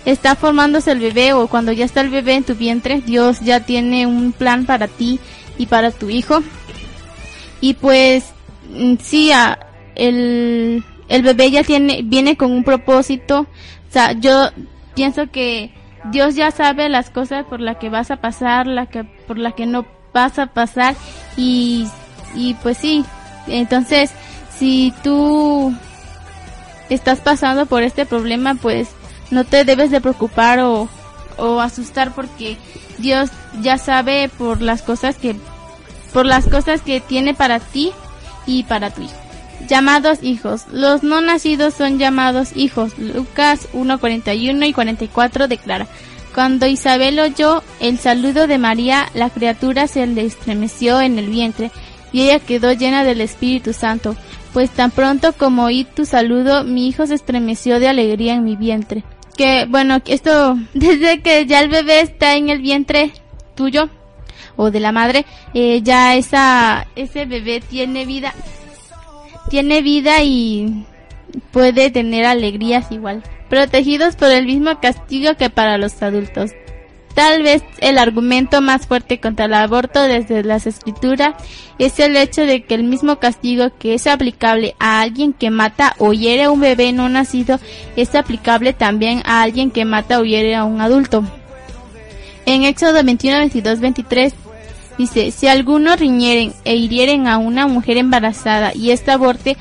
está 0.06 0.36
formándose 0.36 0.92
el 0.92 1.00
bebé 1.00 1.34
o 1.34 1.48
cuando 1.48 1.72
ya 1.72 1.84
está 1.84 2.02
el 2.02 2.10
bebé 2.10 2.36
en 2.36 2.44
tu 2.44 2.56
vientre, 2.56 3.02
Dios 3.02 3.40
ya 3.42 3.62
tiene 3.62 4.06
un 4.06 4.32
plan 4.32 4.66
para 4.66 4.88
ti 4.88 5.20
y 5.58 5.66
para 5.66 5.92
tu 5.92 6.10
hijo. 6.10 6.44
Y 7.60 7.74
pues 7.74 8.26
mm, 8.70 8.96
sí, 9.04 9.32
el, 9.96 10.84
el 11.08 11.22
bebé 11.22 11.52
ya 11.52 11.64
tiene, 11.64 12.02
viene 12.04 12.38
con 12.38 12.52
un 12.52 12.64
propósito. 12.64 13.48
Sea, 13.96 14.12
yo 14.12 14.50
pienso 14.94 15.32
que 15.32 15.72
Dios 16.12 16.36
ya 16.36 16.52
sabe 16.52 16.90
las 16.90 17.10
cosas 17.10 17.46
por 17.46 17.62
las 17.62 17.78
que 17.78 17.90
vas 17.90 18.12
a 18.12 18.18
pasar, 18.18 18.68
la 18.68 18.88
que, 18.88 19.06
por 19.06 19.38
las 19.38 19.54
que 19.54 19.66
no 19.68 19.86
vas 20.14 20.38
a 20.38 20.48
pasar 20.48 20.96
y, 21.38 21.88
y 22.36 22.56
pues 22.56 22.78
sí, 22.78 23.06
entonces 23.48 24.12
si 24.54 24.94
tú 25.02 25.74
estás 26.90 27.22
pasando 27.22 27.68
por 27.68 27.84
este 27.84 28.06
problema, 28.06 28.56
pues 28.56 28.90
no 29.32 29.46
te 29.46 29.64
debes 29.64 29.92
de 29.92 30.02
preocupar 30.02 30.60
o, 30.60 30.90
o 31.38 31.62
asustar 31.62 32.14
porque 32.14 32.58
Dios 32.98 33.30
ya 33.62 33.78
sabe 33.78 34.28
por 34.28 34.62
las 34.62 34.82
cosas 34.82 35.16
que 35.16 35.38
por 36.12 36.26
las 36.26 36.50
cosas 36.50 36.82
que 36.82 37.00
tiene 37.00 37.34
para 37.34 37.62
ti 37.62 37.94
y 38.46 38.64
para 38.64 38.90
tu 38.90 39.04
hijo. 39.04 39.25
Llamados 39.68 40.20
hijos. 40.22 40.66
Los 40.72 41.04
no 41.04 41.22
nacidos 41.22 41.74
son 41.74 41.98
llamados 41.98 42.56
hijos. 42.56 42.98
Lucas 42.98 43.68
1:41 43.74 44.68
y 44.68 44.74
44 44.74 45.48
declara. 45.48 45.88
Cuando 46.34 46.68
Isabel 46.68 47.18
oyó 47.20 47.64
el 47.80 47.98
saludo 47.98 48.46
de 48.46 48.58
María, 48.58 49.08
la 49.14 49.30
criatura 49.30 49.88
se 49.88 50.06
le 50.06 50.26
estremeció 50.26 51.00
en 51.00 51.18
el 51.18 51.30
vientre 51.30 51.72
y 52.12 52.24
ella 52.24 52.40
quedó 52.40 52.74
llena 52.74 53.06
del 53.06 53.22
Espíritu 53.22 53.72
Santo. 53.72 54.16
Pues 54.54 54.70
tan 54.70 54.92
pronto 54.92 55.34
como 55.34 55.64
oí 55.64 55.86
tu 55.86 56.06
saludo, 56.06 56.64
mi 56.64 56.88
hijo 56.88 57.08
se 57.08 57.16
estremeció 57.16 57.80
de 57.80 57.88
alegría 57.88 58.34
en 58.36 58.44
mi 58.44 58.56
vientre. 58.56 59.04
Que 59.38 59.66
bueno, 59.66 60.02
esto 60.06 60.58
desde 60.74 61.22
que 61.22 61.46
ya 61.46 61.62
el 61.62 61.70
bebé 61.70 62.02
está 62.02 62.36
en 62.36 62.50
el 62.50 62.62
vientre 62.62 63.14
tuyo 63.56 63.90
o 64.58 64.72
de 64.72 64.80
la 64.80 64.92
madre, 64.92 65.26
eh, 65.54 65.82
ya 65.84 66.16
esa 66.16 66.88
ese 66.96 67.26
bebé 67.26 67.62
tiene 67.62 68.06
vida, 68.06 68.34
tiene 69.50 69.82
vida 69.82 70.22
y 70.24 70.86
puede 71.52 71.92
tener 71.92 72.26
alegrías 72.26 72.92
igual. 72.92 73.24
Protegidos 73.50 74.16
por 74.16 74.30
el 74.30 74.46
mismo 74.46 74.80
castigo 74.80 75.36
que 75.36 75.50
para 75.50 75.78
los 75.78 76.02
adultos. 76.02 76.52
Tal 77.16 77.44
vez 77.44 77.64
el 77.80 77.98
argumento 77.98 78.60
más 78.60 78.88
fuerte 78.88 79.22
contra 79.22 79.46
el 79.46 79.54
aborto 79.54 80.04
desde 80.04 80.44
las 80.44 80.68
escrituras 80.68 81.34
es 81.80 81.98
el 82.00 82.18
hecho 82.18 82.42
de 82.42 82.64
que 82.64 82.76
el 82.76 82.84
mismo 82.84 83.20
castigo 83.20 83.72
que 83.80 83.94
es 83.94 84.06
aplicable 84.06 84.76
a 84.80 85.00
alguien 85.00 85.32
que 85.32 85.50
mata 85.50 85.96
o 85.98 86.12
hiere 86.12 86.44
a 86.44 86.52
un 86.52 86.60
bebé 86.60 86.92
no 86.92 87.08
nacido 87.08 87.58
es 87.96 88.16
aplicable 88.16 88.74
también 88.74 89.22
a 89.26 89.44
alguien 89.44 89.72
que 89.72 89.86
mata 89.86 90.20
o 90.20 90.26
hiere 90.26 90.56
a 90.56 90.66
un 90.66 90.82
adulto. 90.82 91.24
En 92.46 92.64
Éxodo 92.64 93.02
21, 93.02 93.38
22, 93.40 93.80
23 93.80 94.34
dice, 94.98 95.32
si 95.32 95.48
algunos 95.48 96.00
riñeren 96.00 96.54
e 96.64 96.76
hirieren 96.76 97.28
a 97.28 97.38
una 97.38 97.68
mujer 97.68 97.98
embarazada 97.98 98.74
y 98.74 98.92
esta 98.92 99.14
aborte 99.14 99.58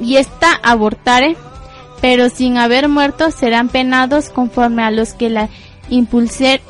y 0.00 0.16
esta 0.16 0.54
abortare, 0.62 1.36
pero 2.00 2.28
sin 2.30 2.56
haber 2.56 2.88
muerto 2.88 3.30
serán 3.30 3.68
penados 3.68 4.30
conforme 4.30 4.82
a 4.82 4.90
los 4.90 5.12
que 5.12 5.28
la 5.28 5.48
impulser, 5.90 6.60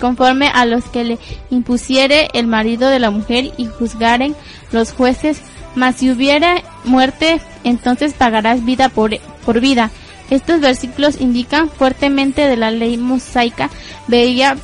conforme 0.00 0.48
a 0.48 0.66
los 0.66 0.84
que 0.84 1.04
le 1.04 1.18
impusiere 1.50 2.28
el 2.34 2.46
marido 2.46 2.88
de 2.88 2.98
la 2.98 3.10
mujer 3.10 3.52
y 3.56 3.66
juzgaren 3.66 4.34
los 4.72 4.92
jueces, 4.92 5.40
mas 5.74 5.96
si 5.96 6.10
hubiera 6.10 6.62
muerte, 6.84 7.40
entonces 7.64 8.12
pagarás 8.14 8.64
vida 8.64 8.88
por, 8.88 9.16
por 9.44 9.60
vida. 9.60 9.90
Estos 10.30 10.60
versículos 10.60 11.20
indican 11.20 11.68
fuertemente 11.68 12.48
de 12.48 12.56
la 12.56 12.70
ley 12.70 12.96
mosaica, 12.96 13.70
veía 14.08 14.56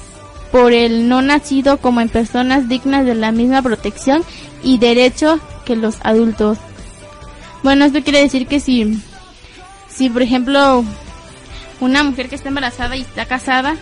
por 0.51 0.73
el 0.73 1.09
no 1.09 1.23
nacido 1.23 1.79
como 1.79 2.01
en 2.01 2.09
personas 2.09 2.69
dignas 2.69 3.05
de 3.05 3.15
la 3.15 3.33
misma 3.33 3.63
protección 3.63 4.23
y 4.63 4.79
derecho 4.79 5.41
que 5.65 5.77
los 5.77 5.97
adultos. 6.03 6.59
Bueno, 7.63 7.85
esto 7.85 8.03
quiere 8.03 8.21
decir 8.21 8.47
que 8.47 8.61
si, 8.61 9.01
si 9.89 10.09
por 10.09 10.23
ejemplo, 10.23 10.85
una 11.81 12.03
mujer 12.03 12.29
que 12.29 12.37
está 12.37 12.49
embarazada 12.49 12.97
y 12.97 13.03
está 13.03 13.27
casada 13.27 13.77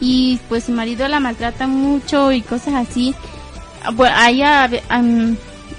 y 0.00 0.38
pues 0.48 0.64
su 0.64 0.72
marido 0.72 1.06
la 1.08 1.20
maltrata 1.20 1.66
mucho 1.66 2.32
y 2.32 2.42
cosas 2.42 2.74
así, 2.74 3.14
pues 3.96 4.10
hay 4.14 4.42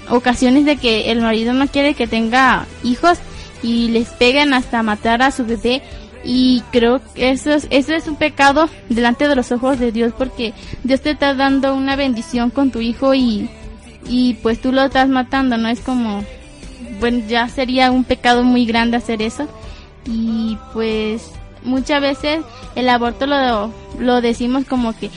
ocasiones 0.08 0.64
de 0.64 0.76
que 0.76 1.10
el 1.10 1.20
marido 1.20 1.52
no 1.52 1.66
quiere 1.68 1.94
que 1.94 2.06
tenga 2.06 2.66
hijos 2.82 3.18
y 3.62 3.88
les 3.88 4.08
pegan 4.08 4.54
hasta 4.54 4.82
matar 4.82 5.22
a 5.22 5.30
su 5.30 5.44
bebé 5.44 5.82
y 6.24 6.62
creo 6.70 7.00
que 7.14 7.30
eso 7.30 7.52
es, 7.52 7.66
eso 7.70 7.94
es 7.94 8.06
un 8.06 8.16
pecado 8.16 8.68
delante 8.88 9.28
de 9.28 9.36
los 9.36 9.50
ojos 9.52 9.78
de 9.78 9.92
Dios 9.92 10.12
porque 10.16 10.52
Dios 10.84 11.00
te 11.00 11.10
está 11.10 11.34
dando 11.34 11.74
una 11.74 11.96
bendición 11.96 12.50
con 12.50 12.70
tu 12.70 12.80
hijo 12.80 13.14
y, 13.14 13.50
y 14.08 14.34
pues 14.34 14.60
tú 14.60 14.72
lo 14.72 14.84
estás 14.84 15.08
matando, 15.08 15.56
¿no? 15.56 15.68
Es 15.68 15.80
como, 15.80 16.24
bueno, 17.00 17.24
ya 17.28 17.48
sería 17.48 17.90
un 17.90 18.04
pecado 18.04 18.44
muy 18.44 18.66
grande 18.66 18.96
hacer 18.96 19.22
eso 19.22 19.48
y 20.06 20.56
pues 20.72 21.32
muchas 21.64 22.00
veces 22.00 22.40
el 22.74 22.88
aborto 22.88 23.26
lo, 23.26 23.72
lo 23.98 24.20
decimos 24.20 24.64
como 24.64 24.96
que, 24.96 25.10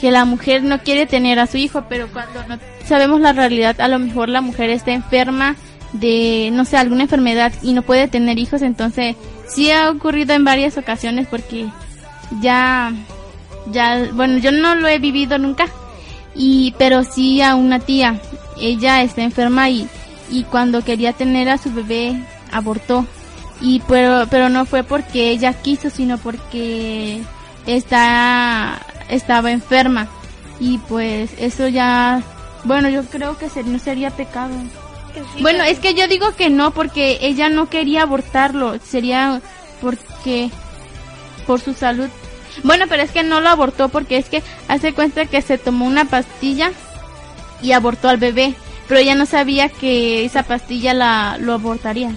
que 0.00 0.10
la 0.10 0.24
mujer 0.24 0.62
no 0.62 0.80
quiere 0.80 1.06
tener 1.06 1.38
a 1.38 1.46
su 1.46 1.58
hijo, 1.58 1.84
pero 1.88 2.08
cuando 2.12 2.42
no 2.48 2.58
sabemos 2.86 3.20
la 3.20 3.32
realidad, 3.32 3.80
a 3.80 3.88
lo 3.88 3.98
mejor 3.98 4.28
la 4.28 4.40
mujer 4.40 4.70
está 4.70 4.92
enferma 4.92 5.56
de, 5.92 6.50
no 6.52 6.64
sé, 6.64 6.76
alguna 6.76 7.02
enfermedad 7.02 7.52
y 7.62 7.72
no 7.72 7.82
puede 7.82 8.08
tener 8.08 8.38
hijos, 8.38 8.62
entonces 8.62 9.16
sí 9.48 9.70
ha 9.70 9.90
ocurrido 9.90 10.34
en 10.34 10.44
varias 10.44 10.78
ocasiones 10.78 11.26
porque 11.26 11.68
ya, 12.40 12.92
ya, 13.70 14.08
bueno, 14.12 14.38
yo 14.38 14.52
no 14.52 14.74
lo 14.74 14.88
he 14.88 14.98
vivido 14.98 15.38
nunca, 15.38 15.66
y, 16.34 16.74
pero 16.78 17.02
sí 17.04 17.42
a 17.42 17.54
una 17.56 17.80
tía, 17.80 18.20
ella 18.60 19.02
está 19.02 19.22
enferma 19.22 19.68
y, 19.70 19.88
y 20.30 20.44
cuando 20.44 20.82
quería 20.84 21.12
tener 21.12 21.48
a 21.48 21.58
su 21.58 21.72
bebé 21.72 22.20
abortó. 22.52 23.06
Y 23.60 23.80
pero 23.80 24.26
pero 24.30 24.48
no 24.48 24.64
fue 24.64 24.84
porque 24.84 25.30
ella 25.30 25.52
quiso 25.52 25.90
sino 25.90 26.16
porque 26.18 27.20
está 27.66 28.80
estaba 29.08 29.50
enferma. 29.52 30.08
Y 30.58 30.78
pues 30.78 31.30
eso 31.38 31.68
ya 31.68 32.22
bueno 32.64 32.88
yo 32.88 33.02
creo 33.04 33.36
que 33.36 33.48
no 33.64 33.78
sería 33.78 34.10
pecado 34.10 34.54
bueno 35.40 35.64
es 35.64 35.78
que 35.78 35.94
yo 35.94 36.08
digo 36.08 36.34
que 36.36 36.50
no 36.50 36.72
porque 36.72 37.18
ella 37.22 37.48
no 37.48 37.68
quería 37.68 38.02
abortarlo. 38.02 38.78
Sería 38.78 39.40
porque 39.80 40.50
por 41.46 41.60
su 41.60 41.74
salud. 41.74 42.08
Bueno 42.64 42.86
pero 42.88 43.02
es 43.02 43.10
que 43.10 43.22
no 43.22 43.40
lo 43.40 43.48
abortó 43.48 43.88
porque 43.88 44.16
es 44.16 44.28
que 44.28 44.42
hace 44.68 44.92
cuenta 44.92 45.26
que 45.26 45.42
se 45.42 45.58
tomó 45.58 45.86
una 45.86 46.04
pastilla 46.04 46.72
y 47.62 47.72
abortó 47.72 48.08
al 48.08 48.16
bebé 48.16 48.54
pero 48.90 48.98
ella 49.00 49.14
no 49.14 49.24
sabía 49.24 49.68
que 49.68 50.24
esa 50.24 50.42
pastilla 50.42 50.92
la 50.94 51.38
lo 51.38 51.52
abortaría. 51.52 52.10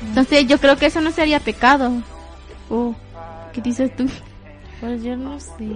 Entonces 0.00 0.46
yo 0.46 0.58
creo 0.58 0.76
que 0.76 0.86
eso 0.86 1.00
no 1.00 1.10
sería 1.10 1.40
pecado. 1.40 1.90
Oh, 2.68 2.94
¿qué 3.52 3.60
dices 3.60 3.94
tú? 3.96 4.06
Pues 4.80 5.02
yo 5.02 5.16
no 5.16 5.40
sé. 5.40 5.68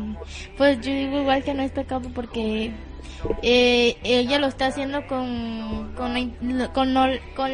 Pues 0.57 0.81
yo 0.81 0.93
digo 0.93 1.23
igual 1.23 1.43
que 1.43 1.55
no 1.55 1.65
es 1.65 1.73
pecado 1.73 2.09
porque 2.15 2.73
eh, 3.43 3.97
ella 4.05 4.39
lo 4.39 4.47
está 4.49 4.67
haciendo 4.67 5.07
con 5.07 5.93
con 5.97 6.15
la, 6.15 6.73
con, 6.73 6.95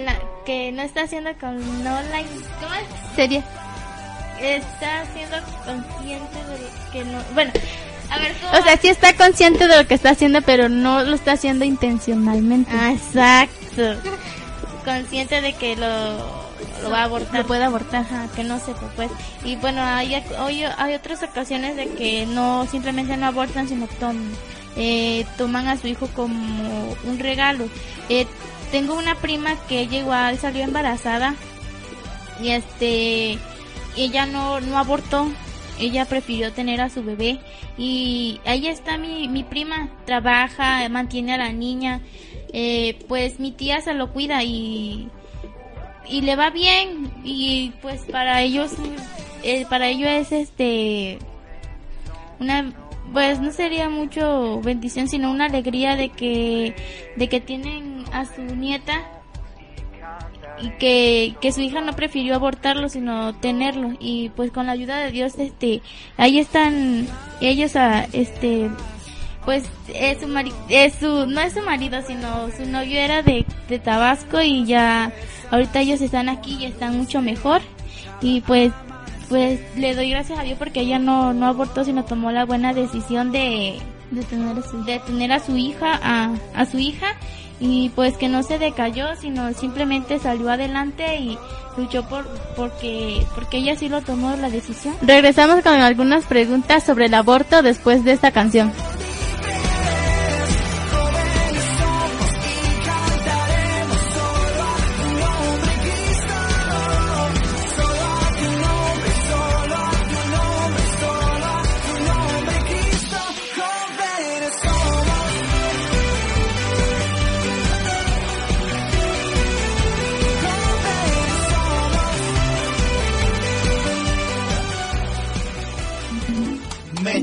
la 0.04 0.14
que 0.44 0.72
no 0.72 0.82
está 0.82 1.02
haciendo 1.02 1.30
con 1.38 1.56
no 1.84 1.90
la 1.90 2.22
¿cómo 2.60 2.74
es? 2.74 3.14
sería 3.16 3.44
está 4.40 5.04
siendo 5.12 5.36
consciente 5.64 6.36
de 6.36 6.92
que 6.92 7.04
no 7.04 7.18
bueno 7.34 7.52
a 8.10 8.18
ver 8.18 8.34
¿cómo 8.40 8.58
O 8.58 8.62
sea, 8.64 8.76
sí 8.76 8.88
está 8.88 9.14
consciente 9.14 9.68
de 9.68 9.76
lo 9.76 9.86
que 9.86 9.94
está 9.94 10.10
haciendo, 10.10 10.42
pero 10.42 10.68
no 10.68 11.04
lo 11.04 11.14
está 11.14 11.32
haciendo 11.32 11.64
intencionalmente. 11.64 12.72
Ah, 12.74 12.90
exacto. 12.92 13.94
Consciente 14.84 15.40
de 15.40 15.52
que 15.52 15.76
lo, 15.76 15.86
lo 16.82 16.90
va 16.90 17.02
a 17.02 17.04
abortar. 17.04 17.40
Lo 17.42 17.46
puede 17.46 17.62
abortar. 17.62 18.00
Ajá, 18.00 18.26
que 18.34 18.42
no 18.42 18.58
sepa, 18.58 18.90
pues. 18.96 19.10
Y 19.44 19.54
bueno, 19.56 19.80
hay, 19.84 20.20
hoy 20.40 20.64
hay 20.64 20.94
otras 20.94 21.22
ocasiones 21.22 21.76
de 21.76 21.86
que 21.90 22.26
no 22.26 22.66
simplemente 22.68 23.16
no 23.16 23.26
abortan, 23.26 23.68
sino 23.68 23.86
tom- 24.00 24.32
eh, 24.76 25.26
toman 25.36 25.68
a 25.68 25.76
su 25.76 25.86
hijo 25.86 26.08
como 26.08 26.96
un 27.04 27.18
regalo. 27.18 27.68
Eh, 28.08 28.26
tengo 28.70 28.96
una 28.96 29.16
prima 29.16 29.56
que 29.68 29.80
ella 29.80 29.98
igual 29.98 30.38
salió 30.38 30.62
embarazada 30.62 31.34
y 32.40 32.50
este 32.50 33.38
ella 33.96 34.26
no 34.26 34.60
no 34.60 34.78
abortó. 34.78 35.28
Ella 35.78 36.04
prefirió 36.04 36.52
tener 36.52 36.82
a 36.82 36.90
su 36.90 37.02
bebé 37.02 37.40
y 37.78 38.38
ahí 38.44 38.66
está 38.66 38.98
mi, 38.98 39.28
mi 39.28 39.44
prima. 39.44 39.88
Trabaja 40.04 40.88
mantiene 40.88 41.34
a 41.34 41.38
la 41.38 41.52
niña. 41.52 42.00
Eh, 42.52 42.98
pues 43.08 43.40
mi 43.40 43.52
tía 43.52 43.80
se 43.80 43.94
lo 43.94 44.12
cuida 44.12 44.42
y 44.42 45.08
y 46.08 46.20
le 46.22 46.36
va 46.36 46.50
bien. 46.50 47.10
Y 47.24 47.72
pues 47.82 48.02
para 48.02 48.42
ellos 48.42 48.72
eh, 49.42 49.64
para 49.70 49.88
ello 49.88 50.06
es 50.06 50.32
este 50.32 51.18
una 52.38 52.72
pues 53.12 53.40
no 53.40 53.50
sería 53.50 53.88
mucho 53.88 54.60
bendición 54.60 55.08
sino 55.08 55.30
una 55.30 55.46
alegría 55.46 55.96
de 55.96 56.10
que 56.10 56.74
de 57.16 57.28
que 57.28 57.40
tienen 57.40 58.04
a 58.12 58.24
su 58.24 58.42
nieta 58.42 59.02
y 60.62 60.70
que, 60.78 61.36
que 61.40 61.52
su 61.52 61.62
hija 61.62 61.80
no 61.80 61.94
prefirió 61.94 62.34
abortarlo 62.34 62.88
sino 62.88 63.34
tenerlo. 63.36 63.92
Y 63.98 64.28
pues 64.30 64.50
con 64.50 64.66
la 64.66 64.72
ayuda 64.72 64.98
de 64.98 65.10
Dios 65.10 65.34
este 65.38 65.82
ahí 66.16 66.38
están 66.38 67.06
ellos 67.40 67.76
a 67.76 68.04
este 68.12 68.70
pues 69.44 69.64
es 69.94 70.20
su 70.20 70.28
marido 70.28 70.56
es 70.68 70.94
su 70.94 71.26
no 71.26 71.40
es 71.40 71.54
su 71.54 71.62
marido 71.62 72.02
sino 72.06 72.50
su 72.56 72.66
novio 72.66 72.98
era 72.98 73.22
de, 73.22 73.46
de 73.68 73.78
Tabasco 73.78 74.40
y 74.40 74.66
ya 74.66 75.12
ahorita 75.50 75.80
ellos 75.80 76.00
están 76.00 76.28
aquí 76.28 76.58
y 76.60 76.66
están 76.66 76.96
mucho 76.96 77.22
mejor. 77.22 77.60
Y 78.22 78.42
pues 78.42 78.72
pues 79.30 79.60
le 79.76 79.94
doy 79.94 80.10
gracias 80.10 80.38
a 80.38 80.42
Dios 80.42 80.58
porque 80.58 80.80
ella 80.80 80.98
no 80.98 81.32
no 81.32 81.46
abortó 81.46 81.84
sino 81.84 82.04
tomó 82.04 82.32
la 82.32 82.44
buena 82.44 82.74
decisión 82.74 83.32
de 83.32 83.78
de 84.10 84.24
tener 84.24 84.58
a 84.58 84.62
su, 84.62 84.84
de 84.84 84.98
tener 84.98 85.32
a 85.32 85.38
su 85.38 85.56
hija 85.56 85.98
a, 86.02 86.32
a 86.54 86.66
su 86.66 86.78
hija. 86.78 87.06
Y 87.62 87.90
pues 87.90 88.16
que 88.16 88.28
no 88.28 88.42
se 88.42 88.58
decayó 88.58 89.14
sino 89.20 89.52
simplemente 89.52 90.18
salió 90.18 90.50
adelante 90.50 91.16
y 91.18 91.38
luchó 91.76 92.08
por 92.08 92.26
porque 92.56 93.24
porque 93.34 93.58
ella 93.58 93.76
sí 93.76 93.88
lo 93.88 94.00
tomó 94.00 94.34
la 94.36 94.50
decisión. 94.50 94.94
Regresamos 95.02 95.62
con 95.62 95.74
algunas 95.74 96.24
preguntas 96.24 96.84
sobre 96.84 97.06
el 97.06 97.14
aborto 97.14 97.62
después 97.62 98.02
de 98.02 98.12
esta 98.12 98.32
canción. 98.32 98.72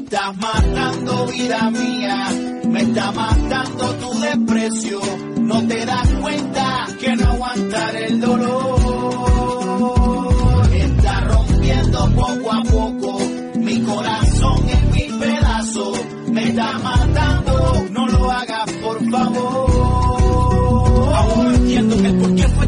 Estás 0.09 0.37
matando 0.37 1.27
vida 1.27 1.69
mía, 1.69 2.29
me 2.69 2.81
está 2.81 3.11
matando 3.11 3.93
tu 3.95 4.19
desprecio. 4.21 5.01
No 5.41 5.67
te 5.67 5.85
das 5.85 6.07
cuenta 6.21 6.87
que 6.97 7.15
no 7.17 7.27
aguantar 7.31 7.95
el 7.95 8.21
dolor. 8.21 8.76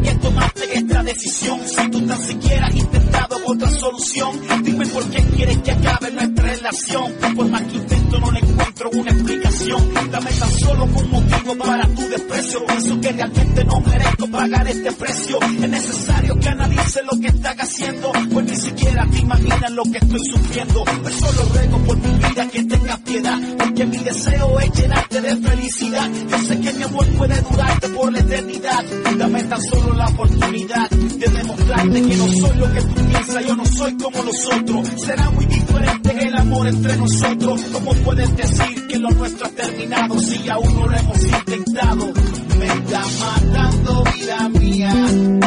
Que 0.10 0.16
tomaste 0.16 0.78
esta 0.78 1.04
decisión. 1.04 1.60
Si 1.68 1.90
tú 1.90 2.08
tan 2.08 2.24
siquiera 2.24 2.68
has 2.68 2.76
intentado 2.76 3.38
otra 3.46 3.70
solución, 3.70 4.42
dime 4.64 4.86
por 4.88 5.04
qué 5.10 5.24
quieres 5.36 5.58
que 5.60 5.72
acabe 5.72 6.12
nuestra 6.12 6.46
relación. 6.46 7.14
Por 7.36 7.50
más 7.50 7.64
que 7.64 7.78
intento 7.78 8.20
no 8.20 8.32
le 8.32 8.40
encuentro 8.40 8.90
una 8.92 9.12
explicación. 9.12 9.94
Dame 10.12 10.32
tan 10.32 10.52
solo 10.52 10.84
un 10.86 11.12
motivo 11.12 11.56
para 11.58 11.88
tu 11.88 12.02
desprecio. 12.10 12.66
Pienso 12.66 13.02
que 13.02 13.12
realmente 13.12 13.64
no 13.66 13.80
merezco 13.82 14.28
pagar 14.28 14.68
este 14.68 14.92
precio. 14.94 15.40
Es 15.42 15.70
necesario 15.70 16.40
que 16.40 16.50
analice 16.50 17.02
lo 17.04 17.20
que 17.20 17.28
estás 17.28 17.56
haciendo, 17.60 18.12
pues 18.32 18.46
ni 18.46 18.56
siquiera 18.56 19.08
te 19.12 19.20
imaginas 19.20 19.72
lo 19.72 19.84
que 19.84 19.98
estoy 19.98 20.20
sufriendo. 20.32 20.84
Pues 21.02 21.16
solo 21.16 21.44
ruego 21.54 21.78
por 21.80 21.98
mi 21.98 22.28
vida 22.28 22.48
que 22.48 22.64
tengas 22.64 23.00
piedad, 23.00 23.40
porque 23.58 23.86
mi 23.86 23.98
deseo 23.98 24.60
es 24.60 24.72
llenarte 24.74 25.22
de 25.22 25.36
felicidad. 25.70 26.10
Yo 26.30 26.38
sé 26.40 26.60
que 26.60 26.74
mi 26.74 26.84
amor 26.84 27.06
puede 27.18 27.42
durarte 27.42 27.90
por 27.90 28.12
la 28.12 28.20
eternidad. 28.20 28.84
Dame 29.18 29.44
tan 29.44 29.62
solo 29.62 29.94
la 29.94 30.08
oportunidad 30.08 30.90
de 30.90 31.28
demostrarte 31.28 32.02
que 32.02 32.16
no 32.16 32.28
soy 32.28 32.58
lo 32.58 32.74
que 32.74 32.82
tú 32.82 32.96
piensas, 33.10 33.46
yo 33.46 33.56
no 33.56 33.66
soy 33.66 33.98
como 33.98 34.24
los 34.24 34.46
otros. 34.48 34.88
Será 34.98 35.30
muy 35.32 35.46
diferente 35.46 36.28
el 36.28 36.36
amor 36.38 36.68
entre 36.68 36.98
nosotros. 36.98 37.62
¿Cómo 37.74 37.94
puedes 37.94 38.38
decir 38.38 38.88
que 38.88 39.00
lo 39.00 39.10
nuestro 39.12 39.48
ha 39.48 39.50
terminado 39.50 40.20
si 40.20 40.50
aún 40.50 40.76
no 40.76 40.88
lo 40.88 40.98
hemos 40.98 41.24
intentado? 41.24 42.14
Me 42.60 42.66
está 42.66 43.02
matando 43.20 44.04
vida 44.14 44.50
mía, 44.50 44.94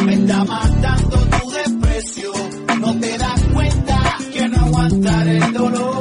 me 0.05 0.13
está 0.13 0.43
matando 0.43 1.17
tu 1.17 1.49
desprecio. 1.51 2.31
No 2.79 2.99
te 2.99 3.17
das 3.17 3.41
cuenta 3.53 4.17
que 4.33 4.47
no 4.47 4.57
aguantar 4.57 5.27
el 5.27 5.53
dolor. 5.53 5.92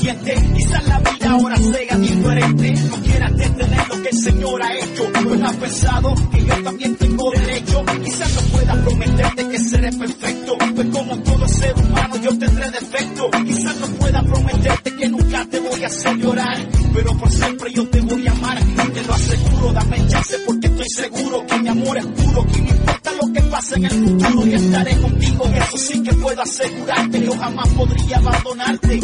Quizás 0.00 0.88
la 0.88 0.98
vida 0.98 1.30
ahora 1.30 1.56
sea 1.56 1.96
diferente, 1.98 2.74
no 2.90 2.96
quieras 2.96 3.36
detener 3.36 3.88
lo 3.88 4.02
que 4.02 4.08
el 4.08 4.18
Señor 4.18 4.62
ha 4.62 4.74
hecho. 4.74 5.04
Pues 5.24 5.42
has 5.42 5.56
pensado 5.56 6.14
que 6.32 6.44
yo 6.44 6.62
también 6.64 6.96
tengo 6.96 7.30
derecho. 7.30 7.84
Quizás 8.02 8.34
no 8.34 8.40
pueda 8.50 8.84
prometerte 8.84 9.48
que 9.48 9.58
seré 9.58 9.92
perfecto, 9.92 10.58
pues 10.74 10.88
como 10.88 11.16
todo 11.18 11.48
ser 11.48 11.74
humano 11.76 12.16
yo 12.16 12.36
tendré 12.36 12.70
defecto. 12.72 13.30
Quizás 13.46 13.76
no 13.76 13.86
pueda 13.86 14.22
prometerte 14.22 14.96
que 14.96 15.08
nunca 15.08 15.46
te 15.46 15.60
voy 15.60 15.84
a 15.84 15.86
hacer 15.86 16.16
llorar, 16.16 16.68
pero 16.92 17.16
por 17.16 17.30
siempre 17.30 17.72
yo 17.72 17.88
te 17.88 18.00
voy 18.00 18.26
a 18.26 18.32
amar. 18.32 18.58
Te 18.94 19.02
lo 19.04 19.14
aseguro, 19.14 19.72
dame 19.72 20.06
chance 20.08 20.38
porque 20.44 20.66
estoy 20.66 20.88
seguro 20.88 21.46
que 21.46 21.58
mi 21.60 21.68
amor 21.68 21.98
es 21.98 22.06
puro. 22.06 22.44
Que 22.46 22.60
no 22.62 22.68
importa 22.68 23.12
lo 23.12 23.32
que 23.32 23.40
pase 23.42 23.76
en 23.76 23.84
el 23.84 23.90
futuro, 23.92 24.46
y 24.46 24.54
estaré 24.54 24.96
contigo. 25.00 25.44
Eso 25.54 25.78
sí 25.78 26.02
que 26.02 26.14
puedo 26.14 26.42
asegurarte, 26.42 27.24
yo 27.24 27.36
jamás 27.38 27.68
podría 27.68 28.16
abandonarte. 28.16 29.00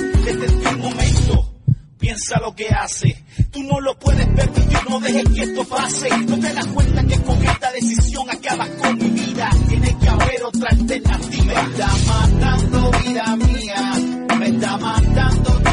Piensa 2.10 2.40
lo 2.40 2.52
que 2.56 2.66
hace, 2.68 3.24
tú 3.52 3.62
no 3.62 3.78
lo 3.78 3.96
puedes 3.96 4.26
permitir, 4.26 4.78
no 4.88 4.98
dejes 4.98 5.28
que 5.28 5.42
esto 5.44 5.64
pase. 5.64 6.08
No 6.26 6.40
te 6.40 6.52
das 6.52 6.66
cuenta 6.66 7.04
que 7.04 7.22
con 7.22 7.46
esta 7.46 7.70
decisión 7.70 8.28
acabas 8.28 8.68
con 8.70 8.98
mi 8.98 9.10
vida. 9.10 9.48
Tiene 9.68 9.96
que 9.96 10.08
haber 10.08 10.42
otra 10.42 10.70
alternativa. 10.70 11.44
Me 11.44 11.70
está 11.70 11.88
matando 12.08 12.90
vida 12.90 13.36
mía, 13.36 13.92
me 14.40 14.46
está 14.48 14.76
matando 14.76 15.69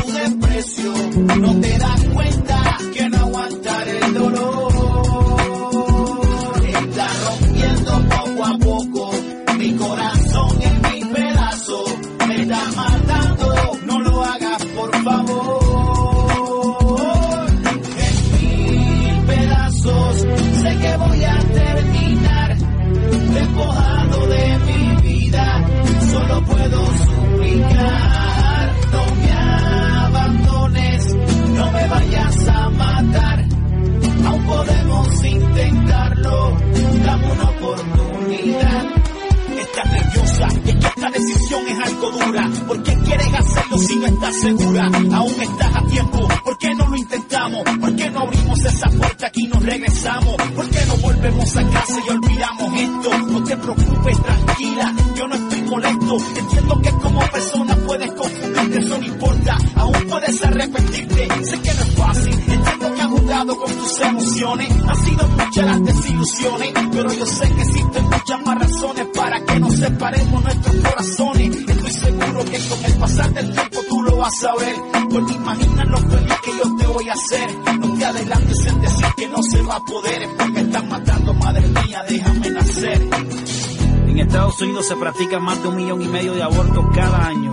se 84.88 84.96
practican 84.96 85.44
más 85.44 85.62
de 85.62 85.68
un 85.68 85.76
millón 85.76 86.02
y 86.02 86.08
medio 86.08 86.34
de 86.34 86.44
abortos 86.44 86.86
cada 86.96 87.28
año. 87.28 87.52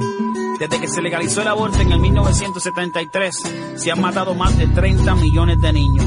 Desde 0.61 0.80
que 0.80 0.87
se 0.87 1.03
legalizó 1.03 1.43
el 1.43 1.49
aborto 1.49 1.80
en 1.80 1.91
el 1.91 1.99
1973, 1.99 3.43
se 3.74 3.91
han 3.91 4.01
matado 4.01 4.37
más 4.37 4.57
de 4.57 4.68
30 4.68 5.16
millones 5.16 5.61
de 5.61 5.72
niños. 5.72 6.07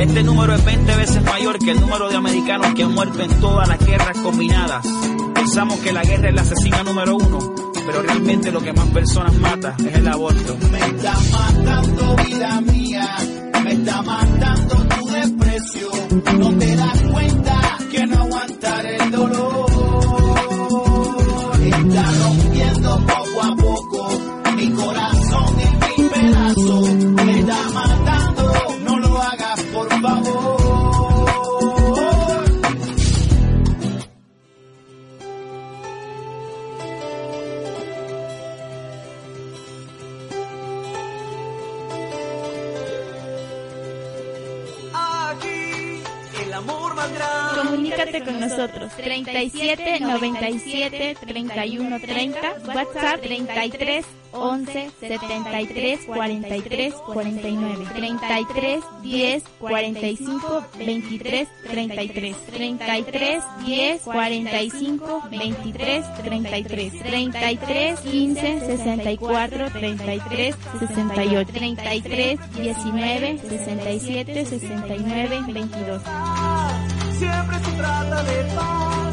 Este 0.00 0.24
número 0.24 0.52
es 0.52 0.64
20 0.64 0.96
veces 0.96 1.22
mayor 1.22 1.60
que 1.60 1.70
el 1.70 1.80
número 1.80 2.08
de 2.08 2.16
americanos 2.16 2.74
que 2.74 2.82
han 2.82 2.92
muerto 2.92 3.22
en 3.22 3.40
todas 3.40 3.68
las 3.68 3.86
guerras 3.86 4.18
combinadas. 4.18 4.84
Pensamos 5.32 5.78
que 5.78 5.92
la 5.92 6.02
guerra 6.02 6.30
es 6.30 6.34
la 6.34 6.42
asesina 6.42 6.82
número 6.82 7.16
uno, 7.18 7.38
pero 7.86 8.02
realmente 8.02 8.50
lo 8.50 8.60
que 8.60 8.72
más 8.72 8.88
personas 8.88 9.32
mata 9.34 9.76
es 9.78 9.94
el 9.94 10.08
aborto. 10.08 10.56
Me 10.72 10.78
está 10.80 11.14
matando 11.30 12.16
vida 12.16 12.60
mía, 12.62 13.16
me 13.62 13.72
está 13.74 14.02
matando 14.02 14.74
tu 14.74 15.06
desprecio. 15.06 15.88
No 16.36 16.52
te 16.58 16.74
das 16.74 17.00
cuenta 17.12 17.78
que 17.92 18.06
no 18.08 18.18
aguantar 18.18 18.86
el 18.86 19.10
dolor. 19.12 19.73
97 51.64 51.98
31 51.98 52.00
30 52.00 52.74
WhatsApp 52.74 53.20
33 53.22 54.04
11 54.32 54.90
73 55.00 56.06
43 56.06 56.92
49 57.06 57.86
33 57.94 58.82
10 59.02 59.42
45 59.60 60.64
23 60.76 61.48
33 61.70 62.34
33 62.52 63.42
10 63.64 64.00
45 64.04 65.22
23 65.30 66.04
33 66.24 66.90
33 66.90 67.96
15 68.02 68.60
64 68.66 69.70
33 69.70 70.54
68 70.80 71.52
33 71.52 72.38
19 72.56 73.38
67 73.38 74.46
69 74.46 75.42
22 75.46 76.00
Siempre 77.18 77.58
se 77.60 77.70
trata 77.72 78.22
de 78.24 78.44
paz. 78.56 79.03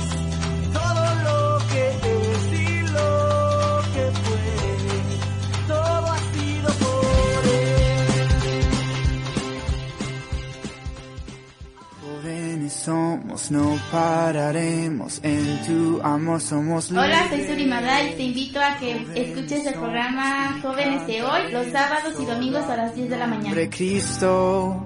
No 13.50 13.80
pararemos. 13.92 15.22
En 15.24 15.64
tu 15.66 16.02
amor 16.04 16.42
somos 16.42 16.92
Hola, 16.92 17.30
soy 17.30 17.48
Suri 17.48 17.66
Maday 17.66 18.12
y 18.12 18.16
te 18.16 18.24
invito 18.24 18.60
a 18.60 18.76
que 18.78 19.08
escuches 19.16 19.66
el 19.68 19.74
programa 19.76 20.60
Jóvenes 20.62 21.08
de 21.08 21.24
Hoy 21.24 21.52
los 21.52 21.68
sábados 21.68 22.14
y 22.20 22.26
domingos 22.26 22.66
a 22.70 22.76
las 22.76 22.94
10 22.94 23.10
de 23.10 23.18
la 23.18 23.28
mañana. 23.28 23.70
Cristo. 23.70 24.86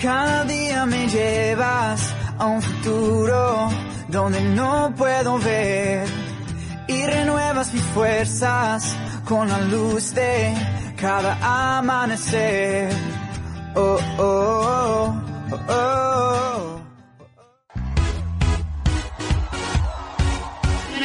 Cada 0.00 0.44
día 0.44 0.84
me 0.84 1.06
llevas 1.06 2.12
a 2.38 2.46
un 2.46 2.60
futuro 2.60 3.70
donde 4.08 4.40
no 4.40 4.92
puedo 4.96 5.38
ver 5.38 6.08
y 6.88 7.06
renuevas 7.06 7.72
mis 7.72 7.84
fuerzas 7.84 8.96
con 9.24 9.48
la 9.48 9.60
luz 9.60 10.12
de 10.12 10.54
cada 10.96 11.76
amanecer. 11.78 12.92
Oh, 13.76 13.96
oh, 14.18 15.14
oh, 15.50 15.56
oh, 15.68 15.72
oh. 15.72 16.51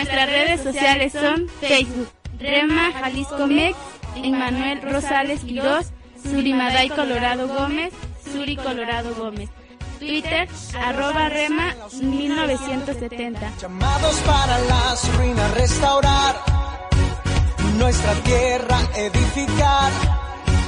Nuestras 0.08 0.30
redes 0.30 0.62
sociales 0.64 1.12
son 1.12 1.50
Facebook, 1.60 2.08
Rema 2.40 2.94
Jalisco 2.94 3.46
Mex, 3.46 3.78
Emmanuel 4.16 4.82
Rosales 4.82 5.42
Quirós, 5.42 5.88
Surimaday 6.24 6.88
Colorado 6.88 7.50
Gómez, 7.50 7.94
Suri 8.24 8.56
Colorado 8.56 9.14
Gómez. 9.16 9.50
Twitter, 10.00 10.48
arroba 10.82 11.28
Rema 11.28 11.76
1970. 12.02 13.52
Llamados 13.60 14.16
para 14.20 14.58
las 14.60 15.18
ruinas 15.18 15.54
restaurar, 15.56 16.36
nuestra 17.78 18.14
tierra 18.24 18.80
edificar 18.96 19.92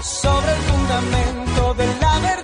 sobre 0.04 0.52
el 0.52 0.62
fundamento 0.64 1.74
de 1.76 1.88
la 2.02 2.20
verdad. 2.20 2.39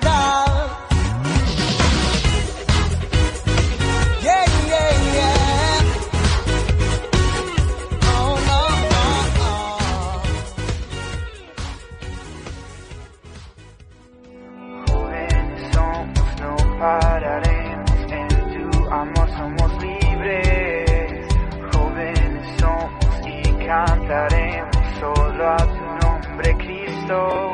Cada 27.08 27.54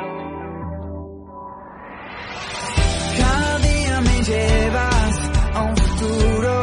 día 3.59 4.01
me 4.01 4.23
llevas 4.23 5.29
a 5.53 5.61
un 5.63 5.75
futuro 5.75 6.61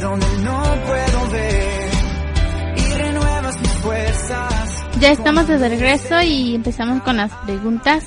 donde 0.00 0.26
no 0.42 0.62
puedo 0.86 1.30
ver 1.32 1.90
y 2.76 2.94
renuevas 2.94 3.60
mis 3.60 3.72
fuerzas. 3.72 4.86
Ya 5.00 5.10
estamos 5.10 5.48
de 5.48 5.68
regreso 5.68 6.22
y 6.22 6.54
empezamos 6.54 7.02
con 7.02 7.18
las 7.18 7.30
preguntas. 7.44 8.06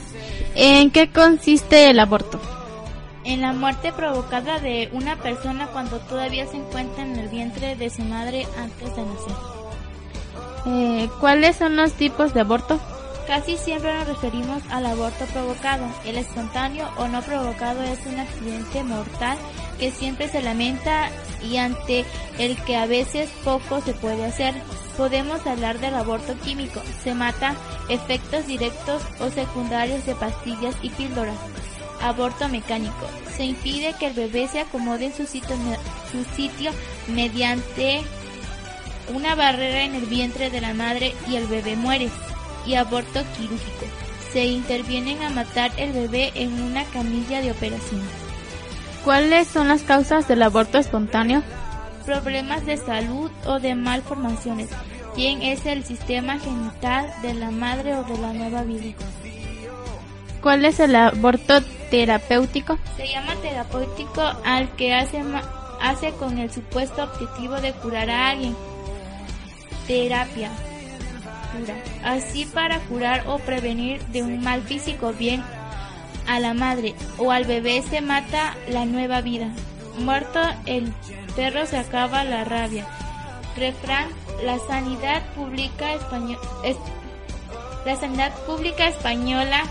¿En 0.56 0.90
qué 0.90 1.12
consiste 1.12 1.92
el 1.92 2.00
aborto? 2.00 2.42
En 3.24 3.42
la 3.42 3.54
muerte 3.54 3.94
provocada 3.94 4.58
de 4.58 4.90
una 4.94 5.18
persona 5.18 5.68
cuando 5.68 6.00
todavía 6.00 6.48
se 6.48 6.58
encuentra 6.58 7.04
en 7.04 7.18
el 7.18 7.28
vientre 7.28 7.76
de 7.76 7.92
su 7.92 8.02
madre 8.02 8.48
antes 8.58 8.96
de 8.96 9.04
nacer. 9.04 9.36
Eh, 10.66 11.08
¿Cuáles 11.20 11.58
son 11.58 11.76
los 11.76 11.94
tipos 11.94 12.34
de 12.34 12.42
aborto? 12.42 12.80
Casi 13.28 13.58
siempre 13.58 13.94
nos 13.94 14.08
referimos 14.08 14.64
al 14.70 14.86
aborto 14.86 15.26
provocado. 15.26 15.86
El 16.06 16.18
espontáneo 16.18 16.90
o 16.98 17.10
no 17.10 17.22
provocado 17.22 17.84
es 17.84 18.00
un 18.06 18.18
accidente 18.20 18.84
mortal 18.84 19.38
que 19.78 19.92
siempre 19.92 20.30
se 20.30 20.42
lamenta 20.42 21.10
y 21.44 21.58
ante 21.58 22.06
el 22.40 22.56
que 22.64 22.78
a 22.78 22.86
veces 22.86 23.30
poco 23.44 23.82
se 23.82 23.94
puede 23.94 24.24
hacer. 24.24 24.56
Podemos 24.96 25.46
hablar 25.46 25.80
del 25.80 25.96
aborto 25.96 26.40
químico. 26.40 26.82
Se 27.04 27.14
mata 27.14 27.54
efectos 27.90 28.48
directos 28.48 29.04
o 29.20 29.30
secundarios 29.30 30.06
de 30.06 30.16
pastillas 30.16 30.76
y 30.82 30.90
píldoras. 30.90 31.38
Aborto 32.02 32.48
mecánico. 32.48 33.08
Se 33.36 33.44
impide 33.44 33.94
que 34.00 34.08
el 34.08 34.14
bebé 34.14 34.48
se 34.48 34.62
acomode 34.62 35.08
en 35.08 35.14
su 35.14 35.26
sitio, 35.26 35.58
su 36.12 36.24
sitio 36.34 36.72
mediante 37.10 38.04
una 39.14 39.36
barrera 39.36 39.84
en 39.84 39.96
el 39.96 40.06
vientre 40.06 40.50
de 40.50 40.62
la 40.62 40.74
madre 40.74 41.14
y 41.28 41.36
el 41.36 41.48
bebé 41.48 41.76
muere. 41.76 42.10
Y 42.68 42.76
aborto 42.76 43.22
quirúrgico. 43.36 43.86
Se 44.32 44.46
intervienen 44.46 45.24
a 45.24 45.30
matar 45.30 45.72
el 45.78 45.94
bebé 45.94 46.32
en 46.36 46.62
una 46.62 46.84
camilla 46.86 47.42
de 47.42 47.52
operación. 47.52 48.02
¿Cuáles 49.04 49.48
son 49.48 49.70
las 49.70 49.84
causas 49.84 50.28
del 50.28 50.44
aborto 50.44 50.78
espontáneo? 50.78 51.42
Problemas 52.06 52.66
de 52.66 52.76
salud 52.76 53.32
o 53.46 53.60
de 53.60 53.74
malformaciones. 53.74 54.70
¿Quién 55.16 55.42
es 55.42 55.66
el 55.66 55.84
sistema 55.84 56.38
genital 56.40 57.12
de 57.22 57.34
la 57.34 57.50
madre 57.50 57.96
o 57.96 58.04
de 58.04 58.18
la 58.18 58.34
nueva 58.34 58.64
vida? 58.64 58.94
¿Cuál 60.42 60.66
es 60.66 60.80
el 60.80 60.96
aborto 60.96 61.62
terapéutico? 61.90 62.78
Se 62.98 63.08
llama 63.08 63.34
terapéutico 63.42 64.22
al 64.46 64.70
que 64.76 64.94
hace, 64.94 65.24
hace 65.82 66.12
con 66.12 66.38
el 66.38 66.52
supuesto 66.52 67.04
objetivo 67.04 67.56
de 67.56 67.74
curar 67.74 68.10
a 68.10 68.30
alguien. 68.30 68.56
Terapia. 69.88 70.52
Así 72.04 72.46
para 72.46 72.80
curar 72.82 73.24
o 73.28 73.40
prevenir 73.40 74.02
de 74.08 74.24
un 74.24 74.42
mal 74.42 74.62
físico 74.62 75.14
bien 75.14 75.44
a 76.28 76.40
la 76.40 76.54
madre 76.54 76.94
o 77.18 77.32
al 77.32 77.46
bebé 77.46 77.82
se 77.82 78.02
mata 78.02 78.56
la 78.70 78.86
nueva 78.86 79.22
vida. 79.22 79.50
Muerto 80.00 80.40
el 80.66 80.94
perro 81.36 81.66
se 81.66 81.78
acaba 81.78 82.24
la 82.24 82.44
rabia. 82.44 82.86
Refrán, 83.56 84.08
la 84.44 84.60
sanidad 84.60 85.24
pública 85.34 85.94
española 85.94 86.40
la 87.86 87.96
sanidad 87.96 88.34
pública 88.46 88.88
española 88.88 89.64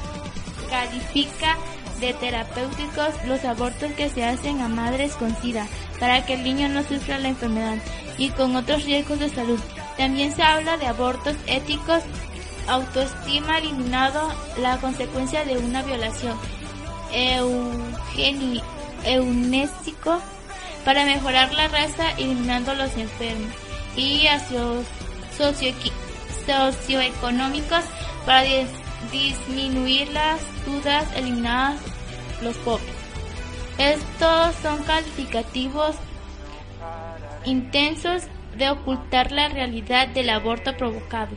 califica 0.71 1.57
de 2.01 2.15
terapéuticos 2.15 3.15
los 3.27 3.45
abortos 3.45 3.93
que 3.93 4.09
se 4.09 4.25
hacen 4.25 4.61
a 4.63 4.69
madres 4.69 5.15
con 5.15 5.37
SIDA 5.37 5.67
para 6.01 6.25
que 6.25 6.35
el 6.35 6.45
niño 6.45 6.69
no 6.69 6.83
sufra 6.83 7.19
la 7.19 7.29
enfermedad 7.29 7.77
y 8.19 8.31
con 8.31 8.57
otros 8.57 8.85
riesgos 8.85 9.19
de 9.19 9.29
salud. 9.29 9.61
También 9.97 10.35
se 10.35 10.43
habla 10.43 10.77
de 10.77 10.87
abortos 10.87 11.37
éticos, 11.47 12.03
autoestima 12.69 13.59
eliminado, 13.59 14.29
la 14.59 14.77
consecuencia 14.79 15.45
de 15.45 15.57
una 15.59 15.83
violación, 15.83 16.37
eugeni, 17.13 18.63
eunésico 19.05 20.21
para 20.85 21.05
mejorar 21.05 21.53
la 21.55 21.69
raza 21.69 22.11
eliminando 22.19 22.75
los 22.75 22.93
enfermos 22.97 23.53
y 23.97 24.27
socioequi- 25.39 25.93
socioeconómicos 26.47 27.85
para 28.25 28.45
dis- 28.45 28.69
disminuir 29.11 30.09
las 30.13 30.41
dudas 30.67 31.05
eliminadas 31.17 31.81
los 32.43 32.57
pobres. 32.59 32.87
Estos 33.79 34.55
son 34.63 34.83
calificativos 34.85 35.97
intensos 37.45 38.25
de 38.57 38.71
ocultar 38.71 39.33
la 39.33 39.49
realidad 39.49 40.09
del 40.09 40.31
aborto 40.31 40.77
provocado. 40.77 41.35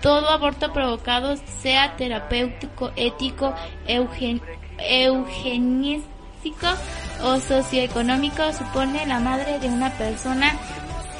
Todo 0.00 0.30
aborto 0.30 0.72
provocado, 0.72 1.36
sea 1.60 1.96
terapéutico, 1.96 2.90
ético, 2.96 3.54
eugen, 3.86 4.40
eugenístico 4.78 6.66
o 7.22 7.38
socioeconómico, 7.38 8.52
supone 8.52 9.06
la 9.06 9.20
madre 9.20 9.58
de 9.58 9.68
una 9.68 9.90
persona 9.90 10.52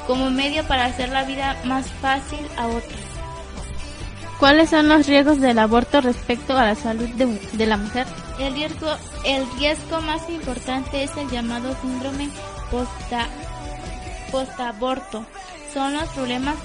como 0.07 0.31
medio 0.31 0.63
para 0.65 0.85
hacer 0.85 1.09
la 1.09 1.23
vida 1.23 1.55
más 1.65 1.91
fácil 1.91 2.39
a 2.57 2.67
otros. 2.67 2.99
¿Cuáles 4.39 4.71
son 4.71 4.87
los 4.87 5.05
riesgos 5.05 5.39
del 5.39 5.59
aborto 5.59 6.01
respecto 6.01 6.57
a 6.57 6.65
la 6.65 6.75
salud 6.75 7.07
de, 7.09 7.27
de 7.53 7.65
la 7.67 7.77
mujer? 7.77 8.07
El 8.39 8.55
riesgo, 8.55 8.87
el 9.23 9.45
riesgo 9.59 10.01
más 10.01 10.27
importante 10.27 11.03
es 11.03 11.15
el 11.15 11.29
llamado 11.29 11.75
síndrome 11.79 12.27
posta, 12.71 13.27
postaborto. 14.31 15.25
Son 15.73 15.93
los 15.93 16.09
problemas 16.09 16.55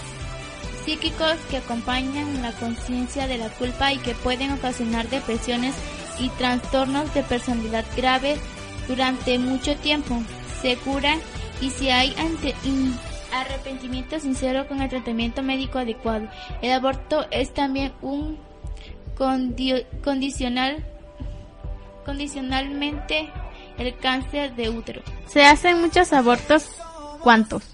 psíquicos 0.85 1.35
que 1.51 1.57
acompañan 1.59 2.43
la 2.43 2.53
conciencia 2.53 3.27
de 3.27 3.39
la 3.39 3.49
culpa 3.51 3.93
y 3.93 3.99
que 3.99 4.15
pueden 4.15 4.53
ocasionar 4.53 5.09
depresiones 5.09 5.75
y 6.19 6.29
trastornos 6.31 7.13
de 7.13 7.23
personalidad 7.23 7.85
graves 7.97 8.39
durante 8.89 9.39
mucho 9.39 9.77
tiempo. 9.77 10.23
Se 10.63 10.77
curan 10.77 11.19
y 11.61 11.71
si 11.71 11.91
hay 11.91 12.15
arrepentimiento 13.33 14.19
sincero 14.21 14.67
con 14.69 14.81
el 14.81 14.89
tratamiento 14.89 15.43
médico 15.43 15.79
adecuado. 15.79 16.29
El 16.63 16.73
aborto 16.73 17.27
es 17.31 17.53
también 17.53 17.93
un 18.01 18.39
condi- 19.19 19.85
condicional 20.03 20.85
condicionalmente 22.05 23.29
el 23.79 23.97
cáncer 23.99 24.55
de 24.55 24.71
útero. 24.71 25.03
Se 25.27 25.45
hacen 25.45 25.81
muchos 25.81 26.13
abortos. 26.13 26.67
¿Cuántos? 27.27 27.65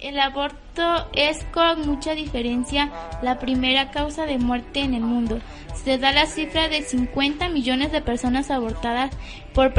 El 0.00 0.18
aborto 0.18 1.10
es 1.12 1.44
con 1.52 1.86
mucha 1.86 2.14
diferencia 2.14 2.90
la 3.20 3.38
primera 3.38 3.90
causa 3.90 4.24
de 4.24 4.38
muerte 4.38 4.80
en 4.80 4.94
el 4.94 5.02
mundo. 5.02 5.40
Se 5.84 5.98
da 5.98 6.10
la 6.10 6.24
cifra 6.24 6.70
de 6.70 6.80
50 6.80 7.50
millones 7.50 7.92
de 7.92 8.00
personas 8.00 8.50
abortadas 8.50 9.10
por, 9.52 9.74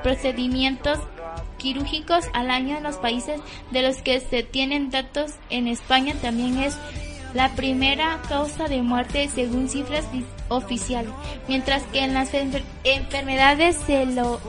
procedimientos 0.00 0.98
quirúrgicos 1.58 2.30
al 2.32 2.50
año 2.50 2.78
en 2.78 2.84
los 2.84 2.96
países 2.96 3.42
de 3.72 3.82
los 3.82 4.00
que 4.00 4.20
se 4.20 4.42
tienen 4.42 4.88
datos. 4.88 5.32
En 5.50 5.68
España 5.68 6.14
también 6.22 6.56
es 6.56 6.78
la 7.34 7.50
primera 7.50 8.22
causa 8.26 8.68
de 8.68 8.80
muerte 8.80 9.28
según 9.28 9.68
cifras 9.68 10.06
oficiales, 10.48 11.12
mientras 11.46 11.82
que 11.92 12.04
en 12.04 12.14
las 12.14 12.32
enfer- 12.32 12.64
enfermedades 12.84 13.76
celo- 13.86 14.40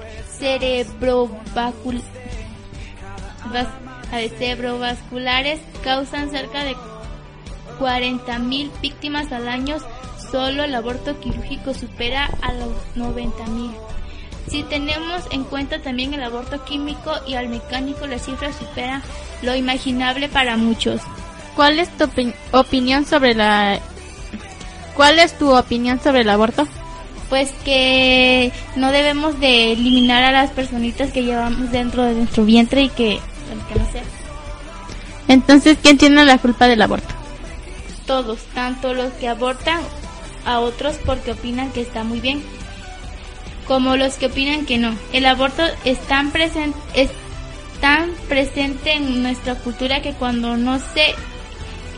cerebrovasculares 4.12 5.60
causan 5.84 6.30
cerca 6.32 6.64
de 6.64 6.76
40.000 7.80 8.70
víctimas 8.82 9.32
al 9.32 9.48
año. 9.48 9.78
Solo 10.32 10.64
el 10.64 10.76
aborto 10.76 11.20
quirúrgico 11.20 11.74
supera 11.74 12.30
a 12.42 12.52
los 12.54 12.70
90.000. 12.96 13.72
Si 14.50 14.64
tenemos 14.64 15.24
en 15.32 15.44
cuenta 15.44 15.82
también 15.82 16.14
el 16.14 16.24
aborto 16.24 16.64
químico 16.66 17.12
y 17.28 17.36
al 17.36 17.50
mecánico, 17.50 18.08
la 18.08 18.18
cifra 18.20 18.52
supera 18.54 19.02
lo 19.42 19.56
imaginable 19.56 20.30
para 20.30 20.58
muchos. 20.58 21.02
¿Cuál 21.56 21.80
es 21.80 21.90
tu 21.98 22.06
opi- 22.06 22.34
opinión 22.52 23.06
sobre 23.06 23.34
la 23.36 23.80
¿Cuál 24.96 25.20
es 25.20 25.38
tu 25.38 25.56
opinión 25.56 26.00
sobre 26.02 26.22
el 26.22 26.30
aborto? 26.30 26.68
Pues 27.30 27.52
que 27.66 28.52
no 28.76 28.92
debemos 28.92 29.40
de 29.40 29.74
eliminar 29.74 30.24
a 30.24 30.32
las 30.32 30.50
personitas 30.52 31.12
que 31.12 31.24
llevamos 31.24 31.72
dentro 31.72 32.04
de 32.04 32.16
nuestro 32.16 32.46
vientre 32.46 32.84
y 32.84 32.90
que, 32.90 33.20
que 33.70 33.80
no 33.80 33.86
Entonces, 35.48 35.78
¿quién 35.82 35.98
tiene 35.98 36.26
la 36.26 36.38
culpa 36.38 36.68
del 36.68 36.82
aborto? 36.82 37.08
todos, 38.06 38.40
tanto 38.54 38.94
los 38.94 39.12
que 39.14 39.28
abortan 39.28 39.80
a 40.46 40.60
otros 40.60 40.96
porque 41.06 41.32
opinan 41.32 41.72
que 41.72 41.82
está 41.82 42.06
muy 42.06 42.22
bien, 42.22 42.42
como 43.68 43.98
los 43.98 44.14
que 44.16 44.28
opinan 44.28 44.66
que 44.66 44.78
no. 44.78 44.96
El 45.12 45.26
aborto 45.26 45.62
es 45.84 46.00
tan, 46.08 46.32
presen- 46.32 46.74
es 46.94 47.10
tan 47.82 48.12
presente 48.30 48.94
en 48.94 49.24
nuestra 49.24 49.56
cultura 49.56 50.02
que 50.02 50.14
cuando 50.14 50.56
no 50.56 50.80
se 50.80 51.16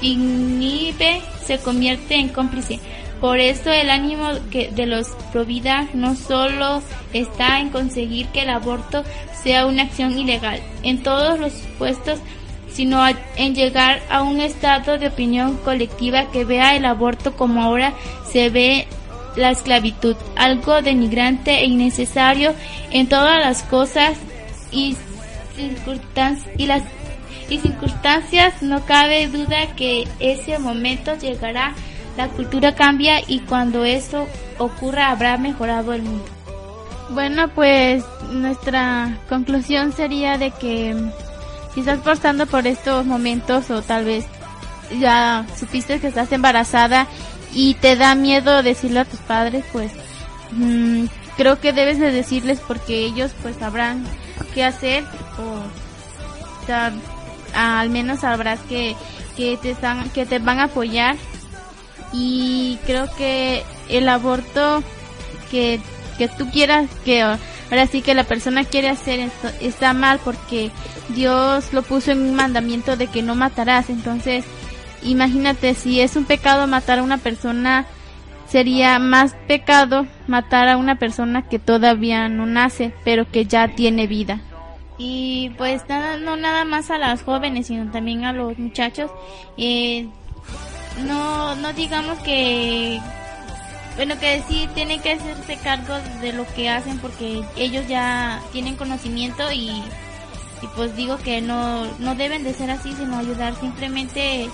inhibe 0.02 1.22
se 1.46 1.60
convierte 1.60 2.16
en 2.16 2.30
cómplice. 2.30 2.80
Por 3.22 3.38
eso 3.40 3.70
el 3.72 3.90
ánimo 3.90 4.30
que 4.50 4.70
de 4.72 4.86
los 4.86 5.10
provida 5.32 5.88
no 5.94 6.16
solo 6.16 6.82
está 7.14 7.60
en 7.60 7.70
conseguir 7.70 8.28
que 8.28 8.42
el 8.42 8.50
aborto 8.50 9.04
sea 9.44 9.66
una 9.66 9.84
acción 9.84 10.18
ilegal 10.18 10.60
en 10.84 11.04
todos 11.04 11.38
los 11.40 11.54
puestos, 11.78 12.20
sino 12.74 13.04
en 13.36 13.56
llegar 13.56 14.02
a 14.10 14.22
un 14.22 14.40
estado 14.40 14.98
de 14.98 15.08
opinión 15.08 15.58
colectiva 15.58 16.32
que 16.32 16.46
vea 16.46 16.76
el 16.76 16.86
aborto 16.86 17.34
como 17.36 17.62
ahora 17.62 17.94
se 18.32 18.50
ve 18.50 18.88
la 19.36 19.52
esclavitud, 19.52 20.16
algo 20.36 20.82
denigrante 20.82 21.60
e 21.60 21.66
innecesario 21.66 22.54
en 22.92 23.08
todas 23.08 23.40
las 23.40 23.64
cosas 23.64 24.18
y 24.72 24.96
circunstancias 25.56 26.48
y 26.58 26.66
las 26.66 26.84
y 27.50 27.58
circunstancias 27.58 28.62
no 28.62 28.86
cabe 28.86 29.28
duda 29.28 29.76
que 29.76 30.08
ese 30.20 30.60
momento 30.60 31.16
llegará 31.16 31.74
la 32.16 32.28
cultura 32.28 32.76
cambia 32.76 33.22
y 33.28 33.40
cuando 33.40 33.86
eso 33.86 34.28
ocurra 34.58 35.10
habrá 35.10 35.38
mejorado 35.38 35.94
el 35.94 36.04
mundo. 36.04 36.26
Bueno, 37.10 37.50
pues 37.56 38.04
nuestra 38.30 39.18
conclusión 39.30 39.94
sería 39.94 40.38
de 40.38 40.52
que 40.52 40.96
si 41.74 41.82
estás 41.82 42.00
pasando 42.00 42.46
por 42.48 42.68
estos 42.68 43.06
momentos 43.06 43.70
o 43.70 43.82
tal 43.82 44.06
vez 44.06 44.26
ya 45.00 45.46
supiste 45.58 46.00
que 46.00 46.08
estás 46.08 46.32
embarazada 46.32 47.08
y 47.54 47.76
te 47.76 47.96
da 47.96 48.16
miedo 48.16 48.64
decirle 48.64 49.02
a 49.02 49.06
tus 49.06 49.20
padres, 49.20 49.64
pues 49.72 49.92
mm, 50.52 51.06
creo 51.38 51.60
que 51.60 51.74
debes 51.74 52.00
de 52.00 52.12
decirles 52.12 52.60
porque 52.68 53.06
ellos 53.06 53.32
pues 53.42 53.56
sabrán 53.58 54.04
qué 54.54 54.64
hacer 54.64 55.04
o 55.38 56.66
sea, 56.66 56.92
al 57.54 57.90
menos 57.90 58.20
sabrás 58.20 58.60
que, 58.68 58.96
que 59.36 59.58
te 59.58 59.72
están 59.72 60.10
que 60.10 60.26
te 60.26 60.40
van 60.40 60.60
a 60.60 60.66
apoyar. 60.66 61.16
Y 62.12 62.80
creo 62.86 63.08
que 63.16 63.64
el 63.88 64.10
aborto 64.10 64.84
que, 65.52 65.80
que 66.18 66.28
tú 66.28 66.50
quieras 66.50 66.90
que 67.06 67.24
ahora 67.70 67.88
sí 67.88 68.02
que 68.02 68.14
la 68.14 68.24
persona 68.24 68.64
quiere 68.64 68.90
hacer 68.90 69.20
esto, 69.20 69.50
está 69.62 69.94
mal 69.94 70.20
porque 70.24 70.72
Dios 71.10 71.74
lo 71.74 71.82
puso 71.82 72.12
en 72.12 72.22
un 72.22 72.36
mandamiento 72.36 72.98
de 72.98 73.08
que 73.08 73.22
no 73.22 73.36
matarás 73.36 73.90
entonces 73.90 74.46
imagínate 75.04 75.74
si 75.74 76.02
es 76.02 76.16
un 76.16 76.26
pecado 76.26 76.68
matar 76.68 77.00
a 77.00 77.04
una 77.04 77.18
persona 77.18 77.86
sería 78.48 79.00
más 79.00 79.36
pecado 79.48 80.08
matar 80.28 80.68
a 80.70 80.78
una 80.78 80.96
persona 80.96 81.48
que 81.48 81.60
todavía 81.60 82.30
no 82.30 82.46
nace 82.46 82.94
pero 83.04 83.30
que 83.30 83.46
ya 83.46 83.68
tiene 83.76 84.08
vida 84.08 84.42
Y 85.02 85.52
pues 85.58 85.88
nada, 85.88 86.18
no 86.18 86.36
nada 86.36 86.66
más 86.66 86.92
a 86.92 86.98
las 86.98 87.24
jóvenes, 87.24 87.68
sino 87.68 87.90
también 87.90 88.26
a 88.26 88.34
los 88.34 88.60
muchachos. 88.60 89.10
Eh, 89.56 90.10
no, 91.08 91.56
no 91.56 91.72
digamos 91.72 92.20
que, 92.20 93.00
bueno, 94.00 94.18
que 94.18 94.42
sí 94.48 94.70
tienen 94.76 95.02
que 95.02 95.12
hacerse 95.12 95.58
cargo 95.58 95.94
de 96.22 96.32
lo 96.32 96.48
que 96.56 96.70
hacen 96.70 97.00
porque 97.00 97.44
ellos 97.58 97.86
ya 97.90 98.42
tienen 98.54 98.78
conocimiento 98.78 99.52
y, 99.52 99.72
y 100.62 100.68
pues 100.78 100.96
digo 100.96 101.18
que 101.18 101.42
no, 101.42 101.84
no 102.00 102.16
deben 102.16 102.46
de 102.46 102.54
ser 102.54 102.72
así, 102.72 102.94
sino 102.94 103.18
ayudar 103.18 103.60
simplemente, 103.60 104.50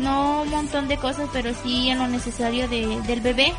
no 0.00 0.42
un 0.42 0.50
montón 0.50 0.88
de 0.88 0.96
cosas, 0.96 1.28
pero 1.32 1.52
sí 1.62 1.90
en 1.90 2.00
lo 2.00 2.08
necesario 2.08 2.66
de, 2.66 3.00
del 3.02 3.20
bebé. 3.20 3.52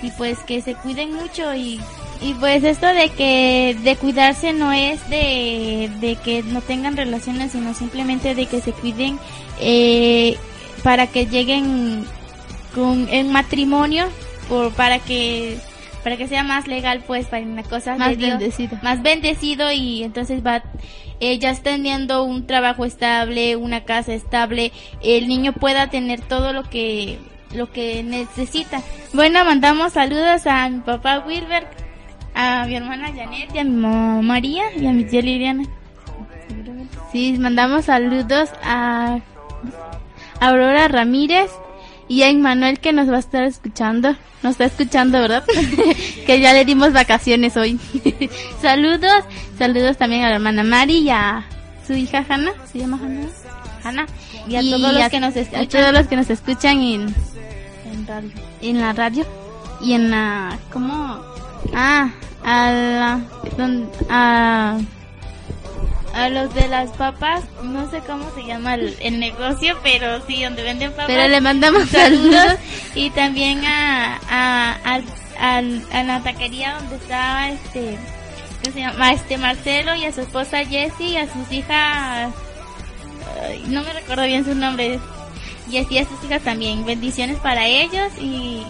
Y 0.00 0.10
pues 0.12 0.38
que 0.38 0.62
se 0.62 0.74
cuiden 0.74 1.12
mucho 1.12 1.54
y 1.54 1.78
y 2.22 2.32
pues 2.32 2.64
esto 2.64 2.86
de 2.86 3.10
que 3.10 3.76
de 3.82 3.96
cuidarse 3.96 4.54
no 4.54 4.72
es 4.72 5.06
de, 5.10 5.90
de 6.00 6.16
que 6.16 6.42
no 6.44 6.62
tengan 6.62 6.96
relaciones, 6.96 7.52
sino 7.52 7.74
simplemente 7.74 8.34
de 8.34 8.46
que 8.46 8.62
se 8.62 8.72
cuiden 8.72 9.18
eh, 9.60 10.38
para 10.82 11.08
que 11.08 11.26
lleguen 11.26 12.06
con 12.74 13.06
en 13.10 13.30
matrimonio 13.30 14.08
por 14.52 14.70
para 14.74 14.98
que 14.98 15.56
para 16.04 16.18
que 16.18 16.28
sea 16.28 16.42
más 16.42 16.66
legal 16.66 17.02
pues 17.06 17.24
para 17.26 17.42
una 17.42 17.62
cosa 17.62 17.96
Más 17.96 18.18
Dios, 18.18 18.32
bendecido. 18.38 18.78
más 18.82 19.02
bendecido 19.02 19.72
y 19.72 20.02
entonces 20.02 20.44
va 20.44 20.62
ellas 21.20 21.62
teniendo 21.62 22.24
un 22.24 22.46
trabajo 22.46 22.84
estable, 22.84 23.56
una 23.56 23.84
casa 23.84 24.12
estable, 24.12 24.72
el 25.02 25.26
niño 25.26 25.54
pueda 25.54 25.88
tener 25.88 26.20
todo 26.20 26.52
lo 26.52 26.64
que 26.64 27.18
lo 27.54 27.70
que 27.70 28.02
necesita. 28.02 28.82
Bueno, 29.14 29.42
mandamos 29.44 29.92
saludos 29.92 30.46
a 30.46 30.68
mi 30.68 30.80
papá 30.80 31.20
Wilber, 31.26 31.66
a 32.34 32.66
mi 32.66 32.76
hermana 32.76 33.08
Janet 33.14 33.54
y 33.54 33.58
a 33.58 33.64
mi 33.64 33.70
mamá 33.70 34.20
María 34.20 34.64
y 34.76 34.86
a 34.86 34.92
mi 34.92 35.04
tía 35.04 35.22
Liliana. 35.22 35.64
Sí, 37.10 37.36
mandamos 37.38 37.86
saludos 37.86 38.50
a 38.62 39.18
Aurora 40.40 40.88
Ramírez 40.88 41.50
y 42.08 42.22
a 42.22 42.28
Emmanuel 42.28 42.78
que 42.80 42.92
nos 42.92 43.08
va 43.10 43.16
a 43.16 43.20
estar 43.20 43.42
escuchando. 43.44 44.16
Nos 44.42 44.52
está 44.52 44.64
escuchando, 44.64 45.20
¿verdad? 45.20 45.44
que 46.26 46.40
ya 46.40 46.52
le 46.52 46.64
dimos 46.64 46.92
vacaciones 46.92 47.56
hoy. 47.56 47.78
saludos, 48.60 49.24
saludos 49.58 49.96
también 49.96 50.24
a 50.24 50.28
la 50.30 50.34
hermana 50.36 50.64
Mari 50.64 50.98
y 50.98 51.10
a 51.10 51.44
su 51.86 51.92
hija 51.94 52.24
Hanna. 52.28 52.52
¿Se 52.70 52.78
llama 52.78 52.98
Hanna? 53.02 53.26
Hanna. 53.84 54.06
Y 54.48 54.56
a 54.56 54.60
todos 54.60 54.92
los 54.94 55.08
que 55.08 55.20
nos 55.20 55.36
escuchan. 55.36 55.62
A 55.64 55.68
todos 55.68 55.92
los 55.92 56.06
que 56.08 56.16
nos 56.16 56.30
escuchan 56.30 56.80
en, 56.82 57.14
En 57.92 58.06
radio. 58.06 58.30
en 58.60 58.80
la 58.80 58.92
radio 58.92 59.26
y 59.80 59.92
en 59.94 60.10
la... 60.10 60.58
¿Cómo? 60.72 61.20
Ah, 61.74 62.10
a 62.44 62.70
la... 62.72 63.20
don- 63.56 63.90
a 64.10 64.78
A 66.14 66.28
los 66.28 66.52
de 66.54 66.68
las 66.68 66.90
papas, 66.90 67.42
no 67.62 67.90
sé 67.90 68.00
cómo 68.06 68.30
se 68.34 68.44
llama 68.44 68.74
el, 68.74 68.94
el 69.00 69.18
negocio, 69.18 69.76
pero 69.82 70.20
sí, 70.26 70.42
donde 70.44 70.62
venden 70.62 70.90
papas. 70.90 71.06
Pero 71.06 71.26
le 71.28 71.40
mandamos 71.40 71.88
saludos. 71.88 72.54
Y 72.94 73.08
también 73.10 73.64
a, 73.64 74.18
a, 74.30 75.00
al- 75.40 75.82
a 75.92 76.02
la 76.04 76.20
taquería 76.22 76.74
donde 76.74 76.96
estaba 76.96 77.48
este, 77.48 77.96
¿cómo 78.62 78.74
se 78.74 78.80
llama? 78.80 79.12
Este 79.12 79.38
Marcelo 79.38 79.94
y 79.96 80.04
a 80.04 80.12
su 80.12 80.20
esposa 80.20 80.58
Jessie 80.66 81.08
y 81.12 81.16
a 81.16 81.32
sus 81.32 81.50
hijas, 81.50 82.30
ay, 83.48 83.64
no 83.68 83.82
me 83.82 83.92
recuerdo 83.94 84.24
bien 84.24 84.44
sus 84.44 84.54
nombres. 84.56 85.00
Y 85.70 85.78
así 85.78 85.96
a 85.96 86.04
sus 86.06 86.22
hijas 86.24 86.42
también. 86.42 86.84
Bendiciones 86.84 87.38
para 87.38 87.64
ellos 87.66 88.12
y 88.20 88.62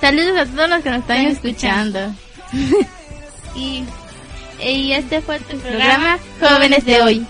Saludos 0.00 0.36
a 0.36 0.44
todos 0.46 0.68
los 0.68 0.82
que 0.82 0.90
nos 0.90 1.00
están 1.00 1.16
Están 1.26 1.26
escuchando. 1.32 2.14
y, 3.54 3.84
y 4.64 4.92
este 4.92 5.20
fue 5.20 5.38
tu 5.40 5.56
Programa 5.58 6.18
programa 6.38 6.54
Jóvenes 6.54 6.84
de 6.84 7.02
hoy. 7.02 7.26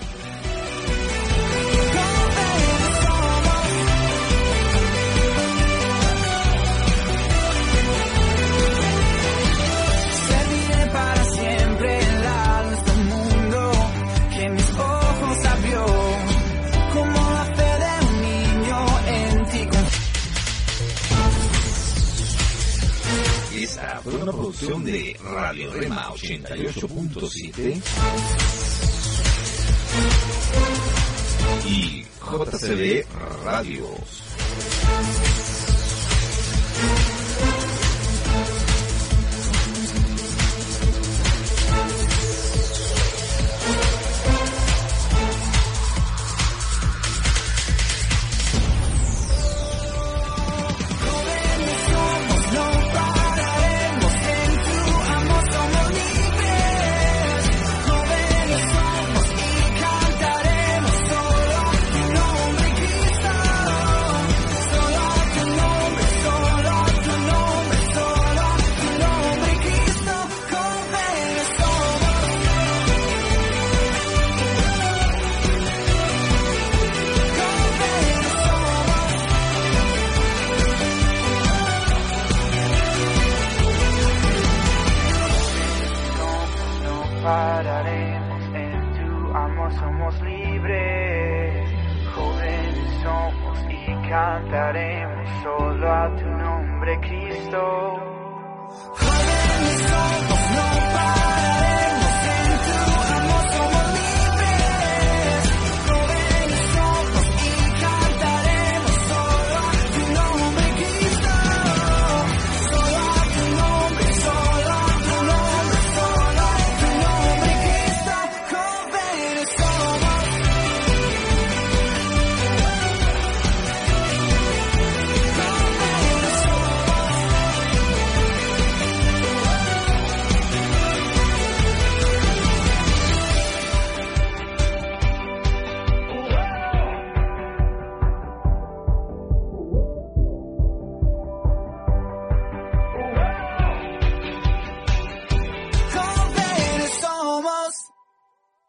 Esta 23.63 24.01
fue 24.03 24.15
una 24.15 24.33
producción 24.33 24.83
de 24.83 25.17
Radio 25.23 25.71
Rema 25.71 26.09
88.7 26.09 27.81
y 31.65 32.03
JCB 32.03 33.05
Radios. 33.45 34.23